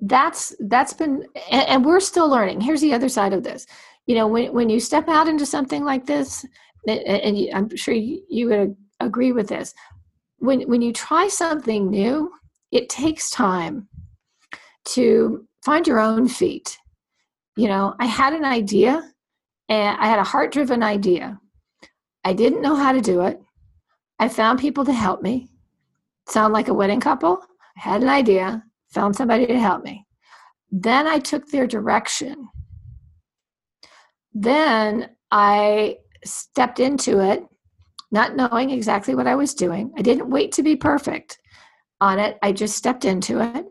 that's 0.00 0.54
that's 0.60 0.92
been 0.92 1.24
and, 1.50 1.68
and 1.68 1.84
we're 1.84 2.00
still 2.00 2.28
learning. 2.28 2.60
Here's 2.60 2.80
the 2.80 2.94
other 2.94 3.08
side 3.08 3.32
of 3.32 3.42
this. 3.42 3.66
You 4.06 4.16
know, 4.16 4.26
when 4.26 4.52
when 4.52 4.68
you 4.68 4.80
step 4.80 5.08
out 5.08 5.28
into 5.28 5.46
something 5.46 5.84
like 5.84 6.06
this, 6.06 6.44
and, 6.86 7.00
and 7.00 7.48
I'm 7.54 7.76
sure 7.76 7.94
you, 7.94 8.22
you 8.28 8.48
would 8.48 8.76
agree 9.00 9.32
with 9.32 9.48
this. 9.48 9.74
When 10.38 10.62
when 10.62 10.82
you 10.82 10.92
try 10.92 11.28
something 11.28 11.90
new, 11.90 12.32
it 12.72 12.88
takes 12.88 13.30
time 13.30 13.88
to 14.84 15.46
find 15.64 15.86
your 15.86 16.00
own 16.00 16.28
feet 16.28 16.78
you 17.56 17.68
know, 17.68 17.94
I 17.98 18.06
had 18.06 18.32
an 18.32 18.44
idea 18.44 19.02
and 19.68 19.98
I 19.98 20.06
had 20.06 20.18
a 20.18 20.24
heart 20.24 20.52
driven 20.52 20.82
idea. 20.82 21.38
I 22.24 22.32
didn't 22.32 22.62
know 22.62 22.76
how 22.76 22.92
to 22.92 23.00
do 23.00 23.22
it. 23.22 23.40
I 24.18 24.28
found 24.28 24.58
people 24.58 24.84
to 24.84 24.92
help 24.92 25.22
me. 25.22 25.48
Sound 26.28 26.52
like 26.52 26.68
a 26.68 26.74
wedding 26.74 27.00
couple? 27.00 27.38
I 27.76 27.80
had 27.80 28.02
an 28.02 28.08
idea, 28.08 28.62
found 28.90 29.16
somebody 29.16 29.46
to 29.46 29.58
help 29.58 29.84
me. 29.84 30.06
Then 30.70 31.06
I 31.06 31.18
took 31.18 31.48
their 31.48 31.66
direction. 31.66 32.48
Then 34.32 35.10
I 35.30 35.98
stepped 36.24 36.80
into 36.80 37.20
it, 37.20 37.44
not 38.10 38.36
knowing 38.36 38.70
exactly 38.70 39.14
what 39.14 39.26
I 39.26 39.34
was 39.34 39.54
doing. 39.54 39.92
I 39.96 40.02
didn't 40.02 40.30
wait 40.30 40.52
to 40.52 40.62
be 40.62 40.76
perfect 40.76 41.38
on 42.00 42.18
it. 42.18 42.38
I 42.42 42.52
just 42.52 42.76
stepped 42.76 43.04
into 43.04 43.40
it 43.40 43.66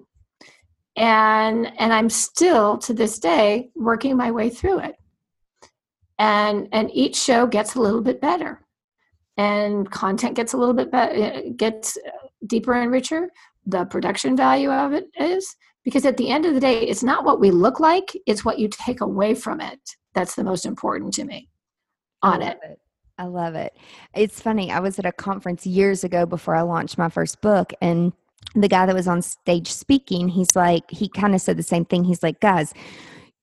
and 0.96 1.72
and 1.80 1.94
i'm 1.94 2.10
still 2.10 2.78
to 2.78 2.94
this 2.94 3.18
day 3.20 3.70
working 3.76 4.18
my 4.18 4.30
way 4.30 4.50
through 4.50 4.80
it 4.80 4.96
and 6.20 6.68
and 6.72 6.92
each 6.94 7.16
show 7.16 7.48
gets 7.48 7.76
a 7.76 7.82
little 7.82 8.02
bit 8.02 8.20
better 8.20 8.66
and 9.38 9.90
content 9.90 10.36
gets 10.36 10.54
a 10.54 10.58
little 10.58 10.74
bit 10.74 10.92
better 10.92 11.16
uh, 11.16 11.42
gets 11.56 11.98
deeper 12.48 12.74
and 12.74 12.92
richer 12.92 13.30
the 13.66 13.86
production 13.86 14.36
value 14.36 14.72
of 14.72 14.94
it 14.94 15.06
is 15.20 15.56
because 15.84 16.06
at 16.06 16.18
the 16.18 16.30
end 16.30 16.46
of 16.46 16.54
the 16.54 16.60
day 16.60 16.82
it's 16.84 17.04
not 17.04 17.24
what 17.24 17.40
we 17.40 17.52
look 17.52 17.80
like 17.80 18.16
it's 18.26 18.44
what 18.44 18.60
you 18.60 18.68
take 18.68 19.02
away 19.02 19.34
from 19.34 19.62
it 19.62 19.80
that's 20.14 20.36
the 20.36 20.44
most 20.44 20.66
important 20.66 21.14
to 21.14 21.24
me 21.24 21.48
on 22.24 22.42
it. 22.42 22.58
it. 22.64 22.80
I 23.18 23.26
love 23.26 23.56
it. 23.56 23.76
It's 24.16 24.42
funny. 24.42 24.72
I 24.72 24.80
was 24.80 24.98
at 24.98 25.06
a 25.06 25.12
conference 25.12 25.66
years 25.66 26.04
ago 26.04 26.26
before 26.26 26.56
I 26.56 26.62
launched 26.62 26.98
my 26.98 27.10
first 27.10 27.42
book, 27.42 27.72
and 27.82 28.14
the 28.56 28.68
guy 28.68 28.86
that 28.86 28.96
was 28.96 29.08
on 29.08 29.22
stage 29.22 29.72
speaking, 29.72 30.28
he's 30.28 30.56
like, 30.56 30.90
he 30.90 31.08
kind 31.08 31.36
of 31.36 31.42
said 31.42 31.58
the 31.58 31.64
same 31.64 31.86
thing. 31.86 32.04
He's 32.04 32.24
like, 32.24 32.40
guys, 32.40 32.74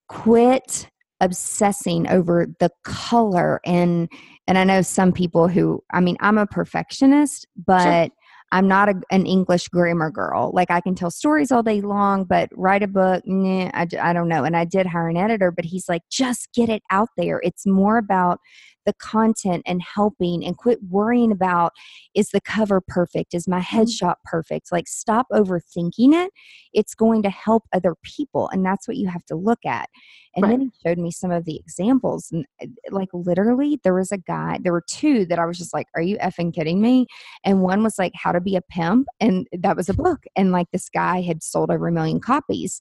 quit 0.08 0.88
obsessing 1.20 2.08
over 2.08 2.46
the 2.60 2.70
color 2.84 3.60
and 3.64 4.08
and 4.46 4.56
I 4.56 4.62
know 4.62 4.82
some 4.82 5.12
people 5.12 5.48
who 5.48 5.82
I 5.92 5.98
mean 6.00 6.16
I'm 6.20 6.38
a 6.38 6.46
perfectionist 6.46 7.44
but 7.66 8.04
sure. 8.04 8.08
I'm 8.52 8.66
not 8.66 8.88
a, 8.88 8.94
an 9.10 9.26
English 9.26 9.68
grammar 9.68 10.10
girl. 10.10 10.50
Like 10.54 10.70
I 10.70 10.80
can 10.80 10.94
tell 10.94 11.10
stories 11.10 11.52
all 11.52 11.62
day 11.62 11.80
long 11.80 12.24
but 12.24 12.48
write 12.52 12.82
a 12.82 12.88
book 12.88 13.22
nah, 13.26 13.70
I, 13.74 13.86
I 14.00 14.12
don't 14.12 14.28
know. 14.28 14.44
And 14.44 14.56
I 14.56 14.64
did 14.64 14.86
hire 14.86 15.08
an 15.08 15.16
editor 15.16 15.50
but 15.50 15.64
he's 15.64 15.88
like 15.88 16.02
just 16.10 16.48
get 16.54 16.68
it 16.68 16.82
out 16.90 17.08
there. 17.16 17.40
It's 17.42 17.66
more 17.66 17.98
about 17.98 18.40
the 18.88 18.94
content 18.94 19.62
and 19.66 19.82
helping 19.82 20.42
and 20.42 20.56
quit 20.56 20.78
worrying 20.88 21.30
about 21.30 21.72
is 22.14 22.30
the 22.30 22.40
cover 22.40 22.80
perfect? 22.80 23.34
Is 23.34 23.46
my 23.46 23.60
mm-hmm. 23.60 23.80
headshot 23.80 24.14
perfect? 24.24 24.72
Like, 24.72 24.88
stop 24.88 25.26
overthinking 25.30 26.14
it. 26.14 26.32
It's 26.72 26.94
going 26.94 27.22
to 27.24 27.30
help 27.30 27.64
other 27.74 27.94
people. 28.02 28.48
And 28.48 28.64
that's 28.64 28.88
what 28.88 28.96
you 28.96 29.08
have 29.08 29.26
to 29.26 29.36
look 29.36 29.66
at. 29.66 29.90
And 30.34 30.42
right. 30.42 30.50
then 30.50 30.60
he 30.60 30.70
showed 30.82 30.98
me 30.98 31.10
some 31.10 31.30
of 31.30 31.44
the 31.44 31.56
examples. 31.56 32.30
And 32.32 32.46
uh, 32.62 32.66
like, 32.90 33.10
literally, 33.12 33.78
there 33.84 33.94
was 33.94 34.10
a 34.10 34.18
guy, 34.18 34.58
there 34.62 34.72
were 34.72 34.84
two 34.88 35.26
that 35.26 35.38
I 35.38 35.44
was 35.44 35.58
just 35.58 35.74
like, 35.74 35.88
are 35.94 36.02
you 36.02 36.16
effing 36.18 36.54
kidding 36.54 36.80
me? 36.80 37.06
And 37.44 37.60
one 37.60 37.82
was 37.82 37.98
like, 37.98 38.12
how 38.14 38.32
to 38.32 38.40
be 38.40 38.56
a 38.56 38.62
pimp. 38.62 39.06
And 39.20 39.46
that 39.52 39.76
was 39.76 39.90
a 39.90 39.94
book. 39.94 40.24
And 40.34 40.50
like, 40.50 40.68
this 40.72 40.88
guy 40.88 41.20
had 41.20 41.42
sold 41.42 41.70
over 41.70 41.88
a 41.88 41.92
million 41.92 42.20
copies. 42.20 42.80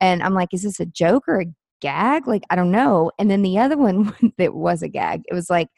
And 0.00 0.22
I'm 0.22 0.34
like, 0.34 0.50
is 0.52 0.62
this 0.62 0.78
a 0.78 0.86
joke 0.86 1.24
or 1.26 1.40
a 1.40 1.46
gag? 1.80 2.26
Like, 2.26 2.44
I 2.50 2.56
don't 2.56 2.70
know. 2.70 3.10
And 3.18 3.30
then 3.30 3.42
the 3.42 3.58
other 3.58 3.76
one 3.76 4.14
that 4.38 4.54
was 4.54 4.82
a 4.82 4.88
gag, 4.88 5.22
it 5.28 5.34
was 5.34 5.50
like 5.50 5.68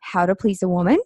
how 0.00 0.26
to 0.26 0.34
please 0.34 0.62
a 0.62 0.68
woman. 0.68 0.98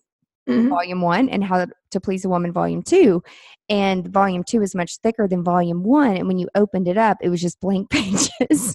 Mm-hmm. 0.49 0.71
Volume 0.71 1.01
one 1.03 1.29
and 1.29 1.45
how 1.45 1.67
to 1.93 2.01
please 2.01 2.25
a 2.25 2.29
woman, 2.29 2.53
volume 2.53 2.83
two. 2.83 3.23
And 3.69 4.09
volume 4.09 4.43
two 4.43 4.61
is 4.61 4.75
much 4.75 4.97
thicker 4.99 5.29
than 5.29 5.45
volume 5.45 5.85
one. 5.85 6.17
And 6.17 6.27
when 6.27 6.39
you 6.39 6.49
opened 6.57 6.89
it 6.89 6.99
up, 6.99 7.19
it 7.21 7.29
was 7.29 7.41
just 7.41 7.61
blank 7.61 7.91
pages. 7.91 8.75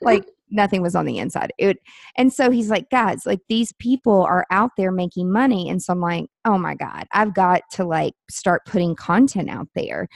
like 0.00 0.24
nothing 0.52 0.82
was 0.82 0.94
on 0.94 1.06
the 1.06 1.18
inside. 1.18 1.52
It 1.58 1.78
and 2.16 2.32
so 2.32 2.50
he's 2.50 2.70
like, 2.70 2.88
guys, 2.90 3.26
like 3.26 3.40
these 3.48 3.72
people 3.78 4.22
are 4.22 4.46
out 4.50 4.70
there 4.76 4.92
making 4.92 5.32
money. 5.32 5.68
And 5.68 5.82
so 5.82 5.92
I'm 5.92 6.00
like, 6.00 6.26
oh 6.44 6.58
my 6.58 6.74
God, 6.74 7.06
I've 7.12 7.34
got 7.34 7.62
to 7.72 7.84
like 7.84 8.14
start 8.30 8.64
putting 8.66 8.94
content 8.94 9.50
out 9.50 9.68
there. 9.74 10.08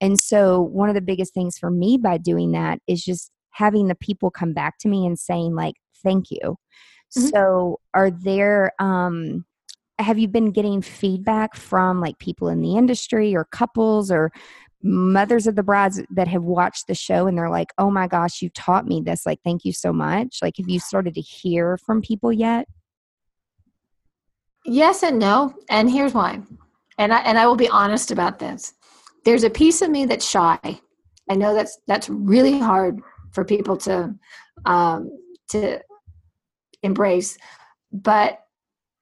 And 0.00 0.18
so 0.18 0.60
one 0.60 0.88
of 0.88 0.94
the 0.94 1.00
biggest 1.00 1.34
things 1.34 1.58
for 1.58 1.70
me 1.70 1.98
by 1.98 2.18
doing 2.18 2.52
that 2.52 2.80
is 2.88 3.04
just 3.04 3.30
having 3.52 3.88
the 3.88 3.94
people 3.94 4.30
come 4.30 4.52
back 4.52 4.78
to 4.78 4.88
me 4.88 5.06
and 5.06 5.18
saying 5.18 5.54
like 5.54 5.76
thank 6.02 6.30
you. 6.30 6.56
Mm-hmm. 7.16 7.28
so 7.28 7.80
are 7.92 8.10
there 8.10 8.72
um 8.78 9.44
have 9.98 10.18
you 10.18 10.28
been 10.28 10.50
getting 10.50 10.82
feedback 10.82 11.54
from 11.54 12.00
like 12.00 12.18
people 12.18 12.48
in 12.48 12.60
the 12.60 12.76
industry 12.76 13.34
or 13.36 13.44
couples 13.44 14.10
or 14.10 14.32
mothers 14.82 15.46
of 15.46 15.54
the 15.54 15.62
brides 15.62 16.02
that 16.10 16.26
have 16.28 16.42
watched 16.42 16.86
the 16.86 16.94
show 16.94 17.26
and 17.26 17.38
they're 17.38 17.50
like 17.50 17.68
oh 17.78 17.90
my 17.90 18.06
gosh 18.06 18.42
you 18.42 18.48
taught 18.50 18.86
me 18.86 19.00
this 19.04 19.24
like 19.24 19.38
thank 19.44 19.64
you 19.64 19.72
so 19.72 19.92
much. 19.92 20.38
Like 20.42 20.56
have 20.56 20.68
you 20.68 20.80
started 20.80 21.14
to 21.14 21.20
hear 21.20 21.78
from 21.78 22.02
people 22.02 22.32
yet? 22.32 22.66
Yes 24.64 25.02
and 25.02 25.18
no 25.18 25.54
and 25.68 25.90
here's 25.90 26.14
why 26.14 26.40
and 26.98 27.12
i 27.12 27.18
and 27.20 27.38
i 27.38 27.46
will 27.46 27.56
be 27.56 27.68
honest 27.68 28.10
about 28.10 28.38
this. 28.38 28.72
There's 29.24 29.44
a 29.44 29.50
piece 29.50 29.82
of 29.82 29.90
me 29.90 30.04
that's 30.06 30.28
shy. 30.28 30.58
I 31.30 31.34
know 31.34 31.54
that's 31.54 31.78
that's 31.86 32.08
really 32.08 32.58
hard 32.58 33.00
for 33.32 33.44
people 33.44 33.76
to 33.78 34.14
um, 34.64 35.10
to 35.48 35.80
embrace. 36.82 37.38
But 37.92 38.40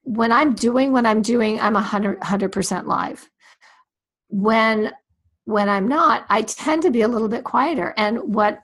when 0.03 0.33
I'm 0.33 0.55
doing 0.55 0.93
what 0.93 1.07
I'm 1.07 1.23
doing, 1.23 1.61
I'm 1.61 1.77
a 1.77 1.83
hundred 1.83 2.53
percent 2.53 2.87
live. 2.89 3.29
When 4.29 4.93
when 5.45 5.69
I'm 5.69 5.89
not, 5.89 6.25
I 6.29 6.43
tend 6.43 6.83
to 6.83 6.91
be 6.91 7.03
a 7.03 7.09
little 7.09 7.29
bit 7.29 7.45
quieter. 7.45 7.93
And 7.97 8.19
what 8.35 8.61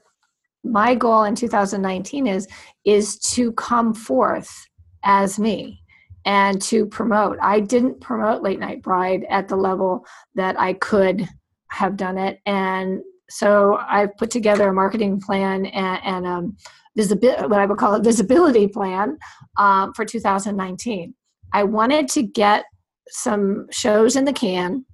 my 0.62 0.95
goal 0.95 1.25
in 1.25 1.35
2019 1.35 2.27
is 2.27 2.49
is 2.85 3.19
to 3.19 3.53
come 3.53 3.95
forth 3.95 4.67
as 5.05 5.39
me 5.39 5.83
and 6.25 6.61
to 6.61 6.87
promote. 6.87 7.39
I 7.41 7.61
didn't 7.61 8.01
promote 8.01 8.43
Late 8.43 8.59
Nite 8.59 8.83
Bride 8.83 9.25
at 9.31 9.49
the 9.49 9.57
level 9.57 10.05
that 10.35 10.59
I 10.59 10.75
could 10.75 11.29
have 11.71 11.97
done 11.97 12.19
it, 12.19 12.41
and 12.47 13.01
so 13.29 13.79
I've 13.89 14.16
put 14.16 14.31
together 14.31 14.68
a 14.68 14.72
marketing 14.72 15.20
plan 15.20 15.66
and, 15.66 16.01
and 16.05 16.27
um, 16.27 16.57
visibility, 16.97 17.47
what 17.47 17.61
I 17.61 17.66
would 17.66 17.79
call 17.79 17.95
a 17.95 18.03
visibility 18.03 18.68
plan 18.68 19.18
um, 19.57 19.93
for 19.95 20.05
2019. 20.05 21.14
I 21.53 21.64
wanted 21.64 22.09
to 22.11 22.22
get 22.22 22.64
some 23.09 23.66
shows 23.70 24.16
in 24.16 24.24
the 24.24 24.33
can 24.33 24.85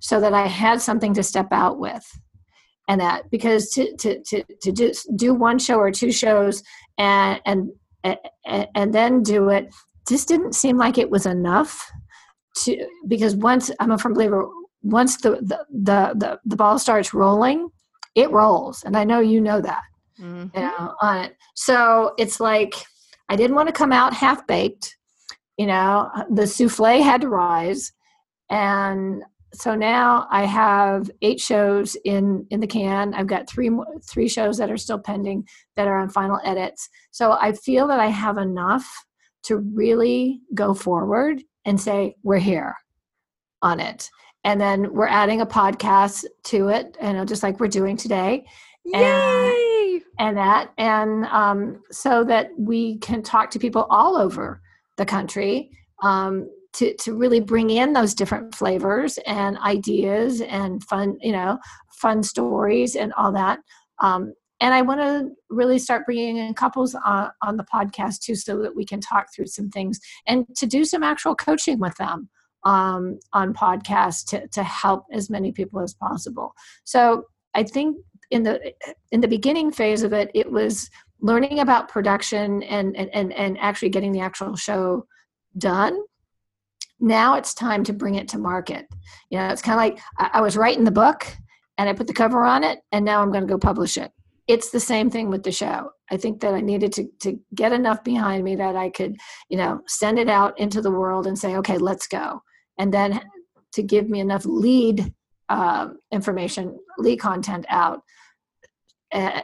so 0.00 0.20
that 0.20 0.32
I 0.32 0.46
had 0.46 0.80
something 0.80 1.14
to 1.14 1.22
step 1.22 1.48
out 1.52 1.78
with. 1.78 2.04
And 2.88 3.00
that 3.00 3.30
because 3.30 3.68
to, 3.70 3.94
to, 3.96 4.22
to, 4.22 4.44
to 4.62 4.72
do, 4.72 4.92
do 5.16 5.34
one 5.34 5.58
show 5.58 5.76
or 5.76 5.90
two 5.90 6.10
shows 6.10 6.62
and, 6.96 7.40
and, 7.44 7.68
and 8.74 8.94
then 8.94 9.22
do 9.22 9.50
it 9.50 9.68
just 10.08 10.26
didn't 10.26 10.54
seem 10.54 10.78
like 10.78 10.96
it 10.96 11.10
was 11.10 11.26
enough 11.26 11.86
to 12.56 12.86
because 13.06 13.36
once 13.36 13.70
I'm 13.78 13.90
a 13.90 13.98
firm 13.98 14.14
believer 14.14 14.48
once 14.82 15.16
the, 15.18 15.30
the 15.30 15.66
the 15.70 16.14
the, 16.14 16.40
the 16.44 16.56
ball 16.56 16.78
starts 16.78 17.14
rolling, 17.14 17.68
it 18.14 18.30
rolls, 18.30 18.82
and 18.84 18.96
I 18.96 19.04
know 19.04 19.20
you 19.20 19.40
know 19.40 19.60
that. 19.60 19.82
Mm-hmm. 20.20 20.56
You 20.56 20.62
know, 20.62 20.94
on 21.00 21.18
it. 21.18 21.36
So 21.54 22.14
it's 22.18 22.40
like 22.40 22.74
I 23.28 23.36
didn't 23.36 23.56
want 23.56 23.68
to 23.68 23.72
come 23.72 23.92
out 23.92 24.12
half 24.12 24.46
baked. 24.46 24.96
You 25.56 25.66
know, 25.66 26.10
the 26.30 26.46
souffle 26.46 27.02
had 27.02 27.20
to 27.22 27.28
rise, 27.28 27.92
and 28.50 29.22
so 29.54 29.74
now 29.74 30.26
I 30.30 30.44
have 30.44 31.10
eight 31.22 31.40
shows 31.40 31.96
in 32.04 32.46
in 32.50 32.60
the 32.60 32.66
can. 32.66 33.14
I've 33.14 33.26
got 33.26 33.48
three 33.48 33.70
three 34.08 34.28
shows 34.28 34.58
that 34.58 34.70
are 34.70 34.76
still 34.76 34.98
pending 34.98 35.46
that 35.76 35.88
are 35.88 35.98
on 35.98 36.10
final 36.10 36.40
edits. 36.44 36.88
So 37.10 37.32
I 37.32 37.52
feel 37.52 37.86
that 37.88 38.00
I 38.00 38.06
have 38.06 38.38
enough 38.38 38.86
to 39.44 39.58
really 39.58 40.40
go 40.54 40.74
forward 40.74 41.42
and 41.64 41.80
say 41.80 42.16
we're 42.22 42.38
here 42.38 42.74
on 43.62 43.80
it 43.80 44.08
and 44.44 44.60
then 44.60 44.92
we're 44.92 45.08
adding 45.08 45.40
a 45.40 45.46
podcast 45.46 46.24
to 46.44 46.68
it 46.68 46.96
you 47.02 47.12
know 47.12 47.24
just 47.24 47.42
like 47.42 47.60
we're 47.60 47.68
doing 47.68 47.96
today. 47.96 48.44
Yay! 48.84 50.00
and, 50.18 50.28
and 50.28 50.36
that 50.36 50.72
and 50.78 51.24
um, 51.26 51.82
so 51.90 52.24
that 52.24 52.50
we 52.58 52.98
can 52.98 53.22
talk 53.22 53.50
to 53.50 53.58
people 53.58 53.86
all 53.90 54.16
over 54.16 54.60
the 54.96 55.04
country 55.04 55.70
um, 56.02 56.48
to 56.74 56.94
to 56.96 57.14
really 57.14 57.40
bring 57.40 57.70
in 57.70 57.92
those 57.92 58.14
different 58.14 58.54
flavors 58.54 59.18
and 59.26 59.58
ideas 59.58 60.40
and 60.40 60.82
fun 60.84 61.18
you 61.20 61.32
know 61.32 61.58
fun 61.90 62.22
stories 62.22 62.94
and 62.94 63.12
all 63.14 63.32
that. 63.32 63.60
Um, 64.00 64.32
and 64.60 64.74
i 64.74 64.82
want 64.82 65.00
to 65.00 65.30
really 65.50 65.78
start 65.78 66.04
bringing 66.04 66.36
in 66.36 66.54
couples 66.54 66.94
on, 67.04 67.30
on 67.42 67.56
the 67.56 67.64
podcast 67.64 68.20
too 68.20 68.34
so 68.34 68.60
that 68.62 68.74
we 68.74 68.84
can 68.84 69.00
talk 69.00 69.26
through 69.32 69.46
some 69.46 69.70
things 69.70 70.00
and 70.26 70.46
to 70.56 70.66
do 70.66 70.84
some 70.84 71.02
actual 71.02 71.34
coaching 71.34 71.78
with 71.78 71.96
them 71.96 72.28
um, 72.68 73.18
on 73.32 73.54
podcasts 73.54 74.22
to, 74.26 74.46
to 74.48 74.62
help 74.62 75.06
as 75.10 75.30
many 75.30 75.50
people 75.52 75.80
as 75.80 75.94
possible. 75.94 76.52
So 76.84 77.24
i 77.54 77.62
think 77.62 77.96
in 78.30 78.42
the 78.42 78.54
in 79.10 79.22
the 79.22 79.34
beginning 79.36 79.72
phase 79.72 80.02
of 80.02 80.12
it 80.12 80.30
it 80.34 80.52
was 80.52 80.90
learning 81.20 81.60
about 81.60 81.88
production 81.88 82.62
and 82.64 82.94
and 82.94 83.08
and, 83.14 83.32
and 83.32 83.58
actually 83.58 83.88
getting 83.88 84.12
the 84.12 84.20
actual 84.20 84.54
show 84.54 85.06
done. 85.56 85.98
Now 87.00 87.34
it's 87.36 87.54
time 87.54 87.84
to 87.84 87.92
bring 87.92 88.16
it 88.16 88.28
to 88.28 88.38
market. 88.38 88.86
You 89.30 89.38
know 89.38 89.48
it's 89.48 89.62
kind 89.62 89.78
of 89.78 89.84
like 89.84 89.98
I, 90.18 90.38
I 90.38 90.40
was 90.42 90.56
writing 90.56 90.84
the 90.84 91.00
book 91.04 91.26
and 91.78 91.88
i 91.88 91.92
put 91.94 92.06
the 92.06 92.20
cover 92.22 92.44
on 92.44 92.64
it 92.64 92.80
and 92.92 93.04
now 93.04 93.22
i'm 93.22 93.32
going 93.32 93.46
to 93.46 93.54
go 93.54 93.58
publish 93.58 93.96
it. 93.96 94.12
It's 94.46 94.70
the 94.70 94.80
same 94.92 95.08
thing 95.10 95.30
with 95.30 95.42
the 95.42 95.52
show. 95.52 95.90
I 96.10 96.18
think 96.18 96.40
that 96.40 96.54
i 96.54 96.60
needed 96.60 96.92
to, 96.94 97.04
to 97.24 97.40
get 97.54 97.72
enough 97.72 98.04
behind 98.04 98.44
me 98.44 98.56
that 98.56 98.76
i 98.76 98.90
could 98.90 99.16
you 99.48 99.56
know 99.56 99.80
send 99.86 100.18
it 100.18 100.28
out 100.28 100.58
into 100.58 100.82
the 100.82 100.96
world 101.00 101.26
and 101.26 101.38
say 101.38 101.56
okay 101.56 101.78
let's 101.78 102.06
go 102.06 102.42
and 102.78 102.92
then 102.92 103.20
to 103.72 103.82
give 103.82 104.08
me 104.08 104.20
enough 104.20 104.44
lead 104.44 105.12
uh, 105.48 105.88
information 106.12 106.78
lead 106.98 107.18
content 107.18 107.66
out 107.68 108.02
uh, 109.12 109.40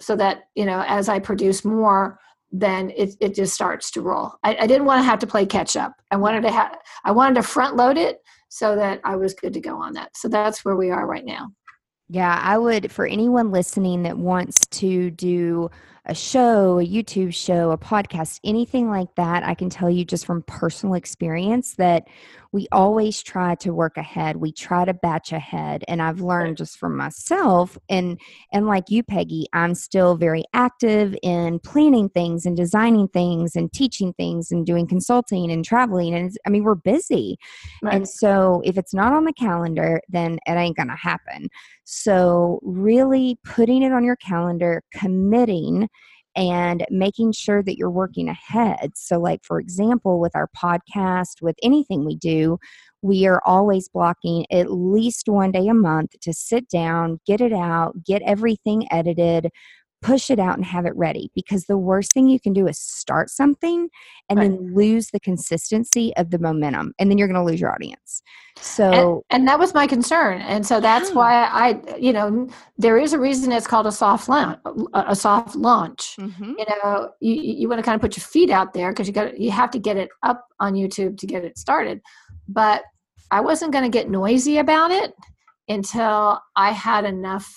so 0.00 0.16
that 0.16 0.44
you 0.54 0.64
know 0.64 0.82
as 0.86 1.08
i 1.08 1.18
produce 1.18 1.64
more 1.64 2.18
then 2.56 2.90
it, 2.96 3.16
it 3.20 3.34
just 3.34 3.52
starts 3.52 3.90
to 3.90 4.00
roll. 4.00 4.34
I, 4.44 4.56
I 4.60 4.66
didn't 4.68 4.84
want 4.84 5.00
to 5.00 5.04
have 5.04 5.18
to 5.18 5.26
play 5.26 5.44
catch 5.44 5.76
up. 5.76 5.92
I 6.12 6.16
wanted 6.16 6.42
to 6.42 6.52
have 6.52 6.78
i 7.04 7.10
wanted 7.10 7.34
to 7.34 7.42
front 7.42 7.76
load 7.76 7.98
it 7.98 8.22
so 8.48 8.76
that 8.76 9.00
i 9.02 9.16
was 9.16 9.34
good 9.34 9.52
to 9.54 9.60
go 9.60 9.76
on 9.76 9.92
that. 9.94 10.16
So 10.16 10.28
that's 10.28 10.64
where 10.64 10.76
we 10.76 10.90
are 10.90 11.06
right 11.06 11.24
now. 11.24 11.50
Yeah 12.08 12.38
i 12.42 12.56
would 12.56 12.92
for 12.92 13.06
anyone 13.06 13.50
listening 13.50 14.04
that 14.04 14.16
wants 14.16 14.66
to 14.66 15.10
do 15.10 15.70
a 16.06 16.14
show, 16.14 16.78
a 16.78 16.86
YouTube 16.86 17.34
show, 17.34 17.70
a 17.70 17.78
podcast, 17.78 18.38
anything 18.44 18.90
like 18.90 19.14
that, 19.16 19.42
I 19.42 19.54
can 19.54 19.70
tell 19.70 19.88
you 19.88 20.04
just 20.04 20.26
from 20.26 20.42
personal 20.42 20.94
experience 20.94 21.76
that 21.76 22.06
we 22.52 22.68
always 22.70 23.20
try 23.20 23.56
to 23.56 23.74
work 23.74 23.96
ahead. 23.96 24.36
We 24.36 24.52
try 24.52 24.84
to 24.84 24.94
batch 24.94 25.32
ahead. 25.32 25.82
And 25.88 26.00
I've 26.00 26.20
learned 26.20 26.58
just 26.58 26.78
from 26.78 26.96
myself 26.96 27.76
and 27.88 28.20
and 28.52 28.68
like 28.68 28.90
you, 28.90 29.02
Peggy, 29.02 29.46
I'm 29.52 29.74
still 29.74 30.14
very 30.14 30.44
active 30.52 31.16
in 31.22 31.58
planning 31.58 32.10
things 32.10 32.46
and 32.46 32.56
designing 32.56 33.08
things 33.08 33.56
and 33.56 33.72
teaching 33.72 34.12
things 34.12 34.52
and 34.52 34.64
doing 34.64 34.86
consulting 34.86 35.50
and 35.50 35.64
traveling. 35.64 36.14
And 36.14 36.36
I 36.46 36.50
mean, 36.50 36.62
we're 36.62 36.76
busy. 36.76 37.38
Right. 37.82 37.94
And 37.94 38.08
so 38.08 38.62
if 38.64 38.78
it's 38.78 38.94
not 38.94 39.12
on 39.12 39.24
the 39.24 39.32
calendar, 39.32 40.00
then 40.08 40.38
it 40.46 40.52
ain't 40.52 40.76
gonna 40.76 40.96
happen. 40.96 41.48
So 41.82 42.60
really 42.62 43.36
putting 43.42 43.82
it 43.82 43.92
on 43.92 44.04
your 44.04 44.16
calendar, 44.16 44.84
committing 44.92 45.88
and 46.36 46.84
making 46.90 47.32
sure 47.32 47.62
that 47.62 47.76
you're 47.76 47.90
working 47.90 48.28
ahead. 48.28 48.92
So, 48.96 49.18
like, 49.20 49.40
for 49.44 49.60
example, 49.60 50.20
with 50.20 50.34
our 50.34 50.48
podcast, 50.56 51.42
with 51.42 51.56
anything 51.62 52.04
we 52.04 52.16
do, 52.16 52.58
we 53.02 53.26
are 53.26 53.42
always 53.44 53.88
blocking 53.88 54.46
at 54.50 54.72
least 54.72 55.28
one 55.28 55.52
day 55.52 55.68
a 55.68 55.74
month 55.74 56.12
to 56.22 56.32
sit 56.32 56.68
down, 56.68 57.20
get 57.26 57.40
it 57.40 57.52
out, 57.52 58.02
get 58.04 58.22
everything 58.22 58.86
edited, 58.90 59.50
push 60.04 60.30
it 60.30 60.38
out 60.38 60.56
and 60.56 60.66
have 60.66 60.84
it 60.84 60.94
ready 60.96 61.30
because 61.34 61.64
the 61.64 61.78
worst 61.78 62.12
thing 62.12 62.28
you 62.28 62.38
can 62.38 62.52
do 62.52 62.68
is 62.68 62.78
start 62.78 63.30
something 63.30 63.88
and 64.28 64.38
right. 64.38 64.50
then 64.50 64.74
lose 64.74 65.08
the 65.08 65.18
consistency 65.20 66.14
of 66.18 66.30
the 66.30 66.38
momentum 66.38 66.92
and 66.98 67.10
then 67.10 67.16
you're 67.16 67.26
going 67.26 67.40
to 67.40 67.50
lose 67.50 67.58
your 67.58 67.72
audience 67.72 68.22
so 68.60 69.24
and, 69.30 69.40
and, 69.40 69.48
that 69.48 69.58
was 69.58 69.72
my 69.72 69.86
concern 69.86 70.42
and 70.42 70.66
so 70.66 70.78
that's 70.78 71.08
yeah. 71.08 71.14
why 71.14 71.44
i 71.46 71.96
you 71.98 72.12
know 72.12 72.46
there 72.76 72.98
is 72.98 73.14
a 73.14 73.18
reason 73.18 73.50
it's 73.50 73.66
called 73.66 73.86
a 73.86 73.92
soft 73.92 74.28
launch 74.28 74.58
a 74.92 75.16
soft 75.16 75.56
launch 75.56 76.16
mm-hmm. 76.20 76.52
you 76.58 76.66
know 76.68 77.10
you, 77.20 77.34
you 77.34 77.68
want 77.68 77.78
to 77.78 77.82
kind 77.82 77.94
of 77.94 78.02
put 78.02 78.14
your 78.14 78.24
feet 78.24 78.50
out 78.50 78.74
there 78.74 78.92
because 78.92 79.08
you 79.08 79.14
got 79.14 79.40
you 79.40 79.50
have 79.50 79.70
to 79.70 79.78
get 79.78 79.96
it 79.96 80.10
up 80.22 80.46
on 80.60 80.74
youtube 80.74 81.16
to 81.16 81.26
get 81.26 81.44
it 81.44 81.56
started 81.56 82.02
but 82.46 82.82
i 83.30 83.40
wasn't 83.40 83.72
going 83.72 83.84
to 83.84 83.98
get 83.98 84.10
noisy 84.10 84.58
about 84.58 84.90
it 84.90 85.14
until 85.68 86.38
i 86.56 86.72
had 86.72 87.06
enough 87.06 87.50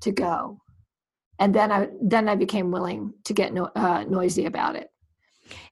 to 0.00 0.12
go 0.12 0.56
and 1.40 1.54
then 1.54 1.72
I 1.72 1.88
then 2.02 2.28
I 2.28 2.36
became 2.36 2.70
willing 2.70 3.14
to 3.24 3.32
get 3.32 3.52
no, 3.52 3.70
uh, 3.74 4.04
noisy 4.04 4.44
about 4.44 4.76
it. 4.76 4.90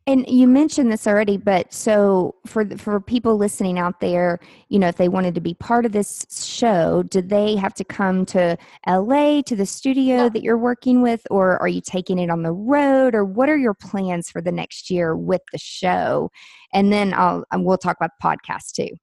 And 0.09 0.27
you 0.27 0.49
mentioned 0.49 0.91
this 0.91 1.07
already, 1.07 1.37
but 1.37 1.73
so 1.73 2.35
for 2.47 2.65
for 2.79 2.99
people 3.01 3.37
listening 3.37 3.79
out 3.79 4.01
there, 4.01 4.41
you 4.71 4.79
know, 4.79 4.89
if 4.89 4.97
they 4.97 5.11
wanted 5.11 5.35
to 5.35 5.41
be 5.43 5.55
part 5.55 5.85
of 5.85 5.93
this 5.93 6.25
show, 6.31 7.03
do 7.05 7.21
they 7.21 7.55
have 7.57 7.75
to 7.75 7.85
come 7.85 8.25
to 8.27 8.57
LA 8.87 9.43
to 9.43 9.55
the 9.55 9.67
studio 9.67 10.31
that 10.31 10.43
you're 10.43 10.59
working 10.59 11.03
with, 11.03 11.21
or 11.31 11.61
are 11.61 11.69
you 11.69 11.83
taking 11.83 12.19
it 12.19 12.31
on 12.31 12.43
the 12.43 12.53
road, 12.53 13.15
or 13.15 13.25
what 13.25 13.51
are 13.51 13.59
your 13.59 13.75
plans 13.75 14.31
for 14.31 14.41
the 14.41 14.51
next 14.51 14.91
year 14.91 15.15
with 15.15 15.43
the 15.53 15.59
show? 15.59 16.31
And 16.73 16.91
then 16.91 17.13
I'll 17.13 17.45
we'll 17.55 17.79
talk 17.79 17.99
about 18.01 18.11
the 18.21 18.27
podcast 18.27 18.73
too. 18.73 18.97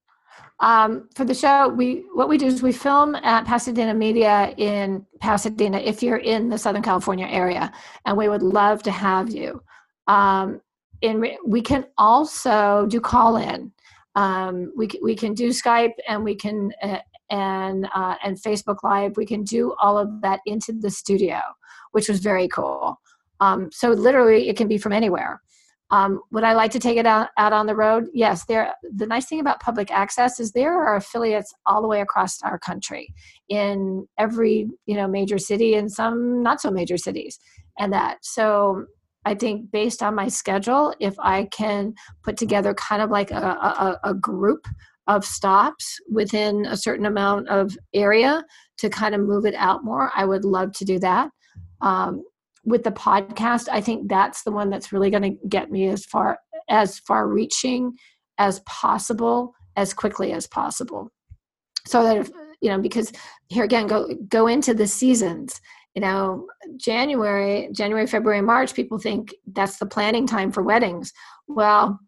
Um, 0.60 1.08
for 1.14 1.24
the 1.24 1.34
show, 1.34 1.68
we 1.68 2.04
what 2.14 2.28
we 2.28 2.38
do 2.38 2.46
is 2.46 2.62
we 2.62 2.72
film 2.72 3.14
at 3.16 3.44
Pasadena 3.44 3.92
Media 3.92 4.54
in 4.56 5.04
Pasadena 5.20 5.78
if 5.78 6.02
you're 6.02 6.16
in 6.16 6.48
the 6.48 6.58
Southern 6.58 6.82
California 6.82 7.26
area, 7.26 7.72
and 8.06 8.16
we 8.16 8.28
would 8.28 8.42
love 8.42 8.82
to 8.84 8.90
have 8.90 9.30
you. 9.30 9.62
Um, 10.06 10.60
and 11.02 11.26
we 11.46 11.60
can 11.60 11.86
also 11.98 12.86
do 12.88 13.00
call 13.00 13.36
in. 13.36 13.72
Um, 14.14 14.72
we 14.76 14.88
we 15.02 15.14
can 15.14 15.34
do 15.34 15.50
Skype 15.50 15.92
and 16.08 16.24
we 16.24 16.34
can 16.34 16.72
uh, 16.82 17.00
and 17.30 17.86
uh, 17.94 18.14
and 18.24 18.40
Facebook 18.40 18.82
Live. 18.82 19.16
We 19.16 19.26
can 19.26 19.44
do 19.44 19.74
all 19.78 19.98
of 19.98 20.22
that 20.22 20.40
into 20.46 20.72
the 20.72 20.90
studio, 20.90 21.40
which 21.92 22.08
was 22.08 22.20
very 22.20 22.48
cool. 22.48 22.98
Um, 23.40 23.70
so 23.72 23.90
literally, 23.90 24.48
it 24.48 24.56
can 24.56 24.68
be 24.68 24.78
from 24.78 24.92
anywhere. 24.94 25.42
Um, 25.90 26.20
would 26.32 26.42
I 26.42 26.54
like 26.54 26.72
to 26.72 26.80
take 26.80 26.96
it 26.96 27.06
out, 27.06 27.28
out 27.38 27.52
on 27.52 27.66
the 27.66 27.76
road? 27.76 28.06
Yes. 28.12 28.44
There. 28.46 28.74
The 28.94 29.06
nice 29.06 29.26
thing 29.26 29.40
about 29.40 29.60
public 29.60 29.90
access 29.90 30.40
is 30.40 30.52
there 30.52 30.82
are 30.82 30.96
affiliates 30.96 31.54
all 31.64 31.80
the 31.80 31.88
way 31.88 32.00
across 32.00 32.42
our 32.42 32.58
country, 32.58 33.14
in 33.48 34.06
every 34.18 34.68
you 34.86 34.96
know 34.96 35.06
major 35.06 35.38
city 35.38 35.74
and 35.74 35.90
some 35.90 36.42
not 36.42 36.60
so 36.60 36.70
major 36.70 36.96
cities, 36.96 37.38
and 37.78 37.92
that. 37.92 38.18
So 38.22 38.86
I 39.24 39.34
think 39.34 39.70
based 39.72 40.02
on 40.02 40.14
my 40.14 40.28
schedule, 40.28 40.94
if 41.00 41.14
I 41.18 41.48
can 41.52 41.94
put 42.22 42.36
together 42.36 42.74
kind 42.74 43.02
of 43.02 43.10
like 43.10 43.32
a, 43.32 43.34
a, 43.34 44.10
a 44.10 44.14
group 44.14 44.66
of 45.08 45.24
stops 45.24 45.98
within 46.10 46.64
a 46.66 46.76
certain 46.76 47.06
amount 47.06 47.48
of 47.48 47.76
area 47.92 48.44
to 48.78 48.88
kind 48.88 49.14
of 49.14 49.20
move 49.20 49.44
it 49.44 49.54
out 49.54 49.84
more, 49.84 50.10
I 50.14 50.24
would 50.24 50.44
love 50.44 50.72
to 50.74 50.84
do 50.84 50.98
that. 51.00 51.30
Um, 51.80 52.22
with 52.66 52.82
the 52.82 52.90
podcast 52.90 53.68
i 53.72 53.80
think 53.80 54.08
that's 54.08 54.42
the 54.42 54.52
one 54.52 54.68
that's 54.68 54.92
really 54.92 55.10
going 55.10 55.22
to 55.22 55.48
get 55.48 55.70
me 55.70 55.88
as 55.88 56.04
far 56.04 56.38
as 56.68 56.98
far 56.98 57.28
reaching 57.28 57.96
as 58.38 58.60
possible 58.60 59.54
as 59.76 59.92
quickly 59.94 60.32
as 60.32 60.46
possible. 60.46 61.10
So 61.86 62.02
that 62.02 62.16
if 62.16 62.30
you 62.60 62.70
know 62.70 62.80
because 62.80 63.12
here 63.48 63.64
again 63.64 63.86
go 63.86 64.08
go 64.28 64.46
into 64.46 64.72
the 64.72 64.86
seasons 64.86 65.60
you 65.94 66.00
know 66.00 66.46
january 66.78 67.68
january 67.70 68.06
february 68.06 68.40
march 68.40 68.72
people 68.72 68.98
think 68.98 69.34
that's 69.52 69.78
the 69.78 69.86
planning 69.86 70.26
time 70.26 70.50
for 70.50 70.62
weddings. 70.62 71.12
Well 71.46 72.00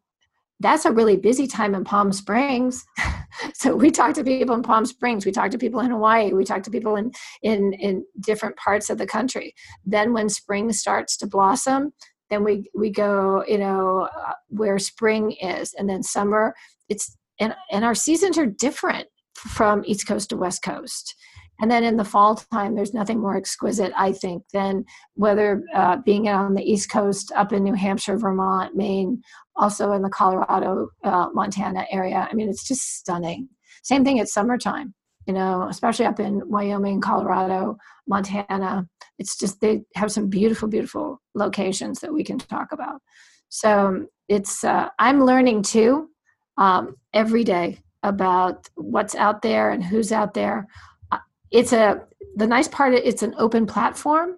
that's 0.61 0.87
a 0.87 0.91
really 0.91 1.17
busy 1.17 1.47
time 1.47 1.75
in 1.75 1.85
palm 1.85 2.13
springs 2.13 2.85
so 3.55 3.75
we 3.75 3.91
talk 3.91 4.15
to 4.15 4.25
people 4.25 4.55
in 4.55 4.63
Palm 4.63 4.85
Springs, 4.87 5.27
we 5.27 5.33
talk 5.33 5.51
to 5.51 5.59
people 5.59 5.81
in 5.81 5.91
Hawaii, 5.91 6.33
we 6.33 6.45
talk 6.45 6.63
to 6.65 6.71
people 6.71 6.97
in 6.97 7.13
in 7.43 7.73
in 7.75 8.05
different 8.21 8.57
parts 8.57 8.91
of 8.91 8.99
the 8.99 9.07
country. 9.07 9.55
Then 9.85 10.13
when 10.13 10.29
spring 10.29 10.73
starts 10.73 11.17
to 11.19 11.27
blossom, 11.27 11.93
then 12.31 12.45
we 12.45 12.71
we 12.75 12.91
go, 12.91 13.45
you 13.47 13.59
know, 13.59 14.09
uh, 14.27 14.33
where 14.49 14.79
spring 14.79 15.33
is, 15.33 15.75
and 15.75 15.89
then 15.89 16.03
summer. 16.03 16.55
It's 16.89 17.17
and 17.41 17.55
and 17.71 17.85
our 17.85 17.95
seasons 17.95 18.39
are 18.39 18.47
different 18.47 19.09
from 19.35 19.83
East 19.87 20.07
Coast 20.07 20.31
to 20.31 20.37
West 20.37 20.63
Coast. 20.63 21.15
And 21.61 21.71
then 21.71 21.83
in 21.83 21.97
the 21.97 22.05
fall 22.05 22.37
time, 22.37 22.75
there's 22.75 22.95
nothing 22.95 23.21
more 23.21 23.37
exquisite, 23.37 23.93
I 23.97 24.13
think, 24.13 24.45
than 24.53 24.85
whether 25.15 25.65
uh, 25.75 25.97
being 25.97 26.29
on 26.29 26.55
the 26.55 26.63
East 26.63 26.91
Coast, 26.91 27.33
up 27.35 27.53
in 27.53 27.65
New 27.65 27.75
Hampshire, 27.75 28.17
Vermont, 28.17 28.77
Maine, 28.77 29.23
also 29.57 29.93
in 29.93 30.03
the 30.03 30.09
Colorado, 30.09 30.91
uh, 31.03 31.29
Montana 31.35 31.85
area. 31.91 32.29
I 32.31 32.35
mean, 32.35 32.49
it's 32.49 32.67
just 32.67 32.99
stunning. 32.99 33.49
Same 33.83 34.05
thing 34.05 34.21
at 34.21 34.29
summertime, 34.29 34.95
you 35.27 35.35
know, 35.35 35.67
especially 35.69 36.07
up 36.07 36.21
in 36.21 36.49
Wyoming, 36.49 37.01
Colorado, 37.01 37.77
Montana. 38.07 38.87
It's 39.19 39.37
just, 39.37 39.61
they 39.61 39.83
have 39.97 40.13
some 40.13 40.29
beautiful, 40.29 40.69
beautiful 40.69 41.21
locations 41.35 41.99
that 42.01 42.13
we 42.13 42.23
can 42.23 42.39
talk 42.39 42.71
about. 42.71 43.01
So 43.49 44.07
it's, 44.29 44.63
uh, 44.63 44.91
I'm 44.99 45.25
learning 45.25 45.63
too 45.63 46.11
um, 46.57 46.95
every 47.13 47.43
day 47.43 47.81
about 48.05 48.69
what's 48.77 49.17
out 49.17 49.43
there 49.43 49.71
and 49.71 49.83
who's 49.83 50.13
out 50.13 50.35
there 50.35 50.69
it's 51.51 51.73
a 51.73 52.01
the 52.37 52.47
nice 52.47 52.69
part 52.69 52.95
it's 52.95 53.23
an 53.23 53.35
open 53.39 53.67
platform 53.67 54.37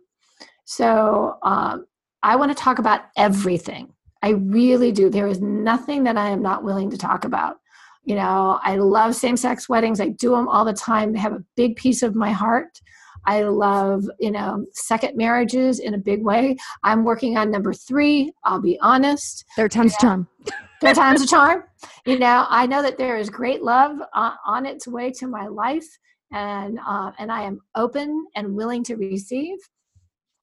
so 0.64 1.36
um, 1.42 1.86
i 2.22 2.36
want 2.36 2.50
to 2.50 2.54
talk 2.54 2.78
about 2.78 3.02
everything 3.16 3.92
I 4.22 4.30
really 4.30 4.92
do. 4.92 5.08
There 5.08 5.26
is 5.26 5.40
nothing 5.40 6.04
that 6.04 6.16
I 6.16 6.28
am 6.28 6.42
not 6.42 6.62
willing 6.62 6.90
to 6.90 6.98
talk 6.98 7.24
about. 7.24 7.56
You 8.04 8.14
know, 8.14 8.58
I 8.62 8.76
love 8.76 9.14
same 9.14 9.36
sex 9.36 9.68
weddings. 9.68 10.00
I 10.00 10.08
do 10.08 10.30
them 10.30 10.48
all 10.48 10.64
the 10.64 10.72
time. 10.72 11.12
They 11.12 11.18
have 11.18 11.32
a 11.32 11.44
big 11.56 11.76
piece 11.76 12.02
of 12.02 12.14
my 12.14 12.30
heart. 12.30 12.80
I 13.26 13.42
love, 13.42 14.04
you 14.18 14.30
know, 14.30 14.64
second 14.72 15.16
marriages 15.16 15.78
in 15.78 15.92
a 15.92 15.98
big 15.98 16.22
way. 16.22 16.56
I'm 16.82 17.04
working 17.04 17.36
on 17.36 17.50
number 17.50 17.74
three. 17.74 18.32
I'll 18.44 18.60
be 18.60 18.78
honest. 18.80 19.44
Third 19.56 19.70
time's 19.70 19.92
yeah. 19.94 20.08
charm. 20.08 20.28
Third 20.80 20.96
time's 20.96 21.22
a 21.22 21.26
charm. 21.26 21.64
You 22.06 22.18
know, 22.18 22.46
I 22.48 22.66
know 22.66 22.82
that 22.82 22.98
there 22.98 23.16
is 23.16 23.30
great 23.30 23.62
love 23.62 23.98
uh, 24.14 24.32
on 24.44 24.66
its 24.66 24.86
way 24.86 25.10
to 25.12 25.26
my 25.26 25.46
life, 25.46 25.86
and 26.32 26.78
uh, 26.86 27.12
and 27.18 27.30
I 27.30 27.42
am 27.42 27.60
open 27.74 28.26
and 28.36 28.54
willing 28.54 28.84
to 28.84 28.96
receive. 28.96 29.58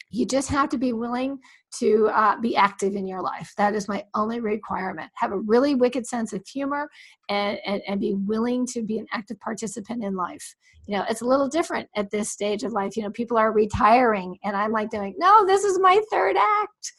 You 0.09 0.25
just 0.25 0.49
have 0.49 0.69
to 0.69 0.77
be 0.77 0.93
willing 0.93 1.37
to 1.79 2.09
uh, 2.13 2.39
be 2.39 2.55
active 2.55 2.95
in 2.95 3.05
your 3.05 3.21
life. 3.21 3.51
That 3.57 3.75
is 3.75 3.89
my 3.89 4.05
only 4.15 4.39
requirement. 4.39 5.11
Have 5.15 5.33
a 5.33 5.39
really 5.39 5.75
wicked 5.75 6.07
sense 6.07 6.31
of 6.31 6.47
humor 6.47 6.89
and, 7.27 7.59
and, 7.65 7.81
and 7.85 7.99
be 7.99 8.13
willing 8.13 8.65
to 8.67 8.83
be 8.83 8.99
an 8.99 9.07
active 9.11 9.37
participant 9.41 10.05
in 10.05 10.15
life. 10.15 10.55
You 10.85 10.95
know, 10.95 11.05
it's 11.09 11.21
a 11.21 11.25
little 11.25 11.49
different 11.49 11.89
at 11.97 12.09
this 12.09 12.29
stage 12.29 12.63
of 12.63 12.71
life. 12.71 12.95
You 12.95 13.03
know, 13.03 13.11
people 13.11 13.37
are 13.37 13.51
retiring, 13.51 14.37
and 14.45 14.55
I'm 14.55 14.71
like 14.71 14.89
doing, 14.89 15.13
no, 15.17 15.45
this 15.45 15.65
is 15.65 15.77
my 15.77 16.01
third 16.09 16.37
act. 16.37 16.93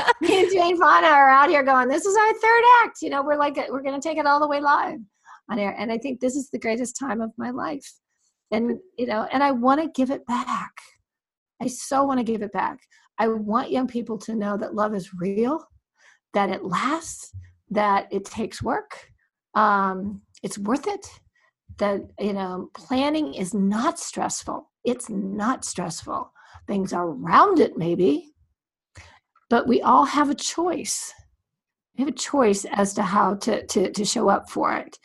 Me 0.20 0.42
and 0.42 0.52
Jane 0.52 0.78
Fonda 0.78 1.08
are 1.08 1.30
out 1.30 1.48
here 1.48 1.64
going, 1.64 1.88
this 1.88 2.06
is 2.06 2.16
our 2.16 2.34
third 2.34 2.64
act. 2.84 3.02
You 3.02 3.10
know, 3.10 3.22
we're 3.22 3.36
like, 3.36 3.56
we're 3.70 3.82
going 3.82 4.00
to 4.00 4.08
take 4.08 4.18
it 4.18 4.26
all 4.26 4.38
the 4.38 4.46
way 4.46 4.60
live 4.60 5.00
on 5.50 5.58
air. 5.58 5.74
And 5.78 5.92
I 5.92 5.98
think 5.98 6.20
this 6.20 6.36
is 6.36 6.50
the 6.50 6.58
greatest 6.58 6.98
time 6.98 7.20
of 7.20 7.30
my 7.36 7.50
life. 7.50 7.92
And, 8.50 8.78
you 8.98 9.06
know, 9.06 9.26
and 9.32 9.42
I 9.42 9.50
want 9.50 9.80
to 9.80 9.88
give 9.94 10.10
it 10.10 10.26
back. 10.26 10.72
I 11.60 11.66
so 11.66 12.04
want 12.04 12.18
to 12.20 12.24
give 12.24 12.42
it 12.42 12.52
back. 12.52 12.78
I 13.18 13.28
want 13.28 13.70
young 13.70 13.86
people 13.86 14.18
to 14.18 14.34
know 14.34 14.56
that 14.56 14.74
love 14.74 14.94
is 14.94 15.14
real, 15.14 15.64
that 16.32 16.50
it 16.50 16.64
lasts, 16.64 17.32
that 17.70 18.08
it 18.10 18.24
takes 18.24 18.62
work, 18.62 19.08
um, 19.54 20.22
it's 20.42 20.58
worth 20.58 20.86
it. 20.86 21.06
That 21.78 22.02
you 22.20 22.32
know, 22.32 22.70
planning 22.74 23.34
is 23.34 23.52
not 23.52 23.98
stressful. 23.98 24.70
It's 24.84 25.08
not 25.08 25.64
stressful. 25.64 26.30
Things 26.68 26.92
are 26.92 27.08
around 27.08 27.58
it, 27.58 27.76
maybe, 27.76 28.32
but 29.50 29.66
we 29.66 29.82
all 29.82 30.04
have 30.04 30.30
a 30.30 30.34
choice. 30.34 31.12
We 31.96 32.04
have 32.04 32.12
a 32.12 32.16
choice 32.16 32.64
as 32.64 32.94
to 32.94 33.02
how 33.02 33.34
to 33.36 33.66
to, 33.66 33.90
to 33.90 34.04
show 34.04 34.28
up 34.28 34.50
for 34.50 34.74
it, 34.74 34.98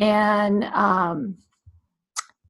and 0.00 0.64
um, 0.64 1.36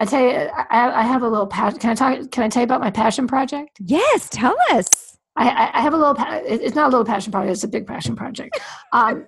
I 0.01 0.05
tell 0.05 0.21
you, 0.21 0.31
I, 0.31 1.01
I 1.01 1.03
have 1.03 1.23
a 1.23 1.29
little 1.29 1.47
passion. 1.47 1.79
Can 1.79 1.91
I 1.91 1.95
talk? 1.95 2.31
Can 2.31 2.45
I 2.45 2.49
tell 2.49 2.63
you 2.63 2.65
about 2.65 2.81
my 2.81 2.91
passion 2.91 3.27
project? 3.27 3.79
Yes, 3.81 4.29
tell 4.31 4.57
us. 4.73 5.17
I, 5.37 5.71
I 5.73 5.81
have 5.81 5.95
a 5.95 5.97
little. 5.97 6.17
It's 6.19 6.75
not 6.75 6.87
a 6.87 6.91
little 6.91 7.07
passion 7.07 7.33
project. 7.33 7.53
It's 7.53 7.65
a 7.65 7.69
big 7.69 7.87
passion 7.87 8.17
project. 8.17 8.59
Um, 8.93 9.27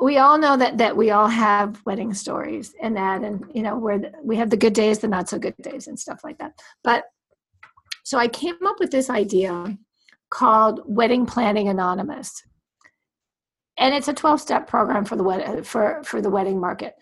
we 0.00 0.18
all 0.18 0.38
know 0.38 0.56
that 0.56 0.78
that 0.78 0.96
we 0.96 1.10
all 1.10 1.26
have 1.26 1.84
wedding 1.84 2.14
stories 2.14 2.74
and 2.80 2.96
that, 2.96 3.22
and 3.22 3.44
you 3.52 3.62
know, 3.62 3.76
where 3.76 4.12
we 4.22 4.36
have 4.36 4.50
the 4.50 4.56
good 4.56 4.72
days, 4.72 5.00
the 5.00 5.08
not 5.08 5.28
so 5.28 5.38
good 5.38 5.56
days, 5.60 5.88
and 5.88 5.98
stuff 5.98 6.20
like 6.22 6.38
that. 6.38 6.52
But 6.84 7.04
so 8.04 8.18
I 8.18 8.28
came 8.28 8.54
up 8.64 8.76
with 8.78 8.90
this 8.90 9.10
idea 9.10 9.76
called 10.30 10.80
Wedding 10.84 11.26
Planning 11.26 11.68
Anonymous, 11.68 12.42
and 13.78 13.94
it's 13.94 14.08
a 14.08 14.14
twelve 14.14 14.40
step 14.40 14.66
program 14.66 15.04
for 15.04 15.16
the 15.16 15.62
for 15.64 16.02
for 16.04 16.20
the 16.20 16.30
wedding 16.30 16.60
market 16.60 16.94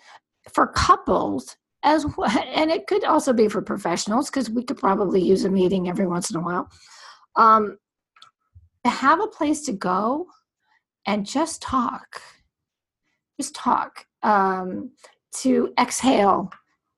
for 0.53 0.69
couples 0.69 1.57
as 1.83 2.07
well, 2.17 2.31
and 2.55 2.71
it 2.71 2.87
could 2.87 3.05
also 3.05 3.33
be 3.33 3.49
for 3.49 3.63
professionals 3.63 4.31
because 4.31 4.51
we 4.51 4.65
could 4.65 4.79
probably 4.79 5.21
use 5.21 5.45
a 5.45 5.51
meeting 5.51 5.89
every 5.89 6.07
once 6.07 6.31
in 6.31 6.37
a 6.37 6.41
while. 6.41 6.69
Um, 7.37 7.79
to 8.85 8.91
have 8.91 9.21
a 9.21 9.27
place 9.27 9.63
to 9.63 9.73
go 9.73 10.27
and 11.07 11.27
just 11.27 11.61
talk, 11.61 12.21
just 13.39 13.55
talk, 13.55 14.07
um, 14.23 14.91
to 15.33 15.73
exhale 15.79 16.51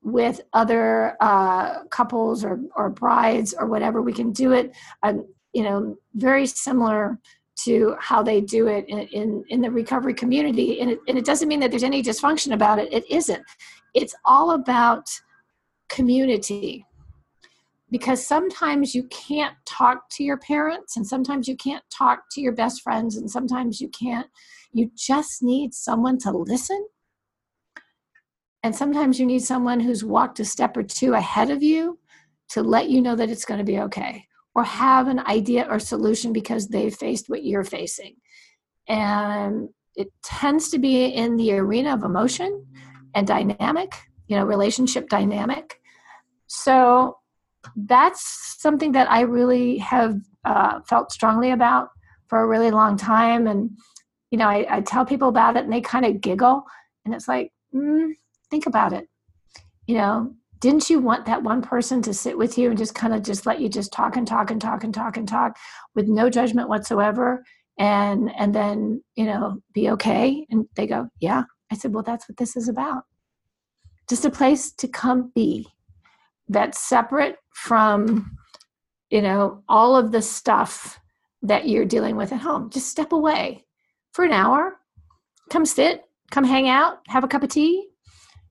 with 0.02 0.40
other 0.52 1.16
uh, 1.20 1.84
couples 1.84 2.44
or, 2.44 2.60
or 2.76 2.88
brides 2.88 3.54
or 3.58 3.66
whatever. 3.66 4.00
We 4.00 4.12
can 4.12 4.32
do 4.32 4.52
it, 4.52 4.74
um, 5.02 5.26
you 5.52 5.62
know, 5.62 5.96
very 6.14 6.46
similar 6.46 7.18
to 7.64 7.96
how 7.98 8.22
they 8.22 8.40
do 8.40 8.68
it 8.68 8.84
in, 8.88 8.98
in, 8.98 9.44
in 9.48 9.60
the 9.60 9.70
recovery 9.70 10.14
community. 10.14 10.80
And 10.80 10.92
it, 10.92 11.00
and 11.08 11.18
it 11.18 11.24
doesn't 11.24 11.48
mean 11.48 11.60
that 11.60 11.70
there's 11.70 11.82
any 11.82 12.02
dysfunction 12.02 12.52
about 12.52 12.78
it. 12.78 12.92
It 12.92 13.04
isn't. 13.10 13.42
It's 13.94 14.14
all 14.24 14.52
about 14.52 15.08
community. 15.88 16.84
Because 17.90 18.24
sometimes 18.24 18.94
you 18.94 19.04
can't 19.04 19.54
talk 19.64 20.10
to 20.10 20.22
your 20.22 20.36
parents, 20.36 20.96
and 20.96 21.06
sometimes 21.06 21.48
you 21.48 21.56
can't 21.56 21.82
talk 21.90 22.24
to 22.32 22.40
your 22.40 22.52
best 22.52 22.82
friends, 22.82 23.16
and 23.16 23.30
sometimes 23.30 23.80
you 23.80 23.88
can't. 23.88 24.26
You 24.72 24.90
just 24.94 25.42
need 25.42 25.72
someone 25.72 26.18
to 26.18 26.30
listen. 26.30 26.86
And 28.62 28.76
sometimes 28.76 29.18
you 29.18 29.24
need 29.24 29.42
someone 29.42 29.80
who's 29.80 30.04
walked 30.04 30.38
a 30.40 30.44
step 30.44 30.76
or 30.76 30.82
two 30.82 31.14
ahead 31.14 31.50
of 31.50 31.62
you 31.62 31.98
to 32.50 32.62
let 32.62 32.90
you 32.90 33.00
know 33.00 33.16
that 33.16 33.30
it's 33.30 33.46
going 33.46 33.58
to 33.58 33.64
be 33.64 33.78
okay 33.80 34.27
or 34.58 34.64
have 34.64 35.06
an 35.06 35.20
idea 35.20 35.64
or 35.70 35.78
solution 35.78 36.32
because 36.32 36.66
they've 36.66 36.92
faced 36.92 37.28
what 37.28 37.44
you're 37.44 37.62
facing. 37.62 38.16
And 38.88 39.68
it 39.94 40.08
tends 40.24 40.70
to 40.70 40.80
be 40.80 41.04
in 41.04 41.36
the 41.36 41.52
arena 41.52 41.94
of 41.94 42.02
emotion 42.02 42.66
and 43.14 43.24
dynamic, 43.24 43.92
you 44.26 44.34
know, 44.34 44.44
relationship 44.44 45.08
dynamic. 45.08 45.80
So 46.48 47.18
that's 47.76 48.56
something 48.60 48.90
that 48.92 49.08
I 49.08 49.20
really 49.20 49.78
have 49.78 50.16
uh, 50.44 50.80
felt 50.80 51.12
strongly 51.12 51.52
about 51.52 51.90
for 52.26 52.40
a 52.40 52.46
really 52.48 52.72
long 52.72 52.96
time. 52.96 53.46
And, 53.46 53.70
you 54.32 54.38
know, 54.38 54.48
I, 54.48 54.66
I 54.68 54.80
tell 54.80 55.06
people 55.06 55.28
about 55.28 55.56
it 55.56 55.62
and 55.62 55.72
they 55.72 55.80
kind 55.80 56.04
of 56.04 56.20
giggle. 56.20 56.64
And 57.04 57.14
it's 57.14 57.28
like, 57.28 57.52
mm, 57.72 58.10
think 58.50 58.66
about 58.66 58.92
it. 58.92 59.06
You 59.86 59.98
know, 59.98 60.34
didn't 60.60 60.90
you 60.90 60.98
want 60.98 61.26
that 61.26 61.42
one 61.42 61.62
person 61.62 62.02
to 62.02 62.14
sit 62.14 62.36
with 62.36 62.58
you 62.58 62.70
and 62.70 62.78
just 62.78 62.94
kind 62.94 63.14
of 63.14 63.22
just 63.22 63.46
let 63.46 63.60
you 63.60 63.68
just 63.68 63.92
talk 63.92 64.16
and 64.16 64.26
talk 64.26 64.50
and 64.50 64.60
talk 64.60 64.84
and 64.84 64.92
talk 64.92 65.16
and 65.16 65.28
talk 65.28 65.56
with 65.94 66.08
no 66.08 66.28
judgment 66.28 66.68
whatsoever? 66.68 67.44
And 67.78 68.32
and 68.36 68.54
then 68.54 69.02
you 69.14 69.24
know 69.24 69.62
be 69.72 69.90
okay? 69.90 70.46
And 70.50 70.66
they 70.74 70.86
go 70.86 71.08
yeah. 71.20 71.44
I 71.70 71.76
said 71.76 71.94
well 71.94 72.02
that's 72.02 72.28
what 72.28 72.36
this 72.36 72.56
is 72.56 72.68
about. 72.68 73.04
Just 74.08 74.24
a 74.24 74.30
place 74.30 74.72
to 74.72 74.88
come 74.88 75.30
be. 75.34 75.66
That's 76.48 76.80
separate 76.80 77.36
from 77.52 78.36
you 79.10 79.22
know 79.22 79.62
all 79.68 79.96
of 79.96 80.12
the 80.12 80.22
stuff 80.22 80.98
that 81.42 81.68
you're 81.68 81.84
dealing 81.84 82.16
with 82.16 82.32
at 82.32 82.40
home. 82.40 82.70
Just 82.70 82.88
step 82.88 83.12
away 83.12 83.64
for 84.12 84.24
an 84.24 84.32
hour. 84.32 84.76
Come 85.50 85.64
sit 85.64 86.04
come 86.30 86.44
hang 86.44 86.68
out 86.68 87.00
have 87.08 87.24
a 87.24 87.28
cup 87.28 87.42
of 87.42 87.48
tea 87.48 87.88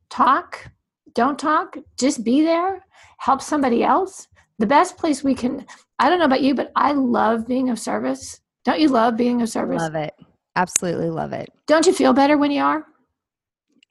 talk 0.09 0.69
don't 1.17 1.39
talk, 1.39 1.75
just 1.97 2.23
be 2.23 2.43
there, 2.43 2.85
help 3.17 3.41
somebody 3.41 3.83
else. 3.83 4.27
The 4.59 4.67
best 4.67 4.97
place 4.97 5.23
we 5.23 5.33
can, 5.33 5.65
I 5.97 6.09
don't 6.09 6.19
know 6.19 6.25
about 6.25 6.43
you, 6.43 6.53
but 6.53 6.71
I 6.75 6.91
love 6.91 7.47
being 7.47 7.71
of 7.71 7.79
service. 7.79 8.39
Don't 8.65 8.79
you 8.79 8.89
love 8.89 9.17
being 9.17 9.41
of 9.41 9.49
service? 9.49 9.81
Love 9.81 9.95
it. 9.95 10.13
Absolutely 10.55 11.09
love 11.09 11.33
it. 11.33 11.49
Don't 11.65 11.87
you 11.87 11.93
feel 11.93 12.13
better 12.13 12.37
when 12.37 12.51
you 12.51 12.61
are? 12.61 12.85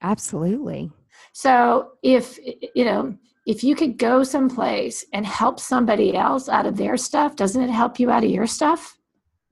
Absolutely. 0.02 0.88
So 1.32 1.90
if, 2.04 2.38
you 2.76 2.84
know, 2.84 3.16
if 3.44 3.64
you 3.64 3.74
could 3.74 3.98
go 3.98 4.22
someplace 4.22 5.04
and 5.12 5.26
help 5.26 5.58
somebody 5.58 6.14
else 6.14 6.48
out 6.48 6.64
of 6.64 6.76
their 6.76 6.96
stuff, 6.96 7.34
doesn't 7.34 7.60
it 7.60 7.70
help 7.70 7.98
you 7.98 8.08
out 8.08 8.22
of 8.22 8.30
your 8.30 8.46
stuff? 8.46 8.96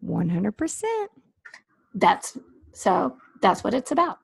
100%. 0.05 0.83
That's 1.95 2.39
so 2.73 3.17
that's 3.41 3.65
what 3.65 3.75
it's 3.75 3.91
about. 3.91 4.19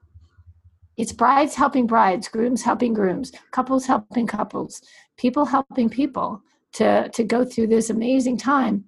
It's 1.01 1.13
brides 1.13 1.55
helping 1.55 1.87
brides, 1.87 2.29
grooms 2.29 2.63
helping 2.63 2.93
grooms, 2.93 3.33
couples 3.53 3.87
helping 3.87 4.27
couples, 4.27 4.83
people 5.17 5.47
helping 5.47 5.89
people 5.89 6.43
to, 6.75 7.09
to 7.09 7.25
go 7.25 7.43
through 7.43 7.69
this 7.69 7.89
amazing 7.89 8.37
time 8.37 8.85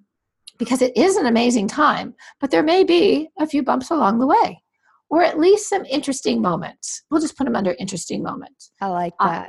because 0.58 0.82
it 0.82 0.94
is 0.94 1.16
an 1.16 1.24
amazing 1.24 1.68
time, 1.68 2.14
but 2.38 2.50
there 2.50 2.62
may 2.62 2.84
be 2.84 3.30
a 3.38 3.46
few 3.46 3.62
bumps 3.62 3.90
along 3.90 4.18
the 4.18 4.26
way 4.26 4.62
or 5.08 5.22
at 5.22 5.38
least 5.38 5.70
some 5.70 5.86
interesting 5.86 6.42
moments. 6.42 7.02
We'll 7.10 7.20
just 7.22 7.36
put 7.36 7.44
them 7.44 7.56
under 7.56 7.74
interesting 7.78 8.22
moments. 8.22 8.72
I 8.80 8.88
like 8.88 9.14
uh, 9.18 9.44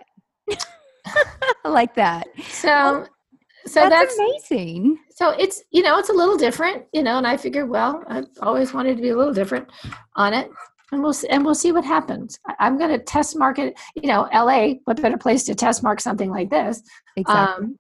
that. 0.48 0.66
I 1.66 1.70
like 1.70 1.96
that. 1.96 2.28
So, 2.44 3.06
so 3.66 3.90
that's, 3.90 4.18
that's, 4.18 4.20
amazing. 4.20 5.00
So 5.10 5.32
it's 5.32 5.64
you 5.72 5.84
know 5.84 6.00
it's 6.00 6.10
a 6.10 6.14
little 6.14 6.38
different, 6.38 6.86
you 6.94 7.04
know, 7.04 7.18
and 7.18 7.28
I 7.28 7.36
figured, 7.38 7.70
well, 7.70 8.04
I've 8.08 8.28
always 8.42 8.74
wanted 8.74 8.96
to 8.98 9.02
be 9.02 9.10
a 9.10 9.18
little 9.18 9.34
different 9.34 9.70
on 10.16 10.34
it 10.34 10.50
and 10.92 11.02
we'll 11.02 11.16
and 11.30 11.46
we'll 11.46 11.56
see 11.56 11.72
what 11.72 11.86
happens. 11.86 12.40
I'm 12.60 12.78
going 12.78 12.92
to 12.92 13.00
test 13.00 13.38
market. 13.38 13.80
You 13.96 14.08
know, 14.08 14.28
LA. 14.34 14.76
What 14.86 15.02
better 15.02 15.18
place 15.18 15.44
to 15.46 15.56
test 15.56 15.84
mark 15.84 16.00
something 16.00 16.30
like 16.30 16.50
this? 16.50 16.82
Exactly. 17.16 17.66
Um, 17.66 17.80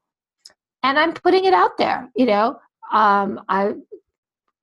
and 0.83 0.99
I'm 0.99 1.13
putting 1.13 1.45
it 1.45 1.53
out 1.53 1.77
there. 1.77 2.09
You 2.15 2.25
know, 2.25 2.59
um, 2.91 3.41
I 3.49 3.73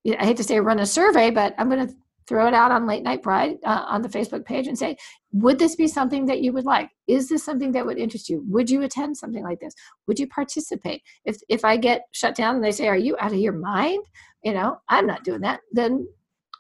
I 0.07 0.25
hate 0.25 0.37
to 0.39 0.45
say 0.45 0.61
run 0.61 0.81
a 0.81 0.87
survey, 0.87 1.31
but 1.31 1.55
I'm 1.59 1.69
going 1.69 1.87
to 1.87 1.95
throw 2.27 2.47
it 2.47 2.55
out 2.55 2.71
on 2.71 2.87
Late 2.87 3.03
Nite 3.03 3.23
Bride 3.23 3.57
uh, 3.65 3.85
on 3.89 4.03
the 4.03 4.09
Facebook 4.09 4.45
page 4.45 4.69
and 4.69 4.79
say, 4.79 4.97
would 5.33 5.59
this 5.59 5.75
be 5.75 5.89
something 5.89 6.27
that 6.27 6.41
you 6.43 6.53
would 6.53 6.65
like? 6.65 6.89
Is 7.09 7.29
this 7.29 7.45
something 7.45 7.73
that 7.73 7.85
would 7.85 7.99
interest 7.99 8.29
you? 8.29 8.45
Would 8.49 8.71
you 8.71 8.83
attend 8.83 9.17
something 9.17 9.43
like 9.43 9.59
this? 9.59 9.75
Would 10.07 10.19
you 10.19 10.29
participate? 10.29 11.03
If 11.25 11.39
if 11.49 11.65
I 11.65 11.77
get 11.77 12.03
shut 12.13 12.37
down 12.37 12.55
and 12.57 12.65
they 12.65 12.73
say, 12.73 12.89
are 12.89 12.97
you 12.97 13.17
out 13.19 13.33
of 13.33 13.39
your 13.39 13.53
mind? 13.53 14.05
you 14.43 14.53
know 14.53 14.79
i'm 14.89 15.07
not 15.07 15.25
doing 15.25 15.41
that 15.41 15.61
then 15.73 16.07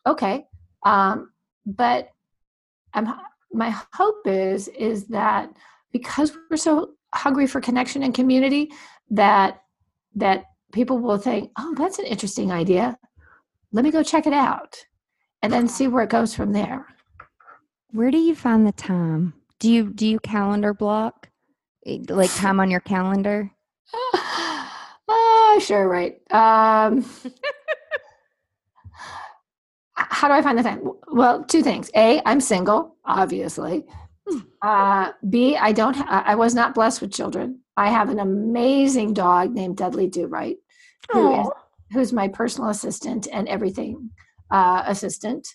okay 0.06 0.44
um, 0.86 1.29
but 1.66 2.10
i'm 2.94 3.08
my 3.52 3.74
hope 3.92 4.26
is 4.26 4.68
is 4.68 5.06
that 5.08 5.50
because 5.92 6.32
we're 6.50 6.56
so 6.56 6.92
hungry 7.14 7.46
for 7.46 7.60
connection 7.60 8.02
and 8.02 8.14
community 8.14 8.70
that 9.10 9.62
that 10.14 10.44
people 10.72 10.98
will 10.98 11.18
think 11.18 11.50
oh 11.58 11.74
that's 11.76 11.98
an 11.98 12.06
interesting 12.06 12.52
idea. 12.52 12.96
Let 13.72 13.84
me 13.84 13.90
go 13.90 14.02
check 14.02 14.26
it 14.26 14.32
out. 14.32 14.76
And 15.42 15.52
then 15.52 15.68
see 15.68 15.88
where 15.88 16.04
it 16.04 16.10
goes 16.10 16.34
from 16.34 16.52
there. 16.52 16.86
Where 17.92 18.10
do 18.10 18.18
you 18.18 18.34
find 18.34 18.66
the 18.66 18.72
time? 18.72 19.34
Do 19.58 19.70
you 19.70 19.92
do 19.92 20.06
you 20.06 20.20
calendar 20.20 20.74
block? 20.74 21.28
Eh, 21.86 21.98
like 22.08 22.32
time 22.34 22.60
on 22.60 22.70
your 22.70 22.80
calendar? 22.80 23.50
Oh 25.08 25.60
sure 25.64 25.88
right. 25.88 26.20
Um 26.30 27.04
how 30.10 30.28
do 30.28 30.34
i 30.34 30.42
find 30.42 30.58
the 30.58 30.62
time 30.62 30.80
well 31.08 31.42
two 31.44 31.62
things 31.62 31.90
a 31.96 32.20
i'm 32.26 32.40
single 32.40 32.96
obviously 33.04 33.84
uh, 34.62 35.10
b 35.28 35.56
i 35.56 35.72
don't 35.72 35.96
ha- 35.96 36.22
i 36.26 36.34
was 36.34 36.54
not 36.54 36.74
blessed 36.74 37.00
with 37.00 37.12
children 37.12 37.58
i 37.76 37.88
have 37.88 38.10
an 38.10 38.18
amazing 38.18 39.12
dog 39.12 39.52
named 39.52 39.76
dudley 39.76 40.06
do 40.06 40.26
right 40.26 40.56
who 41.12 41.40
is, 41.40 41.46
who's 41.92 42.12
my 42.12 42.28
personal 42.28 42.70
assistant 42.70 43.26
and 43.32 43.48
everything 43.48 44.10
uh, 44.50 44.82
assistant. 44.86 45.46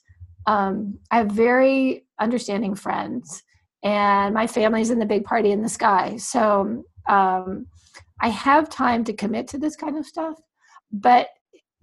Um, 0.47 0.99
I 1.11 1.17
have 1.17 1.31
very 1.31 2.05
understanding 2.19 2.75
friends, 2.75 3.43
and 3.83 4.33
my 4.33 4.47
family's 4.47 4.89
in 4.89 4.99
the 4.99 5.05
big 5.05 5.25
party 5.25 5.51
in 5.51 5.61
the 5.61 5.69
sky. 5.69 6.17
So 6.17 6.85
um, 7.07 7.67
I 8.21 8.29
have 8.29 8.69
time 8.69 9.03
to 9.05 9.13
commit 9.13 9.47
to 9.49 9.57
this 9.57 9.75
kind 9.75 9.97
of 9.97 10.05
stuff. 10.05 10.39
But 10.91 11.29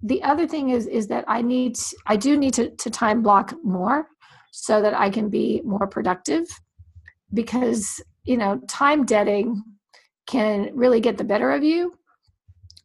the 0.03 0.21
other 0.21 0.45
thing 0.45 0.69
is 0.69 0.85
is 0.85 1.07
that 1.07 1.23
I 1.27 1.41
need 1.41 1.77
I 2.05 2.17
do 2.17 2.37
need 2.37 2.53
to, 2.55 2.69
to 2.69 2.89
time 2.89 3.23
block 3.23 3.53
more 3.63 4.07
so 4.51 4.81
that 4.81 4.93
I 4.93 5.09
can 5.09 5.29
be 5.29 5.61
more 5.63 5.87
productive 5.87 6.45
because 7.33 8.03
you 8.25 8.37
know 8.37 8.59
time 8.67 9.05
deading 9.05 9.63
can 10.27 10.69
really 10.73 10.99
get 10.99 11.17
the 11.17 11.23
better 11.23 11.51
of 11.51 11.63
you 11.63 11.93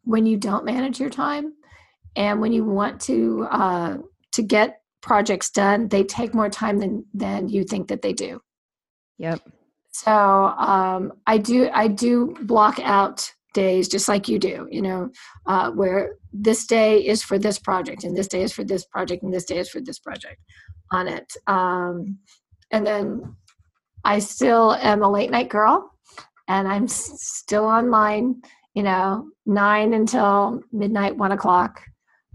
when 0.04 0.26
you 0.26 0.36
don't 0.36 0.64
manage 0.64 0.98
your 0.98 1.10
time 1.10 1.52
and 2.16 2.40
when 2.40 2.52
you 2.52 2.64
want 2.64 3.00
to 3.02 3.46
uh, 3.50 3.96
to 4.32 4.42
get 4.42 4.80
projects 5.00 5.50
done 5.50 5.88
they 5.88 6.04
take 6.04 6.34
more 6.34 6.48
time 6.48 6.78
than 6.78 7.04
than 7.12 7.48
you 7.48 7.64
think 7.64 7.88
that 7.88 8.02
they 8.02 8.12
do. 8.12 8.40
Yep. 9.18 9.40
So 9.90 10.12
um, 10.12 11.14
i 11.26 11.36
do 11.36 11.68
i 11.72 11.88
do 11.88 12.36
block 12.42 12.78
out 12.78 13.32
days 13.54 13.88
just 13.88 14.08
like 14.08 14.28
you 14.28 14.38
do 14.38 14.68
you 14.70 14.82
know 14.82 15.10
uh, 15.46 15.70
where 15.70 16.14
this 16.32 16.66
day 16.66 16.98
is 16.98 17.22
for 17.22 17.38
this 17.38 17.58
project 17.58 18.04
and 18.04 18.16
this 18.16 18.28
day 18.28 18.42
is 18.42 18.52
for 18.52 18.64
this 18.64 18.84
project 18.84 19.22
and 19.22 19.32
this 19.32 19.44
day 19.44 19.58
is 19.58 19.68
for 19.68 19.80
this 19.80 19.98
project 19.98 20.40
on 20.92 21.08
it 21.08 21.32
um, 21.46 22.18
and 22.70 22.86
then 22.86 23.34
i 24.04 24.18
still 24.18 24.74
am 24.74 25.02
a 25.02 25.10
late 25.10 25.30
night 25.30 25.48
girl 25.48 25.90
and 26.48 26.68
i'm 26.68 26.84
s- 26.84 27.20
still 27.20 27.64
online 27.64 28.40
you 28.78 28.84
know, 28.84 29.28
nine 29.44 29.92
until 29.92 30.62
midnight, 30.70 31.16
one 31.16 31.32
o'clock. 31.32 31.82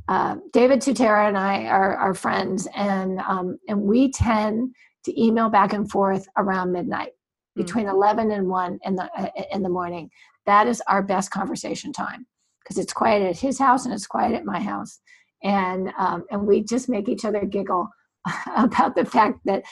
Uh, 0.10 0.36
David 0.52 0.82
Tutera 0.82 1.26
and 1.30 1.38
I 1.38 1.68
are, 1.68 1.96
are 1.96 2.14
friends, 2.14 2.68
and 2.76 3.20
um, 3.20 3.58
and 3.70 3.82
we 3.82 4.12
tend 4.12 4.76
to 5.06 5.22
email 5.22 5.50
back 5.50 5.72
and 5.72 5.90
forth 5.90 6.28
around 6.36 6.74
midnight, 6.74 7.12
mm. 7.12 7.64
between 7.64 7.88
eleven 7.88 8.30
and 8.32 8.50
one 8.50 8.78
in 8.84 8.96
the 8.96 9.10
uh, 9.18 9.30
in 9.54 9.64
the 9.64 9.70
morning. 9.70 10.10
That 10.46 10.68
is 10.68 10.82
our 10.88 11.02
best 11.02 11.32
conversation 11.32 11.94
time 11.94 12.26
because 12.64 12.78
it's 12.78 12.94
quiet 12.94 13.22
at 13.24 13.38
his 13.38 13.60
house 13.60 13.86
and 13.86 13.94
it's 13.94 14.08
quiet 14.08 14.36
at 14.36 14.46
my 14.46 14.60
house, 14.60 15.00
and 15.44 15.92
um, 15.98 16.26
and 16.32 16.46
we 16.46 16.64
just 16.64 16.90
make 16.90 17.08
each 17.10 17.26
other 17.26 17.46
giggle 17.46 17.90
about 18.58 18.96
the 18.96 19.06
fact 19.06 19.40
that 19.46 19.64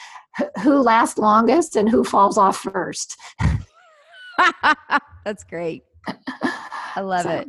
who 0.62 0.80
lasts 0.80 1.18
longest 1.18 1.76
and 1.76 1.88
who 1.88 2.04
falls 2.04 2.38
off 2.38 2.58
first. 2.58 3.16
That's 5.24 5.44
great. 5.44 5.82
I 6.96 7.00
love 7.00 7.22
so. 7.22 7.30
it. 7.30 7.48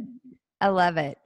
I 0.61 0.67
love 0.67 0.97
it. 0.97 1.17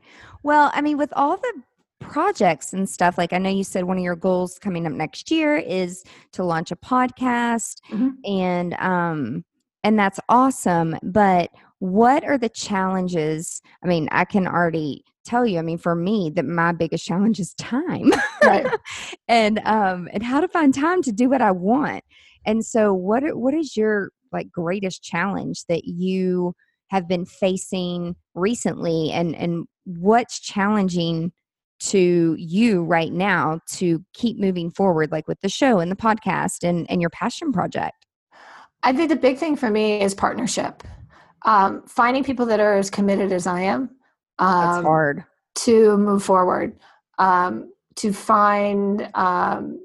Well, 0.44 0.72
I 0.74 0.82
mean, 0.82 0.98
with 0.98 1.12
all 1.16 1.38
the 1.38 1.62
projects 2.00 2.74
and 2.74 2.90
stuff, 2.90 3.18
like 3.18 3.34
I 3.34 3.38
know 3.38 3.50
you 3.50 3.64
said 3.64 3.84
one 3.84 3.98
of 3.98 4.04
your 4.04 4.16
goals 4.16 4.60
coming 4.60 4.86
up 4.86 4.94
next 4.94 5.30
year 5.32 5.58
is 5.58 6.04
to 6.34 6.44
launch 6.44 6.72
a 6.72 6.76
podcast 6.76 7.78
mm-hmm. 7.90 8.10
and 8.26 8.74
um 8.76 9.44
and 9.84 9.98
that's 9.98 10.20
awesome, 10.28 10.98
but 11.04 11.50
what 11.80 12.24
are 12.24 12.38
the 12.38 12.50
challenges? 12.50 13.62
I 13.84 13.88
mean, 13.88 14.08
I 14.12 14.26
can 14.26 14.48
already 14.48 15.04
tell 15.26 15.46
you, 15.46 15.60
I 15.60 15.62
mean, 15.62 15.78
for 15.78 15.96
me, 15.96 16.32
that 16.36 16.46
my 16.46 16.72
biggest 16.72 17.06
challenge 17.06 17.40
is 17.40 17.54
time. 17.56 18.12
Right. 18.44 18.68
and 19.28 19.60
um 19.66 20.08
and 20.14 20.24
how 20.24 20.40
to 20.40 20.48
find 20.48 20.74
time 20.74 21.02
to 21.04 21.12
do 21.12 21.30
what 21.30 21.42
I 21.42 21.52
want. 21.52 22.04
And 22.46 22.66
so 22.66 22.94
what 22.94 23.24
what 23.36 23.54
is 23.54 23.76
your 23.76 24.12
like 24.32 24.52
greatest 24.52 25.04
challenge 25.04 25.66
that 25.68 25.86
you 25.86 26.54
have 26.90 27.08
been 27.08 27.26
facing 27.26 28.16
recently 28.36 29.12
and 29.12 29.36
and 29.36 29.66
what's 29.86 30.40
challenging 30.40 31.32
to 31.80 32.36
you 32.40 32.84
right 32.84 33.12
now 33.12 33.60
to 33.70 34.04
keep 34.14 34.40
moving 34.40 34.72
forward 34.72 35.12
like 35.12 35.28
with 35.28 35.40
the 35.42 35.50
show 35.50 35.80
and 35.80 35.92
the 35.92 35.96
podcast 35.96 36.64
and 36.68 36.90
and 36.90 37.02
your 37.02 37.10
passion 37.12 37.52
project 37.52 38.06
i 38.84 38.92
think 38.92 39.10
the 39.10 39.16
big 39.16 39.38
thing 39.38 39.56
for 39.56 39.70
me 39.70 40.02
is 40.02 40.16
partnership 40.16 40.84
um, 41.48 41.82
finding 41.88 42.24
people 42.24 42.46
that 42.46 42.60
are 42.60 42.76
as 42.78 42.90
committed 42.90 43.32
as 43.32 43.48
i 43.48 43.62
am 43.62 43.90
um, 44.40 44.62
that's 44.62 44.86
hard. 44.86 45.26
to 45.56 45.98
move 45.98 46.24
forward 46.24 46.78
um, 47.18 47.72
to 47.96 48.14
find 48.14 49.10
um, 49.16 49.80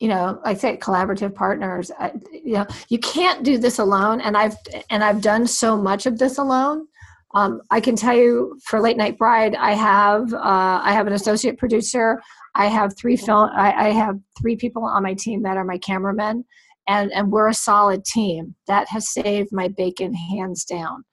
you 0.00 0.08
know 0.08 0.40
like 0.44 0.56
I 0.56 0.60
say 0.60 0.76
collaborative 0.76 1.34
partners 1.34 1.90
I, 1.98 2.12
you 2.32 2.54
know 2.54 2.66
you 2.88 2.98
can't 2.98 3.42
do 3.42 3.58
this 3.58 3.78
alone 3.78 4.20
and 4.20 4.36
i've 4.36 4.56
and 4.90 5.02
i've 5.02 5.20
done 5.20 5.46
so 5.46 5.76
much 5.76 6.06
of 6.06 6.18
this 6.18 6.38
alone. 6.38 6.86
Um, 7.34 7.60
i 7.70 7.80
can 7.80 7.96
tell 7.96 8.14
you 8.14 8.58
for 8.64 8.80
Late 8.80 8.96
Nite 8.96 9.18
Bride 9.18 9.54
i 9.56 9.72
have 9.72 10.32
uh, 10.32 10.80
i 10.82 10.92
have 10.92 11.06
an 11.06 11.12
associate 11.14 11.58
producer 11.58 12.20
i 12.54 12.66
have 12.66 12.96
three 12.96 13.16
film 13.16 13.50
I, 13.52 13.88
I 13.88 13.90
have 13.90 14.18
three 14.40 14.56
people 14.56 14.84
on 14.84 15.02
my 15.02 15.14
team 15.14 15.42
that 15.42 15.56
are 15.56 15.64
my 15.64 15.78
cameramen 15.78 16.44
and 16.88 17.12
and 17.12 17.30
we're 17.30 17.48
a 17.48 17.54
solid 17.54 18.04
team 18.04 18.54
that 18.66 18.88
has 18.88 19.08
saved 19.08 19.50
my 19.52 19.68
bacon 19.68 20.14
hands 20.14 20.64
down 20.64 21.04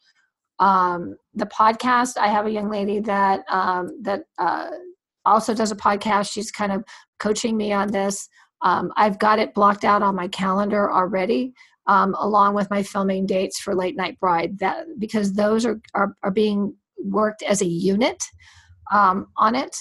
um, 0.59 1.15
the 1.33 1.45
podcast 1.45 2.17
i 2.17 2.27
have 2.27 2.45
a 2.45 2.51
young 2.51 2.69
lady 2.69 2.99
that 2.99 3.41
um, 3.49 3.89
that 4.01 4.23
uh, 4.39 4.69
also 5.25 5.53
does 5.53 5.71
a 5.71 5.75
podcast 5.75 6.31
she's 6.31 6.51
kind 6.51 6.71
of 6.71 6.83
coaching 7.19 7.55
me 7.55 7.71
on 7.71 7.91
this 7.91 8.29
um, 8.63 8.93
I've 8.95 9.19
got 9.19 9.39
it 9.39 9.53
blocked 9.53 9.83
out 9.83 10.01
on 10.01 10.15
my 10.15 10.29
calendar 10.29 10.91
already, 10.91 11.53
um, 11.87 12.15
along 12.17 12.55
with 12.55 12.69
my 12.69 12.81
filming 12.81 13.25
dates 13.25 13.59
for 13.59 13.75
Late 13.75 13.95
Nite 13.95 14.19
Bride. 14.19 14.57
That 14.59 14.85
because 14.97 15.33
those 15.33 15.65
are 15.65 15.79
are, 15.93 16.15
are 16.23 16.31
being 16.31 16.73
worked 16.97 17.43
as 17.43 17.61
a 17.61 17.67
unit 17.67 18.23
um, 18.91 19.27
on 19.37 19.53
it. 19.55 19.77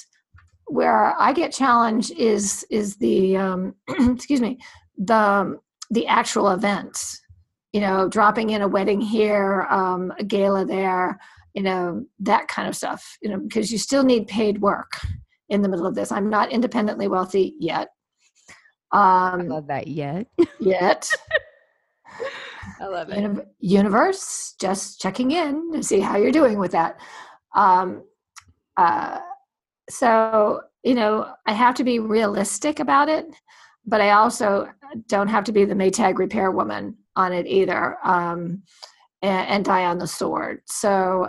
Where 0.66 1.14
I 1.18 1.32
get 1.32 1.52
challenged 1.52 2.12
is 2.12 2.66
is 2.70 2.96
the 2.96 3.36
um, 3.36 3.74
excuse 3.88 4.40
me 4.40 4.58
the 4.98 5.58
the 5.92 6.06
actual 6.06 6.50
events. 6.50 7.20
You 7.72 7.80
know, 7.80 8.06
dropping 8.06 8.50
in 8.50 8.60
a 8.60 8.68
wedding 8.68 9.00
here, 9.00 9.66
um, 9.70 10.12
a 10.18 10.24
gala 10.24 10.66
there, 10.66 11.18
you 11.54 11.62
know 11.62 12.04
that 12.20 12.48
kind 12.48 12.68
of 12.68 12.76
stuff. 12.76 13.16
You 13.22 13.30
know, 13.30 13.38
because 13.38 13.70
you 13.70 13.78
still 13.78 14.02
need 14.02 14.26
paid 14.26 14.60
work 14.60 14.92
in 15.48 15.62
the 15.62 15.68
middle 15.68 15.86
of 15.86 15.94
this. 15.94 16.12
I'm 16.12 16.28
not 16.28 16.50
independently 16.50 17.08
wealthy 17.08 17.54
yet. 17.58 17.88
Um, 18.92 19.00
I 19.00 19.44
love 19.44 19.66
that 19.68 19.86
yet. 19.86 20.26
yet. 20.60 21.08
I 22.80 22.86
love 22.86 23.10
it. 23.10 23.20
Uni- 23.20 23.42
universe, 23.58 24.54
just 24.60 25.00
checking 25.00 25.30
in 25.30 25.72
to 25.72 25.82
see 25.82 26.00
how 26.00 26.16
you're 26.16 26.32
doing 26.32 26.58
with 26.58 26.72
that. 26.72 27.00
Um, 27.54 28.04
uh, 28.76 29.18
so, 29.88 30.60
you 30.82 30.94
know, 30.94 31.32
I 31.46 31.52
have 31.52 31.74
to 31.76 31.84
be 31.84 31.98
realistic 31.98 32.80
about 32.80 33.08
it, 33.08 33.26
but 33.86 34.00
I 34.00 34.10
also 34.10 34.68
don't 35.08 35.28
have 35.28 35.44
to 35.44 35.52
be 35.52 35.64
the 35.64 35.74
Maytag 35.74 36.18
repair 36.18 36.50
woman 36.50 36.96
on 37.16 37.32
it 37.32 37.46
either 37.46 37.96
um, 38.04 38.62
and, 39.22 39.48
and 39.48 39.64
die 39.64 39.84
on 39.84 39.98
the 39.98 40.06
sword. 40.06 40.62
So, 40.66 41.28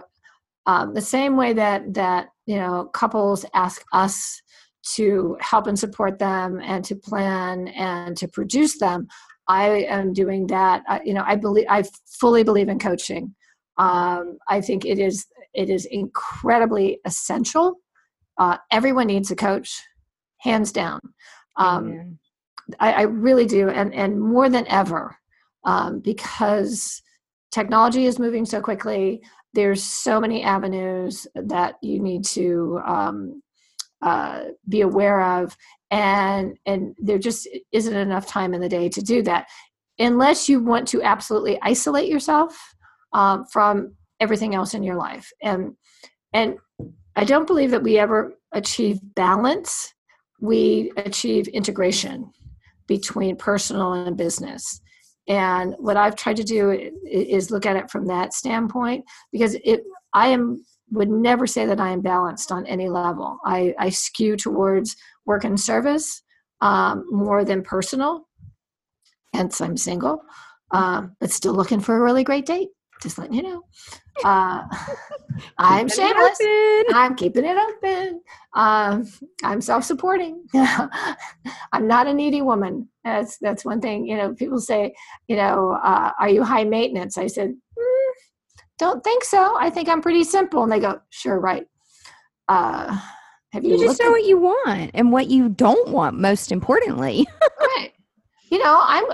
um, 0.65 0.93
the 0.93 1.01
same 1.01 1.35
way 1.35 1.53
that 1.53 1.93
that 1.93 2.29
you 2.45 2.55
know 2.55 2.89
couples 2.93 3.45
ask 3.53 3.83
us 3.91 4.41
to 4.95 5.37
help 5.39 5.67
and 5.67 5.77
support 5.77 6.19
them 6.19 6.59
and 6.61 6.83
to 6.85 6.95
plan 6.95 7.69
and 7.69 8.17
to 8.17 8.27
produce 8.27 8.77
them 8.79 9.07
i 9.47 9.65
am 9.65 10.11
doing 10.11 10.45
that. 10.47 10.83
I, 10.89 11.01
you 11.03 11.13
know 11.13 11.23
i 11.25 11.35
believe 11.35 11.65
i 11.69 11.83
fully 12.19 12.43
believe 12.43 12.69
in 12.69 12.79
coaching. 12.79 13.35
Um, 13.77 14.37
i 14.47 14.61
think 14.61 14.85
it 14.85 14.99
is 14.99 15.25
it 15.53 15.69
is 15.69 15.85
incredibly 15.85 16.99
essential. 17.05 17.75
Uh, 18.37 18.57
everyone 18.71 19.07
needs 19.07 19.31
a 19.31 19.35
coach 19.35 19.81
hands 20.39 20.71
down. 20.71 20.99
Um, 21.57 22.17
I, 22.79 22.93
I, 22.93 23.01
really 23.03 23.45
do 23.45 23.69
and 23.69 23.93
and 23.93 24.19
more 24.19 24.49
than 24.49 24.65
ever 24.67 25.17
um, 25.65 25.99
because 25.99 27.01
technology 27.51 28.05
is 28.05 28.19
moving 28.19 28.45
so 28.45 28.61
quickly 28.61 29.21
there's 29.53 29.83
so 29.83 30.19
many 30.19 30.43
avenues 30.43 31.27
that 31.35 31.75
you 31.81 31.99
need 31.99 32.23
to 32.25 32.79
um, 32.85 33.43
uh, 34.01 34.45
be 34.67 34.81
aware 34.81 35.21
of 35.21 35.55
and 35.91 36.57
and 36.65 36.95
there 36.97 37.19
just 37.19 37.47
isn't 37.71 37.95
enough 37.95 38.25
time 38.25 38.53
in 38.53 38.61
the 38.61 38.69
day 38.69 38.89
to 38.89 39.01
do 39.01 39.21
that. 39.23 39.47
Unless 39.99 40.49
you 40.49 40.59
want 40.59 40.87
to 40.87 41.03
absolutely 41.03 41.59
isolate 41.61 42.09
yourself 42.09 42.57
um, 43.13 43.45
from 43.45 43.95
everything 44.19 44.55
else 44.55 44.73
in 44.73 44.83
your 44.83 44.95
life 44.95 45.31
and 45.41 45.73
and 46.33 46.57
i 47.15 47.23
don't 47.23 47.47
believe 47.47 47.71
that 47.71 47.83
we 47.83 47.97
ever 47.99 48.33
achieve 48.53 48.99
balance 49.15 49.93
we 50.39 50.91
achieve 50.97 51.47
integration 51.49 52.31
between 52.87 53.35
personal 53.35 53.93
and 53.93 54.17
business. 54.17 54.81
And 55.27 55.75
what 55.79 55.95
i've 55.95 56.17
tried 56.17 56.35
to 56.35 56.43
do 56.43 56.91
is 57.09 57.49
look 57.49 57.65
at 57.65 57.77
it 57.77 57.89
from 57.89 58.07
that 58.07 58.33
standpoint 58.33 59.05
because 59.31 59.55
it 59.63 59.81
i 60.13 60.27
am 60.27 60.65
would 60.91 61.09
never 61.09 61.47
say 61.47 61.65
that 61.65 61.79
i 61.79 61.91
am 61.91 62.01
balanced 62.01 62.51
on 62.51 62.67
any 62.67 62.89
level. 62.89 63.39
I, 63.45 63.73
I 63.79 63.89
skew 63.89 64.35
towards 64.35 64.97
work 65.25 65.45
and 65.45 65.59
service 65.59 66.21
um, 66.61 67.05
more 67.09 67.45
than 67.45 67.63
personal 67.63 68.27
hence 69.33 69.61
i'm 69.61 69.77
single 69.77 70.23
um, 70.71 71.15
but 71.21 71.31
still 71.31 71.53
looking 71.53 71.79
for 71.79 71.95
a 71.95 72.01
really 72.01 72.25
great 72.25 72.45
date 72.45 72.69
just 73.03 73.17
letting 73.17 73.35
you 73.35 73.43
know. 73.43 73.63
Uh, 74.23 74.63
I'm 75.57 75.89
shameless. 75.89 76.39
I'm 76.93 77.15
keeping 77.15 77.45
it 77.45 77.57
open. 77.57 78.21
Um, 78.55 79.07
I'm 79.43 79.61
self-supporting. 79.61 80.45
I'm 80.55 81.87
not 81.87 82.07
a 82.07 82.13
needy 82.13 82.41
woman. 82.41 82.89
That's 83.03 83.37
that's 83.39 83.65
one 83.65 83.81
thing. 83.81 84.07
You 84.07 84.17
know, 84.17 84.33
people 84.33 84.59
say, 84.59 84.95
you 85.27 85.35
know, 85.35 85.77
uh, 85.83 86.11
are 86.19 86.29
you 86.29 86.43
high 86.43 86.63
maintenance? 86.63 87.17
I 87.17 87.27
said, 87.27 87.49
mm, 87.49 88.11
don't 88.79 89.03
think 89.03 89.23
so. 89.25 89.57
I 89.59 89.69
think 89.69 89.89
I'm 89.89 90.01
pretty 90.01 90.23
simple. 90.23 90.63
And 90.63 90.71
they 90.71 90.79
go, 90.79 90.99
sure, 91.09 91.39
right. 91.39 91.67
Uh, 92.47 92.97
have 93.51 93.63
you, 93.63 93.77
you 93.77 93.85
just 93.85 93.99
know 93.99 94.07
at- 94.07 94.11
what 94.11 94.25
you 94.25 94.37
want 94.37 94.91
and 94.93 95.11
what 95.11 95.27
you 95.27 95.49
don't 95.49 95.89
want. 95.89 96.17
Most 96.17 96.51
importantly, 96.51 97.27
right. 97.59 97.91
You 98.49 98.59
know, 98.59 98.79
I'm 98.81 99.05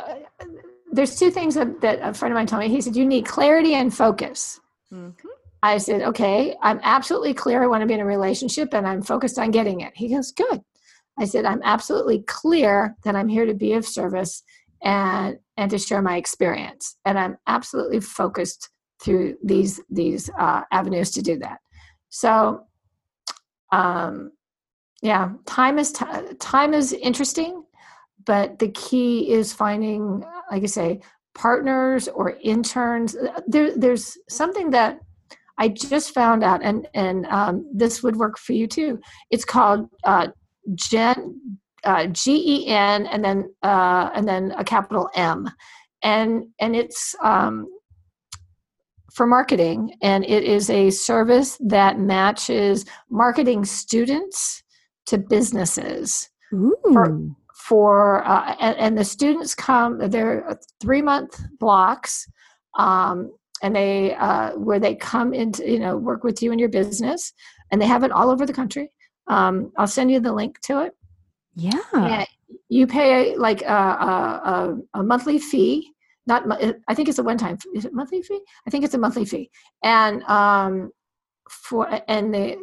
there's 0.92 1.16
two 1.18 1.32
things 1.32 1.56
that, 1.56 1.82
that, 1.82 2.00
a 2.02 2.14
friend 2.14 2.34
of 2.34 2.36
mine 2.36 2.48
told 2.48 2.62
me. 2.62 2.70
He 2.70 2.82
said, 2.82 2.96
You 2.96 3.06
need 3.06 3.26
clarity 3.26 3.76
and 3.76 3.94
focus. 3.94 4.60
Mm-hmm. 4.94 5.28
I 5.62 5.78
said, 5.78 6.02
Okay, 6.02 6.56
I'm 6.62 6.80
absolutely 6.84 7.34
clear. 7.34 7.64
I 7.64 7.68
want 7.68 7.82
to 7.82 7.88
be 7.88 7.94
in 7.94 8.00
a 8.00 8.06
relationship 8.06 8.74
and 8.74 8.88
I'm 8.88 9.02
focused 9.02 9.38
on 9.38 9.52
getting 9.52 9.82
it. 9.82 9.94
He 9.96 10.10
goes, 10.10 10.32
Good. 10.32 10.62
I 11.18 11.26
said, 11.26 11.46
I'm 11.46 11.62
absolutely 11.64 12.24
clear 12.24 12.96
that 13.04 13.16
I'm 13.16 13.28
here 13.28 13.46
to 13.46 13.54
be 13.54 13.74
of 13.74 13.86
service 13.86 14.44
and 14.84 15.38
and 15.58 15.70
to 15.72 15.78
share 15.78 16.02
my 16.02 16.18
experience. 16.18 16.98
And 17.06 17.20
I'm 17.20 17.38
absolutely 17.48 18.00
focused 18.00 18.70
through 19.02 19.38
these 19.44 19.82
these 19.90 20.30
uh, 20.40 20.62
avenues 20.72 21.12
to 21.12 21.22
do 21.22 21.38
that. 21.40 21.60
So 22.10 22.64
um 23.72 24.32
yeah, 25.02 25.32
time 25.46 25.80
is 25.80 25.92
t- 25.92 26.06
time 26.40 26.74
is 26.74 26.94
interesting 26.94 27.64
but 28.30 28.60
the 28.60 28.70
key 28.70 29.32
is 29.32 29.52
finding 29.52 30.24
like 30.52 30.62
i 30.62 30.68
say 30.68 31.02
partners 31.34 32.08
or 32.10 32.38
interns. 32.42 33.16
There, 33.48 33.76
there's 33.76 34.18
something 34.30 34.72
that 34.72 35.00
i 35.58 35.68
just 35.68 36.14
found 36.14 36.44
out 36.44 36.62
and 36.64 36.88
and 36.94 37.26
um, 37.28 37.66
this 37.74 38.04
would 38.04 38.16
work 38.16 38.38
for 38.38 38.54
you 38.54 38.68
too. 38.68 39.00
It's 39.32 39.46
called 39.46 39.90
uh, 40.04 40.28
gen 40.76 41.42
uh, 41.84 42.08
gen 42.08 43.08
and 43.08 43.24
then 43.24 43.54
uh, 43.64 44.10
and 44.14 44.28
then 44.28 44.54
a 44.58 44.64
capital 44.64 45.10
m. 45.16 45.50
And 46.02 46.48
and 46.60 46.76
it's 46.76 47.16
um, 47.24 47.68
for 49.14 49.26
marketing 49.26 49.96
and 50.02 50.24
it 50.24 50.44
is 50.44 50.70
a 50.70 50.90
service 50.90 51.58
that 51.62 52.00
matches 52.00 52.86
marketing 53.10 53.66
students 53.66 54.64
to 55.08 55.18
businesses. 55.18 56.30
For 56.94 57.36
for 57.70 58.26
uh, 58.28 58.56
and, 58.60 58.76
and, 58.78 58.98
the 58.98 59.06
students 59.06 59.54
come 59.54 60.00
they're 60.10 60.58
three 60.82 61.04
month 61.04 61.40
blocks 61.60 62.28
um, 62.80 63.32
and 63.62 63.76
they 63.76 64.16
uh, 64.16 64.54
where 64.54 64.80
they 64.80 64.96
come 64.96 65.36
into 65.36 65.70
you 65.70 65.80
know 65.80 65.96
work 65.96 66.24
with 66.24 66.42
you 66.42 66.52
in 66.52 66.58
your 66.58 66.70
business 66.70 67.32
and 67.72 67.80
they 67.80 67.86
have 67.86 68.04
it 68.04 68.12
all 68.12 68.32
over 68.32 68.46
the 68.48 68.60
country. 68.62 68.90
Um, 69.28 69.72
i'll 69.78 69.94
send 70.00 70.12
you 70.12 70.20
the 70.20 70.34
link 70.34 70.60
to 70.62 70.86
it. 70.86 70.94
Yeah. 71.54 72.26
You 72.70 72.88
pay 72.88 73.36
like 73.38 73.62
a, 73.62 73.82
a, 74.52 74.78
a, 74.96 75.04
monthly 75.04 75.38
fee 75.38 75.92
not 76.26 76.44
i 76.88 76.94
think 76.96 77.08
it's 77.10 77.20
a 77.20 77.24
one 77.24 77.38
time 77.38 77.58
is 77.76 77.86
it 77.86 77.94
monthly 77.94 78.24
fee? 78.24 78.42
I 78.66 78.72
think 78.72 78.84
it's 78.84 78.96
a 78.96 79.04
monthly 79.06 79.26
fee. 79.26 79.52
And 79.84 80.24
um, 80.24 80.92
for 81.50 81.88
and 82.08 82.34
the 82.34 82.58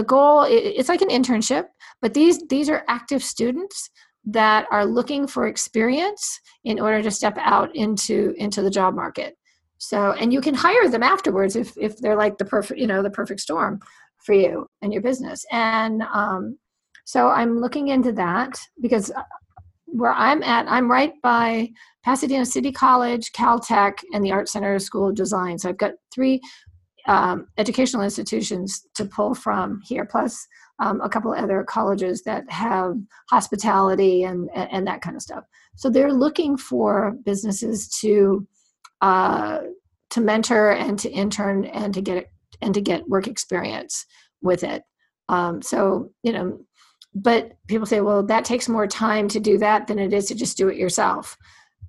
the 0.00 0.02
goal 0.02 0.44
it's 0.48 0.88
like 0.88 1.00
an 1.00 1.08
internship 1.18 1.66
but 2.02 2.12
these 2.12 2.36
these 2.48 2.68
are 2.68 2.82
active 2.88 3.22
students 3.22 3.88
that 4.24 4.66
are 4.70 4.84
looking 4.84 5.26
for 5.26 5.46
experience 5.46 6.40
in 6.64 6.78
order 6.78 7.02
to 7.02 7.10
step 7.10 7.36
out 7.38 7.74
into 7.74 8.34
into 8.36 8.62
the 8.62 8.70
job 8.70 8.94
market. 8.94 9.36
So 9.78 10.12
and 10.12 10.32
you 10.32 10.40
can 10.40 10.54
hire 10.54 10.88
them 10.88 11.02
afterwards 11.02 11.56
if 11.56 11.76
if 11.78 11.98
they're 11.98 12.16
like 12.16 12.38
the 12.38 12.44
perfect 12.44 12.80
you 12.80 12.86
know 12.86 13.02
the 13.02 13.10
perfect 13.10 13.40
storm 13.40 13.80
for 14.18 14.34
you 14.34 14.66
and 14.82 14.92
your 14.92 15.02
business. 15.02 15.44
And 15.50 16.02
um, 16.02 16.58
so 17.04 17.28
i'm 17.28 17.58
looking 17.58 17.88
into 17.88 18.12
that 18.12 18.58
because 18.80 19.10
uh, 19.10 19.22
where 19.86 20.12
i'm 20.12 20.42
at 20.42 20.70
i'm 20.70 20.90
right 20.90 21.14
by 21.22 21.68
pasadena 22.04 22.46
city 22.46 22.70
college 22.70 23.32
caltech 23.32 23.94
and 24.12 24.24
the 24.24 24.30
art 24.30 24.48
center 24.48 24.78
school 24.78 25.08
of 25.08 25.14
design. 25.14 25.58
So 25.58 25.68
i've 25.68 25.78
got 25.78 25.92
three 26.14 26.40
um, 27.06 27.46
educational 27.58 28.02
institutions 28.02 28.86
to 28.94 29.04
pull 29.06 29.34
from 29.34 29.80
here 29.82 30.04
plus 30.04 30.46
um, 30.80 31.00
a 31.02 31.08
couple 31.08 31.32
of 31.32 31.38
other 31.38 31.62
colleges 31.62 32.22
that 32.22 32.50
have 32.50 32.96
hospitality 33.28 34.24
and, 34.24 34.48
and 34.54 34.86
that 34.86 35.02
kind 35.02 35.14
of 35.14 35.22
stuff. 35.22 35.44
So 35.76 35.90
they're 35.90 36.12
looking 36.12 36.56
for 36.56 37.16
businesses 37.24 37.88
to 38.00 38.46
uh, 39.00 39.60
to 40.10 40.20
mentor 40.20 40.72
and 40.72 40.98
to 40.98 41.10
intern 41.10 41.64
and 41.66 41.94
to 41.94 42.00
get 42.00 42.30
and 42.60 42.74
to 42.74 42.80
get 42.80 43.08
work 43.08 43.26
experience 43.26 44.06
with 44.42 44.64
it. 44.64 44.82
Um, 45.28 45.62
so 45.62 46.10
you 46.22 46.32
know, 46.32 46.60
but 47.14 47.52
people 47.68 47.86
say, 47.86 48.00
well, 48.00 48.22
that 48.24 48.44
takes 48.44 48.68
more 48.68 48.86
time 48.86 49.28
to 49.28 49.40
do 49.40 49.58
that 49.58 49.86
than 49.86 49.98
it 49.98 50.12
is 50.12 50.26
to 50.26 50.34
just 50.34 50.56
do 50.56 50.68
it 50.68 50.76
yourself. 50.76 51.36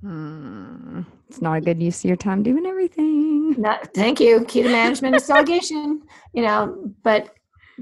Hmm. 0.02 1.02
It's 1.30 1.42
not 1.42 1.58
a 1.58 1.62
good 1.62 1.82
use 1.82 2.04
of 2.04 2.10
your 2.10 2.18
time 2.18 2.44
doing 2.44 2.66
everything. 2.66 3.62
Not, 3.62 3.94
thank 3.94 4.20
you. 4.20 4.44
Key 4.46 4.64
to 4.64 4.70
management 4.70 5.16
is 5.16 5.28
delegation. 5.28 6.02
You 6.34 6.44
know, 6.44 6.94
but 7.04 7.34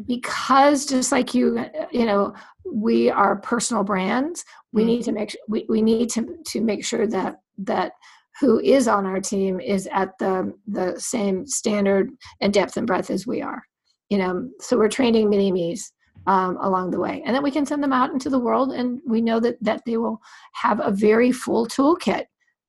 because 0.08 0.86
just 0.86 1.12
like 1.12 1.34
you 1.34 1.66
you 1.92 2.06
know 2.06 2.34
we 2.72 3.10
are 3.10 3.38
personal 3.38 3.84
brands 3.84 4.44
we 4.72 4.84
need 4.84 5.04
to 5.04 5.12
mm-hmm. 5.12 5.20
make 5.20 5.38
we, 5.48 5.66
we 5.70 5.82
need 5.82 6.10
to 6.10 6.38
to 6.46 6.62
make 6.62 6.86
sure 6.86 7.08
that 7.08 7.38
that 7.58 7.94
who 8.40 8.60
is 8.60 8.88
on 8.88 9.06
our 9.06 9.20
team 9.20 9.60
is 9.60 9.88
at 9.92 10.18
the 10.20 10.54
the 10.68 11.00
same 11.00 11.46
standard 11.46 12.10
and 12.42 12.54
depth 12.54 12.78
and 12.78 12.88
breadth 12.88 13.10
as 13.10 13.26
we 13.26 13.42
are 13.42 13.64
you 14.10 14.18
know? 14.18 14.50
So 14.60 14.78
we're 14.78 14.90
training 14.90 15.30
mini 15.30 15.52
me's 15.52 15.92
um, 16.28 16.58
along 16.62 16.92
the 16.92 17.00
way 17.00 17.24
and 17.26 17.34
then 17.34 17.44
we 17.44 17.52
can 17.52 17.66
send 17.66 17.82
them 17.82 17.94
out 17.94 18.12
into 18.12 18.30
the 18.30 18.40
world 18.40 18.74
and 18.74 19.00
we 19.08 19.22
know 19.22 19.40
that 19.40 19.58
that 19.64 19.82
they 19.86 19.98
will 19.98 20.20
have 20.54 20.80
a 20.84 20.92
very 20.92 21.32
full 21.32 21.66
toolkit. 21.68 22.26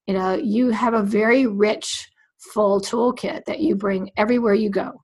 You 0.06 0.14
know 0.14 0.34
you 0.34 0.70
have 0.70 0.94
a 0.94 1.02
very 1.02 1.46
rich 1.46 2.08
full 2.54 2.80
toolkit 2.80 3.44
that 3.44 3.60
you 3.60 3.76
bring 3.76 4.10
everywhere 4.16 4.54
you 4.54 4.70
go 4.70 5.02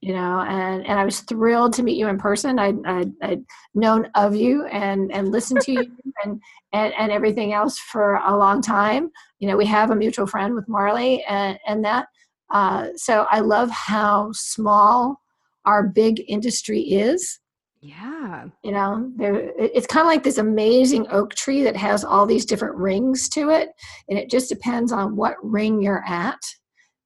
you 0.00 0.14
know 0.14 0.40
and 0.40 0.86
and 0.86 0.98
i 0.98 1.04
was 1.04 1.20
thrilled 1.20 1.72
to 1.74 1.82
meet 1.82 1.98
you 1.98 2.08
in 2.08 2.18
person. 2.18 2.58
I 2.58 2.72
i'd, 2.86 3.12
I'd 3.22 3.44
known 3.74 4.08
of 4.14 4.34
you 4.34 4.66
and 4.66 5.12
and 5.12 5.30
listened 5.30 5.60
to 5.62 5.72
you 5.72 5.80
and, 6.24 6.40
and 6.72 6.94
and 6.98 7.12
everything 7.12 7.52
else 7.52 7.78
for 7.78 8.16
a 8.16 8.36
long 8.36 8.62
time. 8.62 9.10
You 9.38 9.48
know 9.48 9.56
we 9.56 9.66
have 9.66 9.90
a 9.90 9.96
mutual 9.96 10.26
friend 10.26 10.54
with 10.54 10.68
marley 10.68 11.22
and 11.24 11.58
and 11.66 11.84
that. 11.84 12.08
Uh, 12.52 12.88
so 12.96 13.26
i 13.30 13.40
love 13.40 13.70
how 13.70 14.30
small 14.32 15.20
our 15.66 15.86
big 15.86 16.24
industry 16.26 16.80
is. 16.80 17.38
Yeah. 17.82 18.46
You 18.64 18.72
know 18.72 19.10
there 19.16 19.52
it's 19.58 19.86
kind 19.86 20.06
of 20.06 20.08
like 20.08 20.22
this 20.22 20.38
amazing 20.38 21.06
oak 21.10 21.34
tree 21.34 21.62
that 21.62 21.76
has 21.76 22.04
all 22.04 22.26
these 22.26 22.46
different 22.46 22.76
rings 22.76 23.28
to 23.30 23.50
it 23.50 23.70
and 24.08 24.18
it 24.18 24.30
just 24.30 24.48
depends 24.48 24.92
on 24.92 25.16
what 25.16 25.36
ring 25.42 25.82
you're 25.82 26.04
at 26.06 26.40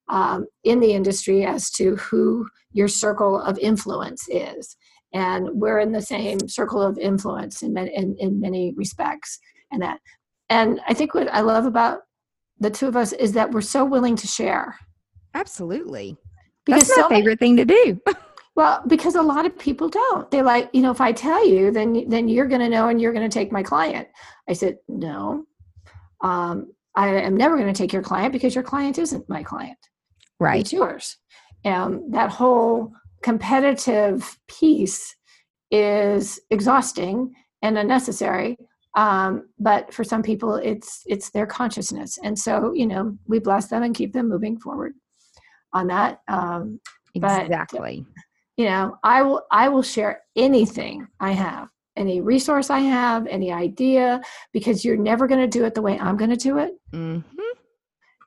um, 0.08 0.46
in 0.64 0.80
the 0.80 0.92
industry 0.92 1.44
as 1.44 1.70
to 1.72 1.96
who 1.96 2.46
your 2.72 2.88
circle 2.88 3.40
of 3.40 3.58
influence 3.58 4.28
is. 4.28 4.76
And 5.12 5.48
we're 5.52 5.78
in 5.78 5.92
the 5.92 6.02
same 6.02 6.48
circle 6.48 6.82
of 6.82 6.98
influence 6.98 7.62
in 7.62 7.72
many, 7.72 7.94
in, 7.94 8.16
in 8.18 8.40
many 8.40 8.74
respects. 8.76 9.38
And 9.70 9.80
that, 9.82 10.00
and 10.50 10.80
I 10.88 10.94
think 10.94 11.14
what 11.14 11.32
I 11.32 11.40
love 11.40 11.66
about 11.66 12.00
the 12.58 12.70
two 12.70 12.88
of 12.88 12.96
us 12.96 13.12
is 13.12 13.32
that 13.32 13.50
we're 13.50 13.60
so 13.60 13.84
willing 13.84 14.16
to 14.16 14.26
share. 14.26 14.76
Absolutely. 15.34 16.16
Because 16.64 16.88
That's 16.88 16.98
my 16.98 17.02
so 17.02 17.08
favorite 17.08 17.40
many, 17.40 17.56
thing 17.56 17.56
to 17.56 17.64
do. 17.64 18.00
well, 18.56 18.82
because 18.86 19.14
a 19.14 19.22
lot 19.22 19.46
of 19.46 19.58
people 19.58 19.88
don't. 19.88 20.30
They're 20.30 20.42
like, 20.42 20.70
you 20.72 20.82
know, 20.82 20.90
if 20.90 21.00
I 21.00 21.12
tell 21.12 21.46
you, 21.46 21.70
then 21.70 22.08
then 22.08 22.28
you're 22.28 22.46
going 22.46 22.60
to 22.60 22.68
know 22.68 22.88
and 22.88 23.00
you're 23.00 23.12
going 23.12 23.28
to 23.28 23.34
take 23.34 23.52
my 23.52 23.62
client. 23.62 24.08
I 24.48 24.52
said, 24.52 24.78
no. 24.88 25.44
Um, 26.22 26.72
I 26.96 27.08
am 27.08 27.36
never 27.36 27.56
going 27.56 27.72
to 27.72 27.76
take 27.76 27.92
your 27.92 28.02
client 28.02 28.32
because 28.32 28.54
your 28.54 28.64
client 28.64 28.98
isn't 28.98 29.28
my 29.28 29.42
client. 29.42 29.78
Right. 30.40 30.60
It's 30.60 30.72
yours. 30.72 31.16
And 31.64 32.12
that 32.12 32.30
whole 32.30 32.92
competitive 33.22 34.38
piece 34.48 35.14
is 35.70 36.38
exhausting 36.50 37.34
and 37.62 37.78
unnecessary 37.78 38.58
um, 38.94 39.48
but 39.58 39.92
for 39.92 40.04
some 40.04 40.22
people 40.22 40.54
it's 40.56 41.02
it's 41.06 41.30
their 41.30 41.46
consciousness 41.46 42.18
and 42.22 42.38
so 42.38 42.72
you 42.74 42.86
know 42.86 43.16
we 43.26 43.38
bless 43.38 43.68
them 43.68 43.82
and 43.82 43.94
keep 43.94 44.12
them 44.12 44.28
moving 44.28 44.58
forward 44.58 44.94
on 45.72 45.86
that 45.88 46.20
um, 46.28 46.80
exactly 47.14 48.04
but, 48.06 48.22
you 48.56 48.68
know 48.68 48.96
i 49.02 49.22
will 49.22 49.42
i 49.50 49.68
will 49.68 49.82
share 49.82 50.22
anything 50.36 51.06
i 51.20 51.32
have 51.32 51.68
any 51.96 52.20
resource 52.20 52.70
i 52.70 52.78
have 52.78 53.26
any 53.26 53.52
idea 53.52 54.20
because 54.52 54.84
you're 54.84 54.96
never 54.96 55.26
going 55.26 55.40
to 55.40 55.58
do 55.58 55.64
it 55.64 55.74
the 55.74 55.82
way 55.82 55.98
i'm 55.98 56.16
going 56.16 56.30
to 56.30 56.36
do 56.36 56.58
it 56.58 56.72
mm-hmm. 56.92 57.53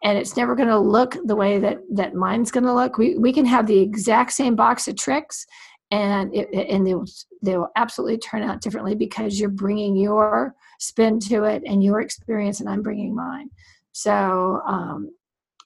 And 0.03 0.17
it's 0.17 0.37
never 0.37 0.55
going 0.55 0.69
to 0.69 0.79
look 0.79 1.17
the 1.25 1.35
way 1.35 1.59
that 1.59 1.79
that 1.91 2.13
mine's 2.13 2.51
going 2.51 2.63
to 2.65 2.73
look. 2.73 2.97
We, 2.97 3.17
we 3.17 3.33
can 3.33 3.45
have 3.45 3.67
the 3.67 3.79
exact 3.79 4.31
same 4.33 4.55
box 4.55 4.87
of 4.87 4.95
tricks 4.95 5.45
and 5.91 6.35
it, 6.35 6.49
and 6.53 6.85
they 6.85 6.93
will 6.93 7.05
they 7.41 7.57
will 7.57 7.69
absolutely 7.75 8.17
turn 8.17 8.43
out 8.43 8.61
differently 8.61 8.95
because 8.95 9.39
you're 9.39 9.49
bringing 9.49 9.95
your 9.95 10.55
spin 10.79 11.19
to 11.19 11.43
it 11.43 11.63
and 11.65 11.83
your 11.83 12.01
experience 12.01 12.59
and 12.59 12.69
i'm 12.69 12.81
bringing 12.81 13.15
mine. 13.15 13.49
So 13.93 14.61
um, 14.67 15.11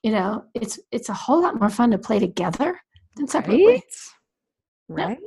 you 0.03 0.11
know 0.11 0.45
it's 0.53 0.79
it's 0.91 1.09
a 1.09 1.13
whole 1.13 1.41
lot 1.41 1.59
more 1.59 1.69
fun 1.69 1.91
to 1.91 1.97
play 1.97 2.19
together 2.19 2.79
than 3.15 3.27
separately. 3.27 3.83
Right, 4.87 5.07
right. 5.07 5.17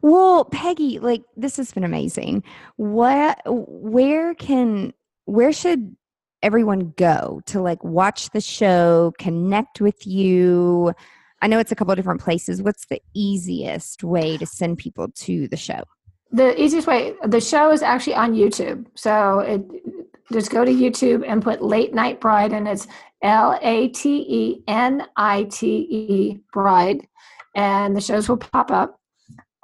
well 0.00 0.44
peggy 0.44 0.98
like 0.98 1.22
this 1.36 1.56
has 1.56 1.72
been 1.72 1.84
amazing. 1.84 2.42
What 2.76 3.40
where 3.46 4.34
can 4.34 4.94
where 5.26 5.52
should 5.52 5.94
everyone 6.42 6.92
go 6.96 7.40
to 7.46 7.60
like 7.60 7.82
watch 7.84 8.30
the 8.30 8.40
show 8.40 9.12
connect 9.18 9.80
with 9.80 10.06
you 10.06 10.92
I 11.42 11.46
know 11.46 11.58
it's 11.58 11.72
a 11.72 11.74
couple 11.74 11.94
different 11.94 12.20
places. 12.20 12.62
What's 12.62 12.86
the 12.86 13.00
easiest 13.14 14.04
way 14.04 14.36
to 14.36 14.46
send 14.46 14.78
people 14.78 15.08
to 15.08 15.48
the 15.48 15.56
show? 15.56 15.82
The 16.32 16.60
easiest 16.60 16.86
way, 16.86 17.14
the 17.24 17.40
show 17.40 17.72
is 17.72 17.82
actually 17.82 18.14
on 18.14 18.34
YouTube. 18.34 18.86
So 18.94 19.40
it, 19.40 19.62
just 20.32 20.50
go 20.50 20.64
to 20.64 20.70
YouTube 20.70 21.24
and 21.26 21.42
put 21.42 21.62
Late 21.62 21.92
Nite 21.94 22.20
Bride, 22.20 22.52
and 22.52 22.68
it's 22.68 22.86
L 23.22 23.58
A 23.62 23.88
T 23.88 24.24
E 24.28 24.62
N 24.68 25.06
I 25.16 25.44
T 25.44 25.66
E 25.90 26.40
Bride, 26.52 27.06
and 27.56 27.96
the 27.96 28.00
shows 28.00 28.28
will 28.28 28.36
pop 28.36 28.70
up. 28.70 28.96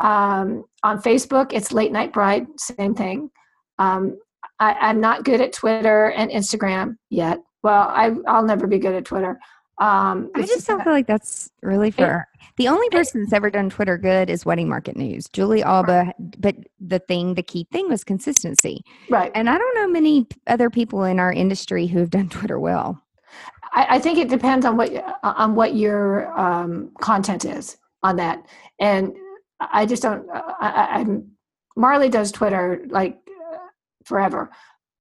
Um, 0.01 0.65
on 0.83 1.01
Facebook, 1.01 1.53
it's 1.53 1.73
Late 1.73 1.93
Nite 1.93 2.13
Bride, 2.13 2.47
same 2.59 2.95
thing. 2.95 3.31
Um, 3.79 4.19
I, 4.59 4.91
am 4.91 5.01
not 5.01 5.25
good 5.25 5.41
at 5.41 5.53
Twitter 5.53 6.11
and 6.11 6.31
Instagram 6.31 6.97
yet. 7.11 7.41
Well, 7.63 7.89
I, 7.89 8.13
I'll 8.27 8.45
never 8.45 8.67
be 8.67 8.79
good 8.79 8.95
at 8.95 9.05
Twitter. 9.05 9.39
Um, 9.79 10.31
I 10.35 10.43
just 10.43 10.67
don't 10.67 10.83
feel 10.83 10.93
like 10.93 11.07
that's 11.07 11.51
really 11.63 11.91
fair. 11.91 12.27
it, 12.41 12.47
the 12.57 12.69
only 12.69 12.89
person 12.89 13.21
that's 13.21 13.35
ever 13.35 13.51
done 13.51 13.69
Twitter 13.69 13.99
good 13.99 14.31
is 14.31 14.47
Wedding 14.47 14.69
Market 14.69 14.97
News, 14.97 15.27
Julie 15.33 15.63
Alba. 15.63 16.05
Right. 16.07 16.41
But 16.41 16.57
the 16.81 16.99
thing, 16.99 17.35
the 17.35 17.43
key 17.43 17.67
thing 17.71 17.89
was 17.89 18.03
consistency, 18.03 18.83
right? 19.11 19.31
And 19.35 19.51
I 19.51 19.59
don't 19.59 19.75
know 19.75 19.89
many 19.89 20.27
other 20.47 20.71
people 20.71 21.05
in 21.05 21.21
our 21.21 21.31
industry 21.31 21.87
who 21.87 21.99
have 21.99 22.09
done 22.09 22.31
Twitter 22.31 22.59
well. 22.59 23.03
I, 23.75 23.97
I 23.97 23.99
think 23.99 24.19
it 24.19 24.31
depends 24.31 24.65
on 24.65 24.79
what 24.79 24.91
on 25.23 25.55
what 25.55 25.77
your 25.77 26.39
um, 26.39 26.91
content 27.03 27.45
is 27.45 27.77
on 28.03 28.17
that, 28.17 28.47
and 28.81 29.15
I 29.61 29.85
just 29.85 30.03
don't. 30.03 30.27
I, 30.33 30.89
I'm 30.93 31.33
Marley 31.77 32.09
does 32.09 32.33
Twitter 32.33 32.83
like 32.89 33.19
forever, 34.07 34.51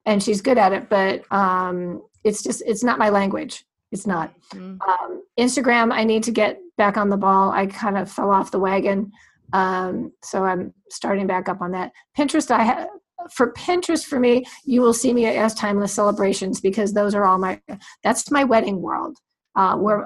and 0.06 0.22
she's 0.22 0.42
good 0.42 0.58
at 0.58 0.74
it, 0.74 0.90
but 0.90 1.24
um, 1.32 2.02
it's 2.24 2.44
just 2.44 2.62
it's 2.66 2.84
not 2.84 3.00
my 3.00 3.10
language 3.10 3.66
it's 3.96 4.06
not. 4.06 4.34
Mm-hmm. 4.54 4.82
Um, 4.82 5.24
Instagram, 5.40 5.94
I 5.94 6.04
need 6.04 6.24
to 6.24 6.32
get 6.32 6.60
back 6.78 6.98
on 6.98 7.10
the 7.10 7.18
ball. 7.18 7.52
I 7.52 7.66
kind 7.68 7.98
of 7.98 8.12
fell 8.12 8.30
off 8.30 8.52
the 8.52 8.60
wagon. 8.60 9.12
Um, 9.54 10.12
so 10.22 10.44
I'm 10.44 10.74
starting 10.90 11.28
back 11.28 11.48
up 11.48 11.62
on 11.62 11.72
that. 11.72 11.94
Pinterest, 12.18 12.52
I 12.52 12.64
have 12.64 12.90
for 13.32 13.54
Pinterest 13.54 14.04
for 14.04 14.20
me, 14.20 14.44
you 14.66 14.82
will 14.82 14.94
see 14.94 15.14
me 15.14 15.26
as 15.26 15.54
timeless 15.54 15.94
celebrations 15.94 16.60
because 16.60 16.94
those 16.94 17.16
are 17.16 17.26
all 17.26 17.38
my 17.38 17.60
that's 18.04 18.30
my 18.30 18.44
wedding 18.44 18.82
world. 18.82 19.18
Uh, 19.56 19.78
where 19.78 20.06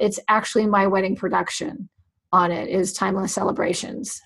it's 0.00 0.18
actually 0.26 0.66
my 0.66 0.88
wedding 0.88 1.14
production 1.14 1.88
on 2.32 2.50
it 2.50 2.68
is 2.68 2.92
timeless 2.92 3.32
celebrations. 3.32 4.20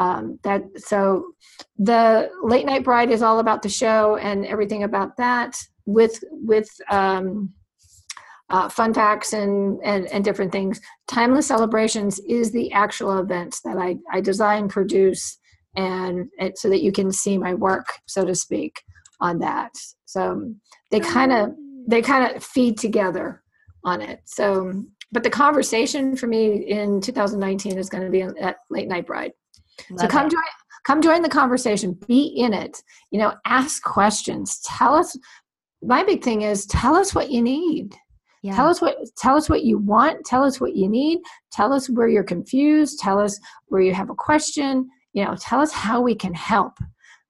Um, 0.00 0.38
that 0.44 0.62
so 0.76 1.32
the 1.76 2.30
Late 2.42 2.66
Nite 2.66 2.84
Bride 2.84 3.10
is 3.10 3.22
all 3.22 3.40
about 3.40 3.62
the 3.62 3.68
show 3.68 4.16
and 4.16 4.46
everything 4.46 4.84
about 4.84 5.16
that 5.16 5.56
with 5.86 6.22
with 6.30 6.68
um, 6.88 7.52
uh, 8.50 8.68
fun 8.68 8.94
facts 8.94 9.32
and, 9.32 9.78
and, 9.84 10.06
and 10.06 10.24
different 10.24 10.52
things. 10.52 10.80
Timeless 11.06 11.46
Celebrations 11.46 12.18
is 12.20 12.50
the 12.50 12.72
actual 12.72 13.18
event 13.18 13.56
that 13.64 13.76
I, 13.76 13.96
I 14.12 14.20
design, 14.20 14.68
produce, 14.68 15.38
and, 15.76 16.28
and 16.38 16.56
so 16.56 16.68
that 16.70 16.82
you 16.82 16.92
can 16.92 17.12
see 17.12 17.36
my 17.36 17.54
work, 17.54 17.86
so 18.06 18.24
to 18.24 18.34
speak, 18.34 18.82
on 19.20 19.38
that. 19.40 19.72
So 20.06 20.54
they 20.90 21.00
kind 21.00 21.32
of 21.32 21.54
they 21.86 22.02
kind 22.02 22.34
of 22.34 22.44
feed 22.44 22.78
together 22.78 23.42
on 23.84 24.02
it. 24.02 24.20
So, 24.24 24.84
but 25.10 25.22
the 25.22 25.30
conversation 25.30 26.16
for 26.16 26.26
me 26.26 26.56
in 26.56 27.00
2019 27.00 27.78
is 27.78 27.88
going 27.88 28.04
to 28.04 28.10
be 28.10 28.22
at 28.22 28.56
Late 28.70 28.88
Nite 28.88 29.06
Bride. 29.06 29.32
Love 29.90 30.00
so 30.00 30.08
come 30.08 30.26
it. 30.26 30.32
join 30.32 30.42
come 30.84 31.02
join 31.02 31.22
the 31.22 31.28
conversation 31.28 31.98
be 32.06 32.26
in 32.26 32.52
it 32.54 32.82
you 33.10 33.18
know 33.18 33.34
ask 33.44 33.82
questions 33.82 34.60
tell 34.64 34.94
us 34.94 35.16
my 35.82 36.02
big 36.02 36.22
thing 36.22 36.42
is 36.42 36.66
tell 36.66 36.94
us 36.94 37.14
what 37.14 37.30
you 37.30 37.42
need 37.42 37.96
yeah. 38.42 38.54
Tell 38.54 38.68
us 38.68 38.80
what 38.80 38.96
tell 39.16 39.36
us 39.36 39.48
what 39.48 39.64
you 39.64 39.78
want, 39.78 40.24
tell 40.24 40.44
us 40.44 40.60
what 40.60 40.76
you 40.76 40.88
need, 40.88 41.18
tell 41.50 41.72
us 41.72 41.90
where 41.90 42.08
you're 42.08 42.22
confused, 42.22 43.00
tell 43.00 43.18
us 43.18 43.38
where 43.66 43.82
you 43.82 43.92
have 43.92 44.10
a 44.10 44.14
question, 44.14 44.88
you 45.12 45.24
know, 45.24 45.34
tell 45.40 45.60
us 45.60 45.72
how 45.72 46.00
we 46.00 46.14
can 46.14 46.34
help. 46.34 46.74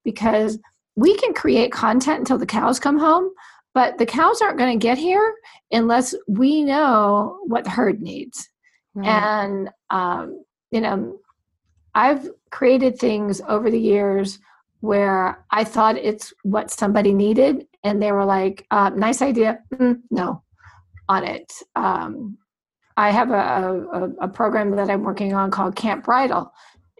Because 0.05 0.59
we 0.95 1.15
can 1.17 1.33
create 1.33 1.71
content 1.71 2.19
until 2.19 2.37
the 2.37 2.45
cows 2.45 2.79
come 2.79 2.97
home, 2.97 3.29
but 3.73 3.97
the 3.97 4.05
cows 4.05 4.41
aren't 4.41 4.57
going 4.57 4.77
to 4.77 4.83
get 4.83 4.97
here 4.97 5.33
unless 5.71 6.13
we 6.27 6.63
know 6.63 7.39
what 7.47 7.63
the 7.63 7.69
herd 7.69 8.01
needs. 8.01 8.47
Right. 8.93 9.07
And 9.07 9.69
um, 9.89 10.43
you 10.71 10.81
know, 10.81 11.17
I've 11.95 12.29
created 12.51 12.97
things 12.97 13.41
over 13.47 13.69
the 13.69 13.79
years 13.79 14.39
where 14.81 15.43
I 15.51 15.63
thought 15.63 15.97
it's 15.97 16.33
what 16.43 16.71
somebody 16.71 17.13
needed, 17.13 17.67
and 17.83 18.01
they 18.01 18.11
were 18.11 18.25
like, 18.25 18.65
uh, 18.71 18.89
"Nice 18.89 19.21
idea." 19.21 19.59
Mm, 19.73 20.01
no, 20.09 20.43
on 21.09 21.23
it. 21.23 21.51
Um, 21.75 22.37
I 22.95 23.11
have 23.11 23.31
a, 23.31 23.33
a, 23.33 24.25
a, 24.25 24.27
program 24.27 24.71
that 24.71 24.89
I'm 24.89 25.03
working 25.03 25.33
on 25.33 25.51
called 25.51 25.75
Camp 25.75 26.05
Bridal, 26.05 26.51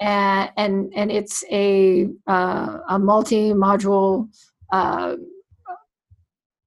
and 0.02 0.52
and, 0.58 0.94
and 0.96 1.12
it's 1.12 1.44
a 1.52 2.08
uh, 2.28 2.80
a 2.90 3.00
multi 3.00 3.52
module 3.52 4.30
uh, 4.72 5.16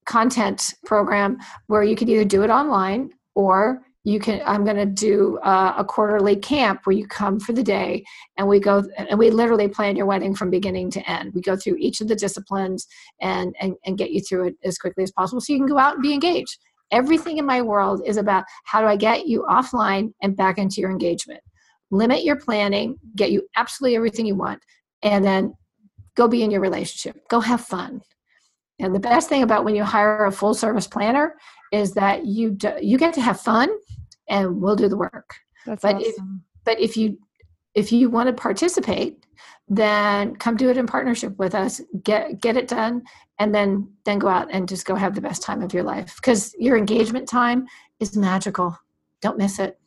content 0.06 0.74
program 0.84 1.38
where 1.66 1.82
you 1.82 1.96
can 1.96 2.08
either 2.08 2.24
do 2.24 2.42
it 2.42 2.50
online 2.50 3.10
or 3.34 3.82
you 4.04 4.18
can 4.18 4.42
i'm 4.44 4.64
going 4.64 4.76
to 4.76 4.86
do 4.86 5.38
uh, 5.38 5.74
a 5.76 5.84
quarterly 5.84 6.36
camp 6.36 6.80
where 6.84 6.96
you 6.96 7.06
come 7.06 7.38
for 7.38 7.52
the 7.52 7.62
day 7.62 8.04
and 8.36 8.46
we 8.48 8.58
go 8.58 8.82
and 8.96 9.18
we 9.18 9.30
literally 9.30 9.68
plan 9.68 9.96
your 9.96 10.06
wedding 10.06 10.34
from 10.34 10.50
beginning 10.50 10.90
to 10.90 11.10
end 11.10 11.32
we 11.34 11.40
go 11.40 11.56
through 11.56 11.76
each 11.78 12.00
of 12.00 12.08
the 12.08 12.16
disciplines 12.16 12.86
and 13.20 13.54
and, 13.60 13.74
and 13.84 13.98
get 13.98 14.10
you 14.10 14.20
through 14.20 14.48
it 14.48 14.54
as 14.64 14.78
quickly 14.78 15.04
as 15.04 15.12
possible 15.12 15.40
so 15.40 15.52
you 15.52 15.58
can 15.58 15.68
go 15.68 15.78
out 15.78 15.94
and 15.94 16.02
be 16.02 16.12
engaged 16.14 16.58
Everything 16.92 17.38
in 17.38 17.46
my 17.46 17.62
world 17.62 18.02
is 18.04 18.18
about 18.18 18.44
how 18.64 18.82
do 18.82 18.86
I 18.86 18.96
get 18.96 19.26
you 19.26 19.46
offline 19.48 20.12
and 20.20 20.36
back 20.36 20.58
into 20.58 20.80
your 20.80 20.90
engagement. 20.90 21.40
Limit 21.90 22.22
your 22.22 22.36
planning, 22.36 22.98
get 23.16 23.32
you 23.32 23.48
absolutely 23.56 23.96
everything 23.96 24.26
you 24.26 24.34
want, 24.34 24.62
and 25.02 25.24
then 25.24 25.54
go 26.14 26.28
be 26.28 26.42
in 26.42 26.50
your 26.50 26.60
relationship. 26.60 27.26
Go 27.28 27.40
have 27.40 27.62
fun. 27.62 28.02
And 28.78 28.94
the 28.94 29.00
best 29.00 29.30
thing 29.30 29.42
about 29.42 29.64
when 29.64 29.74
you 29.74 29.84
hire 29.84 30.26
a 30.26 30.32
full 30.32 30.52
service 30.52 30.86
planner 30.86 31.34
is 31.72 31.94
that 31.94 32.26
you 32.26 32.50
do, 32.50 32.74
you 32.80 32.98
get 32.98 33.14
to 33.14 33.20
have 33.20 33.40
fun 33.40 33.70
and 34.28 34.60
we'll 34.60 34.76
do 34.76 34.88
the 34.88 34.96
work. 34.96 35.34
That's 35.66 35.82
but 35.82 35.96
awesome. 35.96 36.06
if 36.06 36.64
but 36.64 36.80
if 36.80 36.96
you 36.96 37.18
if 37.74 37.90
you 37.90 38.10
want 38.10 38.28
to 38.28 38.32
participate, 38.34 39.24
then 39.68 40.36
come 40.36 40.56
do 40.56 40.68
it 40.68 40.76
in 40.76 40.86
partnership 40.86 41.36
with 41.38 41.54
us. 41.54 41.80
Get 42.02 42.40
get 42.40 42.56
it 42.56 42.68
done 42.68 43.02
and 43.38 43.54
then 43.54 43.88
then 44.04 44.18
go 44.18 44.28
out 44.28 44.48
and 44.52 44.68
just 44.68 44.86
go 44.86 44.94
have 44.94 45.14
the 45.14 45.20
best 45.20 45.42
time 45.42 45.62
of 45.62 45.74
your 45.74 45.82
life 45.82 46.14
because 46.16 46.54
your 46.58 46.76
engagement 46.76 47.28
time 47.28 47.66
is 47.98 48.16
magical 48.16 48.78
don't 49.22 49.38
miss 49.38 49.58
it 49.58 49.78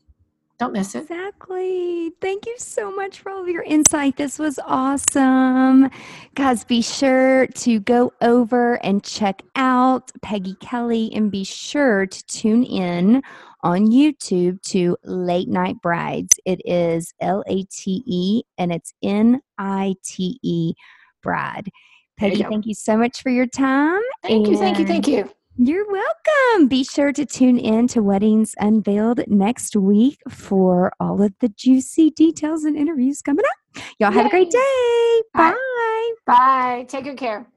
don't 0.57 0.73
miss 0.73 0.95
it. 0.95 0.99
Exactly. 1.03 2.11
Thank 2.22 2.45
you 2.45 2.56
so 2.57 2.91
much 2.91 3.19
for 3.19 3.32
all 3.32 3.41
of 3.41 3.48
your 3.48 3.64
insight. 3.64 4.15
This 4.15 4.40
was 4.40 4.60
awesome. 4.65 5.90
Guys 6.36 6.64
be 6.64 6.82
sure 6.82 7.48
to 7.48 7.80
go 7.82 8.14
over 8.22 8.76
and 8.84 9.03
check 9.03 9.41
out 9.56 10.11
peggy 10.22 10.56
kelly 10.56 11.11
and 11.14 11.30
be 11.32 11.44
sure 11.44 12.06
to 12.06 12.26
tune 12.27 12.64
in 12.64 13.22
on 13.64 13.88
youtube 13.88 14.61
to 14.61 14.95
Late 15.03 15.49
Nite 15.49 15.82
Brides. 15.82 16.40
It 16.45 16.61
is 16.65 17.14
l-a-t-e 17.19 18.44
and 18.57 18.72
it's 18.72 18.94
n-i-t-e 19.03 20.73
bride. 21.22 21.69
Peggy, 22.18 22.44
thank 22.44 22.65
you 22.65 22.73
so 22.73 22.95
much 22.95 23.22
for 23.22 23.30
your 23.30 23.48
time. 23.48 24.02
Thank 24.22 24.48
you, 24.48 24.57
thank 24.57 24.80
you, 24.80 24.86
thank 24.86 25.07
you. 25.07 25.30
You're 25.57 25.86
welcome. 25.90 26.68
Be 26.68 26.84
sure 26.84 27.14
to 27.14 27.26
tune 27.26 27.57
in 27.57 27.88
to 27.90 28.02
Weddings 28.02 28.56
Unveiled 28.60 29.22
next 29.27 29.73
week 29.77 30.19
for 30.27 30.91
all 30.99 31.22
of 31.22 31.34
the 31.40 31.48
juicy 31.48 32.11
details 32.11 32.65
and 32.65 32.76
interviews 32.76 33.22
coming 33.22 33.45
up. 33.45 33.84
Y'all 33.98 34.11
have 34.11 34.23
Yay. 34.23 34.27
a 34.27 34.30
great 34.32 34.52
day. 34.52 35.22
Bye. 35.34 36.14
Bye. 36.26 36.86
Take 36.90 37.06
good 37.06 37.18
care. 37.18 37.48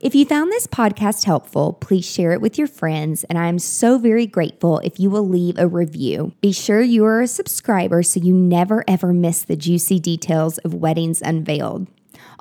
If 0.00 0.14
you 0.14 0.24
found 0.24 0.52
this 0.52 0.66
podcast 0.66 1.24
helpful, 1.24 1.74
please 1.74 2.10
share 2.10 2.32
it 2.32 2.40
with 2.40 2.56
your 2.56 2.66
friends, 2.66 3.24
and 3.24 3.38
I 3.38 3.48
am 3.48 3.58
so 3.58 3.98
very 3.98 4.26
grateful 4.26 4.78
if 4.78 4.98
you 4.98 5.10
will 5.10 5.28
leave 5.28 5.58
a 5.58 5.68
review. 5.68 6.32
Be 6.40 6.52
sure 6.52 6.80
you 6.80 7.04
are 7.04 7.20
a 7.20 7.26
subscriber 7.26 8.02
so 8.02 8.20
you 8.20 8.32
never 8.34 8.84
ever 8.88 9.12
miss 9.12 9.42
the 9.42 9.56
juicy 9.56 9.98
details 9.98 10.56
of 10.58 10.72
Weddings 10.74 11.20
Unveiled. 11.20 11.88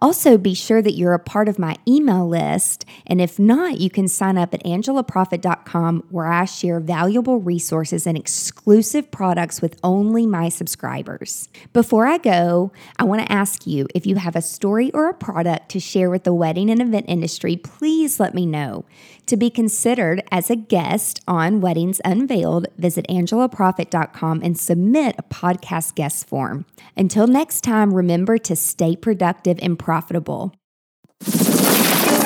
Also, 0.03 0.38
be 0.38 0.53
sure 0.53 0.81
that 0.81 0.95
you're 0.95 1.13
a 1.13 1.19
part 1.19 1.47
of 1.47 1.57
my 1.57 1.77
email 1.88 2.27
list. 2.27 2.84
And 3.07 3.21
if 3.21 3.39
not, 3.39 3.80
you 3.80 3.89
can 3.89 4.09
sign 4.09 4.38
up 4.38 4.53
at 4.53 4.61
angelaproffitt.com 4.65 6.03
where 6.09 6.27
I 6.27 6.43
share 6.43 6.81
valuable 6.81 7.39
resources 7.39 8.05
and 8.05 8.17
exclusive 8.17 9.11
products 9.11 9.61
with 9.61 9.80
only 9.81 10.25
my 10.25 10.49
subscribers. 10.49 11.47
Before 11.71 12.05
I 12.05 12.17
go, 12.17 12.73
I 12.99 13.05
want 13.05 13.21
to 13.21 13.31
ask 13.31 13.65
you 13.65 13.88
if 13.95 14.05
you 14.05 14.17
have 14.17 14.35
a 14.35 14.41
story 14.41 14.91
or 14.91 15.07
a 15.07 15.13
product 15.13 15.69
to 15.69 15.80
share 15.80 16.09
with 16.09 16.25
the 16.25 16.34
wedding 16.34 16.69
and 16.69 16.81
event 16.81 17.05
industry, 17.07 17.55
please 17.55 18.19
let 18.19 18.34
me 18.34 18.45
know. 18.45 18.84
To 19.27 19.38
be 19.38 19.49
considered 19.49 20.21
as 20.31 20.49
a 20.49 20.55
guest 20.57 21.21
on 21.30 21.61
Weddings 21.61 22.01
Unveiled, 22.03 22.67
visit 22.77 23.07
angelaproffitt.com 23.07 24.41
and 24.43 24.59
submit 24.59 25.15
a 25.17 25.23
podcast 25.23 25.95
guest 25.95 26.27
form. 26.27 26.65
Until 26.97 27.25
next 27.25 27.61
time, 27.61 27.93
remember 27.93 28.38
to 28.39 28.55
stay 28.57 28.97
productive 28.97 29.59
and 29.61 29.80
profitable. 29.93 30.51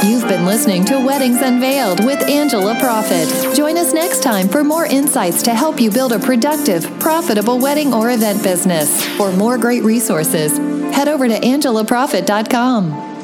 You've 0.05 0.25
been 0.29 0.45
listening 0.45 0.85
to 0.85 1.05
Weddings 1.05 1.41
Unveiled 1.41 2.05
with 2.05 2.21
Angela 2.29 2.75
Proffitt. 2.75 3.53
Join 3.57 3.77
us 3.77 3.93
next 3.93 4.23
time 4.23 4.47
for 4.47 4.63
more 4.63 4.85
insights 4.85 5.43
to 5.43 5.53
help 5.53 5.81
you 5.81 5.91
build 5.91 6.13
a 6.13 6.19
productive, 6.19 6.85
profitable 7.01 7.59
wedding 7.59 7.93
or 7.93 8.11
event 8.11 8.41
business. 8.41 9.05
For 9.17 9.33
more 9.33 9.57
great 9.57 9.83
resources, 9.83 10.57
head 10.95 11.09
over 11.09 11.27
to 11.27 11.37
angelaproffitt.com. 11.37 13.16